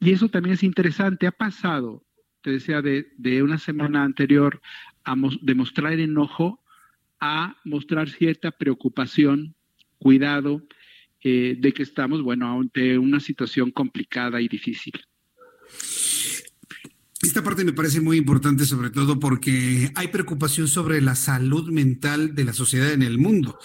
[0.00, 1.26] Y eso también es interesante.
[1.26, 2.04] Ha pasado,
[2.42, 4.60] te decía, de, de una semana anterior
[5.04, 6.60] a demostrar enojo
[7.26, 9.56] a mostrar cierta preocupación,
[9.98, 10.62] cuidado
[11.22, 14.92] eh, de que estamos, bueno, ante una situación complicada y difícil.
[17.22, 22.34] Esta parte me parece muy importante, sobre todo porque hay preocupación sobre la salud mental
[22.34, 23.58] de la sociedad en el mundo,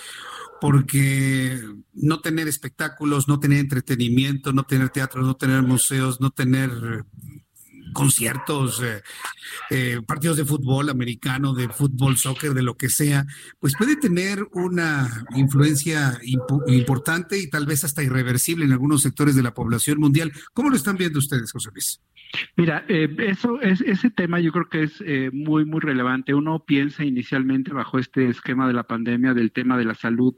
[0.61, 1.59] porque
[1.93, 6.71] no tener espectáculos, no tener entretenimiento, no tener teatros, no tener museos, no tener
[7.93, 9.01] conciertos, eh,
[9.69, 13.25] eh, partidos de fútbol americano, de fútbol, soccer, de lo que sea,
[13.59, 16.19] pues puede tener una influencia
[16.67, 20.31] importante y tal vez hasta irreversible en algunos sectores de la población mundial.
[20.53, 22.01] ¿Cómo lo están viendo ustedes, José Luis?
[22.55, 26.33] Mira, eh, eso es ese tema yo creo que es eh, muy muy relevante.
[26.33, 30.35] Uno piensa inicialmente bajo este esquema de la pandemia del tema de la salud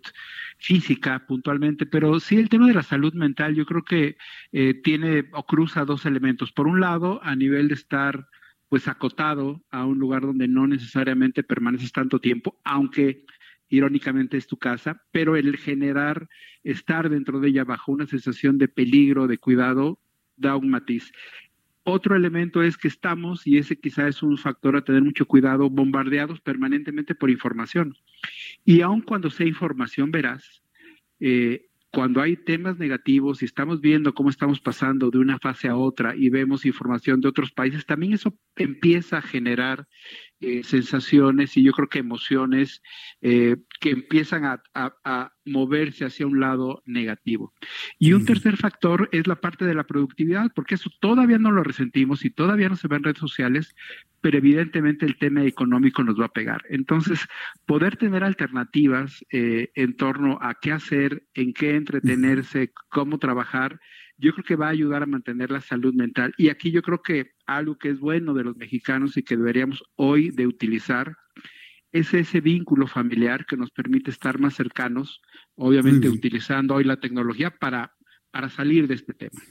[0.57, 4.17] física puntualmente, pero sí el tema de la salud mental yo creo que
[4.51, 6.51] eh, tiene o cruza dos elementos.
[6.51, 8.27] Por un lado, a nivel de estar
[8.69, 13.25] pues acotado a un lugar donde no necesariamente permaneces tanto tiempo, aunque
[13.67, 16.29] irónicamente es tu casa, pero el generar
[16.63, 19.99] estar dentro de ella bajo una sensación de peligro, de cuidado,
[20.37, 21.11] da un matiz.
[21.83, 25.69] Otro elemento es que estamos, y ese quizá es un factor a tener mucho cuidado,
[25.69, 27.95] bombardeados permanentemente por información.
[28.63, 30.61] Y aun cuando sea información veraz,
[31.19, 35.75] eh, cuando hay temas negativos y estamos viendo cómo estamos pasando de una fase a
[35.75, 39.87] otra y vemos información de otros países, también eso empieza a generar
[40.41, 42.81] eh, sensaciones y yo creo que emociones
[43.21, 47.53] eh, que empiezan a, moverse hacia un lado negativo.
[47.99, 51.63] Y un tercer factor es la parte de la productividad, porque eso todavía no lo
[51.63, 53.75] resentimos y todavía no se ve en redes sociales,
[54.21, 56.63] pero evidentemente el tema económico nos va a pegar.
[56.69, 57.27] Entonces,
[57.65, 63.79] poder tener alternativas eh, en torno a qué hacer, en qué entretenerse, cómo trabajar,
[64.21, 66.33] yo creo que va a ayudar a mantener la salud mental.
[66.37, 69.83] Y aquí yo creo que algo que es bueno de los mexicanos y que deberíamos
[69.95, 71.17] hoy de utilizar
[71.91, 75.21] es ese vínculo familiar que nos permite estar más cercanos,
[75.55, 77.93] obviamente utilizando hoy la tecnología para,
[78.31, 79.41] para salir de este tema.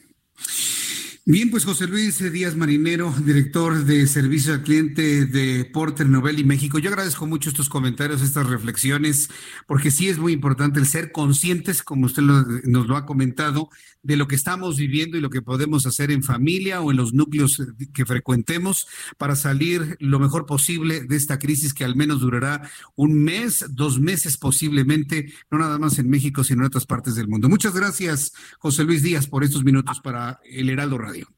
[1.27, 6.79] Bien, pues José Luis Díaz Marinero, director de servicio al cliente de Porter Novelli México.
[6.79, 9.29] Yo agradezco mucho estos comentarios, estas reflexiones,
[9.67, 13.69] porque sí es muy importante el ser conscientes, como usted nos lo ha comentado,
[14.03, 17.13] de lo que estamos viviendo y lo que podemos hacer en familia o en los
[17.13, 17.63] núcleos
[17.93, 18.87] que frecuentemos
[19.19, 24.01] para salir lo mejor posible de esta crisis que al menos durará un mes, dos
[24.01, 27.49] meses posiblemente, no nada más en México, sino en otras partes del mundo.
[27.49, 31.29] Muchas gracias, José Luis Díaz, por estos minutos para el Heraldo Radio.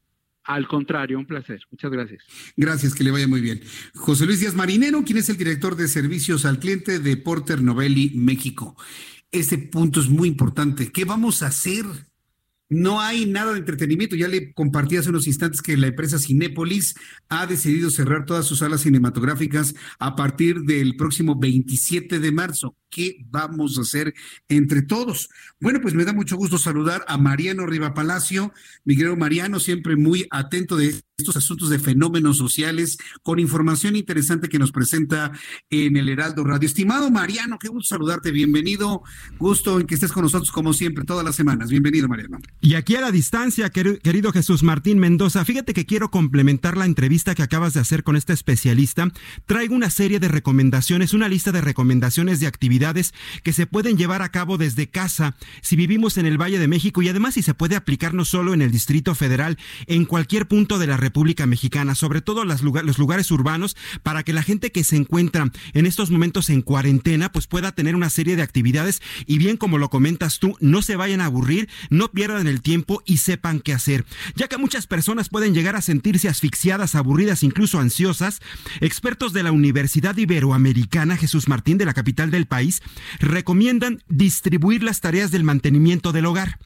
[0.45, 1.61] Al contrario, un placer.
[1.71, 2.23] Muchas gracias.
[2.57, 3.61] Gracias, que le vaya muy bien.
[3.95, 8.11] José Luis Díaz Marinero, quien es el director de servicios al cliente de Porter Novelli
[8.15, 8.75] México.
[9.31, 10.91] Ese punto es muy importante.
[10.91, 11.85] ¿Qué vamos a hacer?
[12.73, 14.15] No hay nada de entretenimiento.
[14.15, 16.95] Ya le compartí hace unos instantes que la empresa Cinépolis
[17.29, 22.75] ha decidido cerrar todas sus salas cinematográficas a partir del próximo 27 de marzo.
[22.89, 24.13] ¿Qué vamos a hacer
[24.49, 25.29] entre todos?
[25.59, 28.53] Bueno, pues me da mucho gusto saludar a Mariano Riva Palacio.
[28.85, 34.49] Mi querido Mariano, siempre muy atento de estos asuntos de fenómenos sociales, con información interesante
[34.49, 35.31] que nos presenta
[35.69, 36.67] en el Heraldo Radio.
[36.67, 39.03] Estimado Mariano, qué gusto saludarte, bienvenido,
[39.37, 41.69] gusto en que estés con nosotros como siempre, todas las semanas.
[41.69, 42.39] Bienvenido, Mariano.
[42.61, 47.35] Y aquí a la distancia, querido Jesús Martín Mendoza, fíjate que quiero complementar la entrevista
[47.35, 49.11] que acabas de hacer con este especialista.
[49.45, 53.13] Traigo una serie de recomendaciones, una lista de recomendaciones de actividades
[53.43, 57.03] que se pueden llevar a cabo desde casa si vivimos en el Valle de México
[57.03, 60.79] y además si se puede aplicar no solo en el Distrito Federal, en cualquier punto
[60.79, 61.12] de la República
[61.47, 62.61] Mexicana, sobre todo los
[62.97, 67.47] lugares urbanos, para que la gente que se encuentra en estos momentos en cuarentena, pues
[67.47, 71.21] pueda tener una serie de actividades y bien como lo comentas tú, no se vayan
[71.21, 74.05] a aburrir, no pierdan el tiempo y sepan qué hacer.
[74.35, 78.41] Ya que muchas personas pueden llegar a sentirse asfixiadas, aburridas, incluso ansiosas,
[78.81, 82.81] expertos de la Universidad Iberoamericana Jesús Martín de la capital del país
[83.19, 86.59] recomiendan distribuir las tareas del mantenimiento del hogar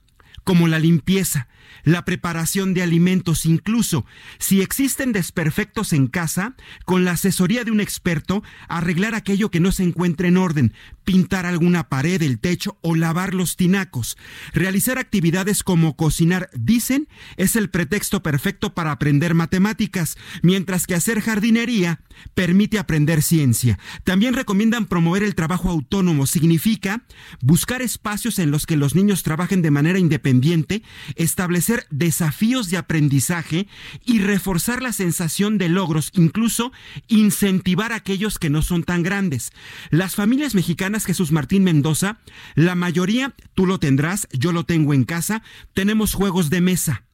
[0.43, 1.49] como la limpieza,
[1.83, 4.05] la preparación de alimentos, incluso
[4.39, 9.71] si existen desperfectos en casa, con la asesoría de un experto, arreglar aquello que no
[9.71, 10.73] se encuentre en orden,
[11.03, 14.17] pintar alguna pared, el techo o lavar los tinacos.
[14.53, 17.07] Realizar actividades como cocinar, dicen,
[17.37, 22.01] es el pretexto perfecto para aprender matemáticas, mientras que hacer jardinería
[22.33, 23.79] permite aprender ciencia.
[24.03, 27.03] También recomiendan promover el trabajo autónomo, significa
[27.41, 30.83] buscar espacios en los que los niños trabajen de manera independiente,
[31.15, 31.56] establecer
[31.89, 33.67] desafíos de aprendizaje
[34.05, 36.71] y reforzar la sensación de logros, incluso
[37.07, 39.51] incentivar a aquellos que no son tan grandes.
[39.89, 42.19] Las familias mexicanas, Jesús Martín Mendoza,
[42.55, 45.43] la mayoría, tú lo tendrás, yo lo tengo en casa,
[45.73, 47.06] tenemos juegos de mesa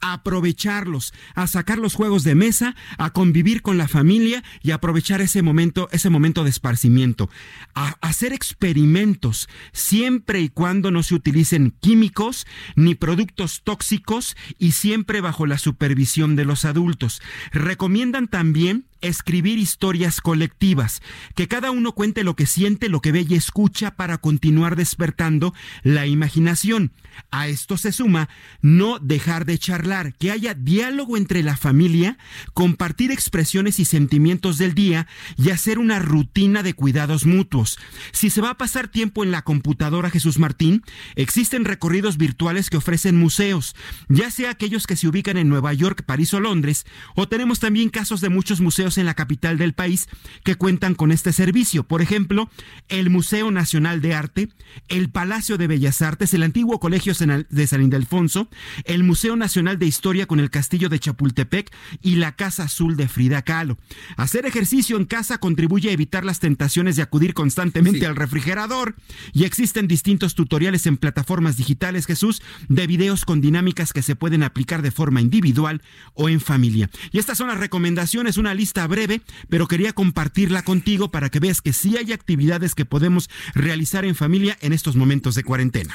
[0.00, 5.42] aprovecharlos, a sacar los juegos de mesa, a convivir con la familia y aprovechar ese
[5.42, 7.30] momento, ese momento de esparcimiento,
[7.74, 12.46] a hacer experimentos siempre y cuando no se utilicen químicos
[12.76, 17.22] ni productos tóxicos y siempre bajo la supervisión de los adultos.
[17.52, 21.02] Recomiendan también escribir historias colectivas,
[21.34, 25.54] que cada uno cuente lo que siente, lo que ve y escucha para continuar despertando
[25.82, 26.92] la imaginación.
[27.30, 28.28] A esto se suma
[28.60, 32.16] no dejar de charlar, que haya diálogo entre la familia,
[32.54, 35.06] compartir expresiones y sentimientos del día
[35.36, 37.78] y hacer una rutina de cuidados mutuos.
[38.12, 40.82] Si se va a pasar tiempo en la computadora Jesús Martín,
[41.16, 43.74] existen recorridos virtuales que ofrecen museos,
[44.08, 47.90] ya sea aquellos que se ubican en Nueva York, París o Londres, o tenemos también
[47.90, 50.08] casos de muchos museos en la capital del país
[50.44, 51.82] que cuentan con este servicio.
[51.82, 52.48] Por ejemplo,
[52.88, 54.48] el Museo Nacional de Arte,
[54.88, 58.48] el Palacio de Bellas Artes, el antiguo Colegio de San Ildefonso,
[58.84, 61.70] el Museo Nacional de Historia con el Castillo de Chapultepec
[62.00, 63.78] y la Casa Azul de Frida Kahlo.
[64.16, 68.94] Hacer ejercicio en casa contribuye a evitar las tentaciones de acudir constantemente al refrigerador
[69.32, 74.42] y existen distintos tutoriales en plataformas digitales, Jesús, de videos con dinámicas que se pueden
[74.42, 75.82] aplicar de forma individual
[76.14, 76.90] o en familia.
[77.10, 81.60] Y estas son las recomendaciones, una lista breve, pero quería compartirla contigo para que veas
[81.60, 85.94] que sí hay actividades que podemos realizar en familia en estos momentos de cuarentena.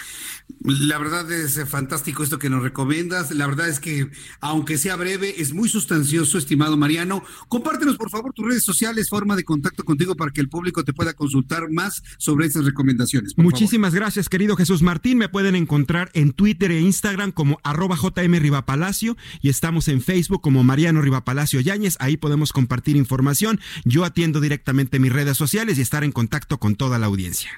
[0.60, 3.32] La verdad es fantástico esto que nos recomiendas.
[3.32, 7.24] La verdad es que, aunque sea breve, es muy sustancioso, estimado Mariano.
[7.48, 10.94] Compártenos, por favor, tus redes sociales, forma de contacto contigo para que el público te
[10.94, 13.38] pueda consultar más sobre estas recomendaciones.
[13.38, 15.18] Muchísimas gracias, querido Jesús Martín.
[15.18, 20.42] Me pueden encontrar en Twitter e Instagram como arroba JM Rivapalacio y estamos en Facebook
[20.42, 21.98] como Mariano Rivapalacio Yáñez.
[22.00, 23.60] Ahí podemos compartir información.
[23.86, 27.52] Yo atiendo directamente mis redes sociales y estar en contacto con toda la audiencia.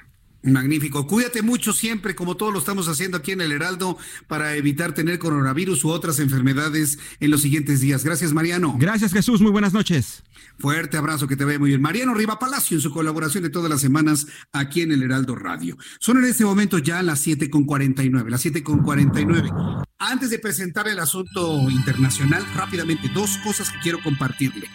[0.52, 1.08] Magnífico.
[1.08, 3.98] Cuídate mucho siempre, como todos lo estamos haciendo aquí en el Heraldo,
[4.28, 8.04] para evitar tener coronavirus u otras enfermedades en los siguientes días.
[8.04, 8.76] Gracias, Mariano.
[8.78, 9.42] Gracias, Jesús.
[9.42, 10.24] Muy buenas noches.
[10.60, 11.82] Fuerte abrazo, que te vea muy bien.
[11.82, 15.78] Mariano Riva Palacio en su colaboración de todas las semanas aquí en el Heraldo Radio.
[16.00, 19.50] Son en este momento ya las siete con nueve, las siete con nueve.
[19.98, 24.68] Antes de presentar el asunto internacional, rápidamente dos cosas que quiero compartirle.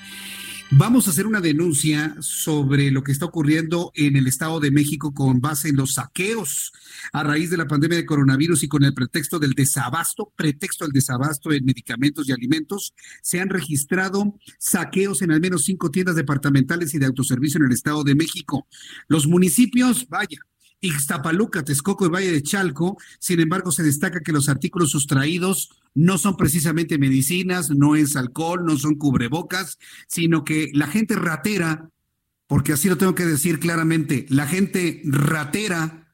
[0.72, 5.12] Vamos a hacer una denuncia sobre lo que está ocurriendo en el Estado de México
[5.12, 6.72] con base en los saqueos
[7.12, 10.92] a raíz de la pandemia de coronavirus y con el pretexto del desabasto, pretexto del
[10.92, 16.94] desabasto en medicamentos y alimentos, se han registrado saqueos en al menos cinco tiendas departamentales
[16.94, 18.68] y de autoservicio en el Estado de México.
[19.08, 20.38] Los municipios, vaya,
[20.80, 22.96] Ixtapaluca, Texcoco y Valle de Chalco.
[23.18, 28.64] Sin embargo, se destaca que los artículos sustraídos no son precisamente medicinas, no es alcohol,
[28.64, 31.90] no son cubrebocas, sino que la gente ratera,
[32.46, 36.06] porque así lo tengo que decir claramente, la gente ratera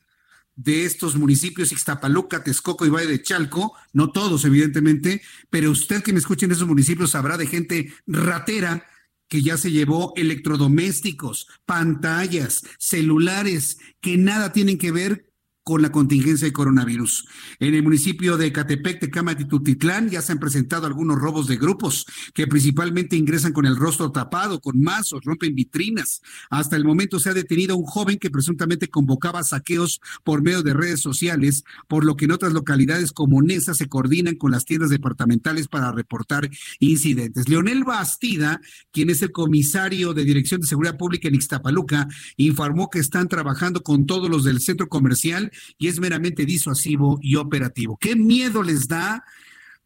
[0.57, 5.21] de estos municipios, Ixtapaluca, Texcoco y Valle de Chalco, no todos evidentemente,
[5.51, 8.87] pero usted que me escuche en esos municipios sabrá de gente ratera
[9.29, 15.26] que ya se llevó electrodomésticos, pantallas, celulares, que nada tienen que ver
[15.67, 17.27] con la contingencia de coronavirus.
[17.59, 21.57] En el municipio de Catepec, Tecámac y Tutitlán ya se han presentado algunos robos de
[21.57, 26.23] grupos que principalmente ingresan con el rostro tapado, con mazos, rompen vitrinas.
[26.51, 30.63] Hasta el momento se ha detenido a un joven que presuntamente convocaba saqueos por medio
[30.63, 34.67] de redes sociales, por lo que en otras localidades como Nesa se coordinan con las
[34.67, 36.49] tiendas departamentales para reportar
[36.79, 37.49] incidentes.
[37.49, 38.61] Leonel Bastida,
[38.93, 42.07] quien es el comisario de Dirección de Seguridad Pública en Ixtapaluca,
[42.37, 47.37] informó que están trabajando con todos los del centro comercial y es meramente disuasivo y
[47.37, 47.97] operativo.
[48.01, 49.25] ¿Qué miedo les da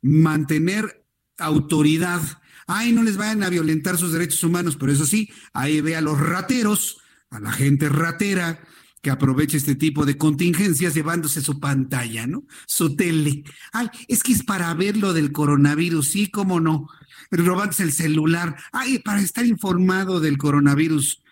[0.03, 1.05] mantener
[1.39, 2.21] autoridad?
[2.67, 6.01] Ay, no les vayan a violentar sus derechos humanos, pero eso sí, ahí ve a
[6.01, 6.99] los rateros,
[7.31, 8.61] a la gente ratera
[9.03, 12.45] que aprovecha este tipo de contingencias llevándose su pantalla, ¿no?
[12.67, 13.45] Su tele.
[13.73, 16.89] Ay, es que es para ver lo del coronavirus, sí, cómo no.
[17.31, 18.57] Robándose el celular.
[18.73, 21.23] Ay, para estar informado del coronavirus.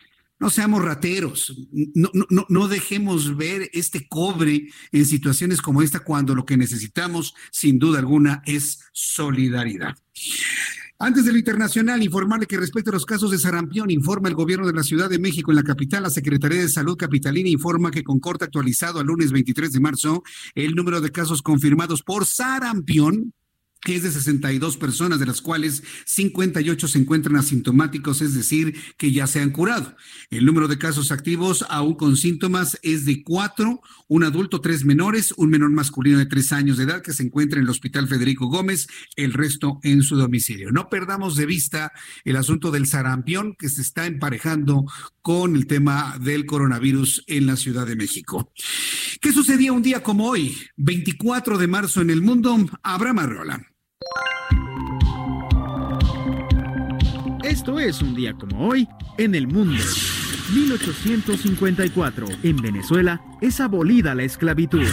[0.40, 1.56] No seamos rateros,
[1.94, 7.34] no, no, no, dejemos ver este cobre en situaciones como esta cuando lo que necesitamos,
[7.50, 9.96] sin duda alguna, es solidaridad.
[11.00, 14.66] Antes de lo internacional, informarle que respecto a los casos de sarampión, informa el gobierno
[14.66, 18.02] de la Ciudad de México en la capital, la Secretaría de Salud Capitalina informa que
[18.02, 20.24] con corte actualizado al lunes 23 de marzo,
[20.56, 23.32] el número de casos confirmados por sarampión
[23.86, 29.26] es de 62 personas, de las cuales 58 se encuentran asintomáticos, es decir, que ya
[29.26, 29.96] se han curado.
[30.30, 35.32] El número de casos activos aún con síntomas es de cuatro, un adulto, tres menores,
[35.36, 38.46] un menor masculino de tres años de edad que se encuentra en el Hospital Federico
[38.46, 40.70] Gómez, el resto en su domicilio.
[40.70, 41.92] No perdamos de vista
[42.24, 44.84] el asunto del sarampión que se está emparejando
[45.22, 48.52] con el tema del coronavirus en la Ciudad de México.
[49.20, 52.56] ¿Qué sucedía un día como hoy, 24 de marzo en el mundo?
[52.82, 53.67] Abraham Arrola.
[57.48, 59.82] Esto es un día como hoy en el mundo.
[60.54, 62.26] 1854.
[62.42, 64.86] En Venezuela es abolida la esclavitud.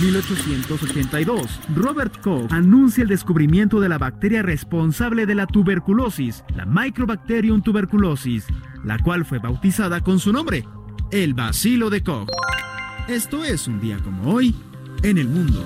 [0.00, 7.62] 1882, Robert Koch anuncia el descubrimiento de la bacteria responsable de la tuberculosis, la Microbacterium
[7.62, 8.46] tuberculosis,
[8.84, 10.64] la cual fue bautizada con su nombre,
[11.10, 12.28] el bacilo de Koch.
[13.08, 14.54] Esto es un día como hoy
[15.02, 15.64] en el mundo.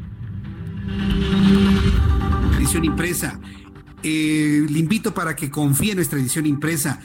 [2.68, 3.40] edición impresa
[4.04, 7.00] eh, le invito para que confíe en nuestra edición impresa.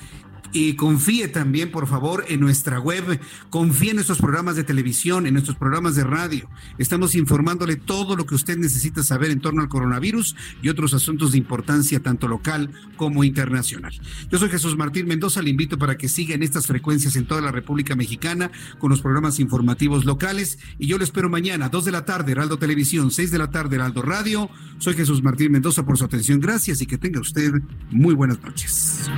[0.53, 5.33] Y confíe también, por favor, en nuestra web, confíe en nuestros programas de televisión, en
[5.33, 6.49] nuestros programas de radio.
[6.77, 11.33] Estamos informándole todo lo que usted necesita saber en torno al coronavirus y otros asuntos
[11.33, 13.99] de importancia tanto local como internacional.
[14.31, 17.41] Yo soy Jesús Martín Mendoza, le invito para que siga en estas frecuencias en toda
[17.41, 21.93] la República Mexicana con los programas informativos locales y yo lo espero mañana, 2 de
[21.93, 24.51] la tarde, Heraldo Televisión, 6 de la tarde, Heraldo Radio.
[24.79, 27.53] Soy Jesús Martín Mendoza por su atención, gracias y que tenga usted
[27.91, 29.11] muy buenas noches.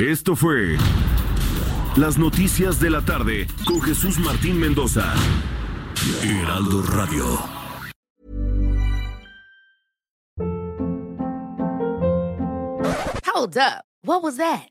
[0.00, 0.78] Esto fue
[1.94, 5.12] Las Noticias de la Tarde con Jesús Martín Mendoza.
[6.22, 7.26] Heraldo Radio.
[13.26, 13.84] Hold up.
[14.02, 14.70] What was that?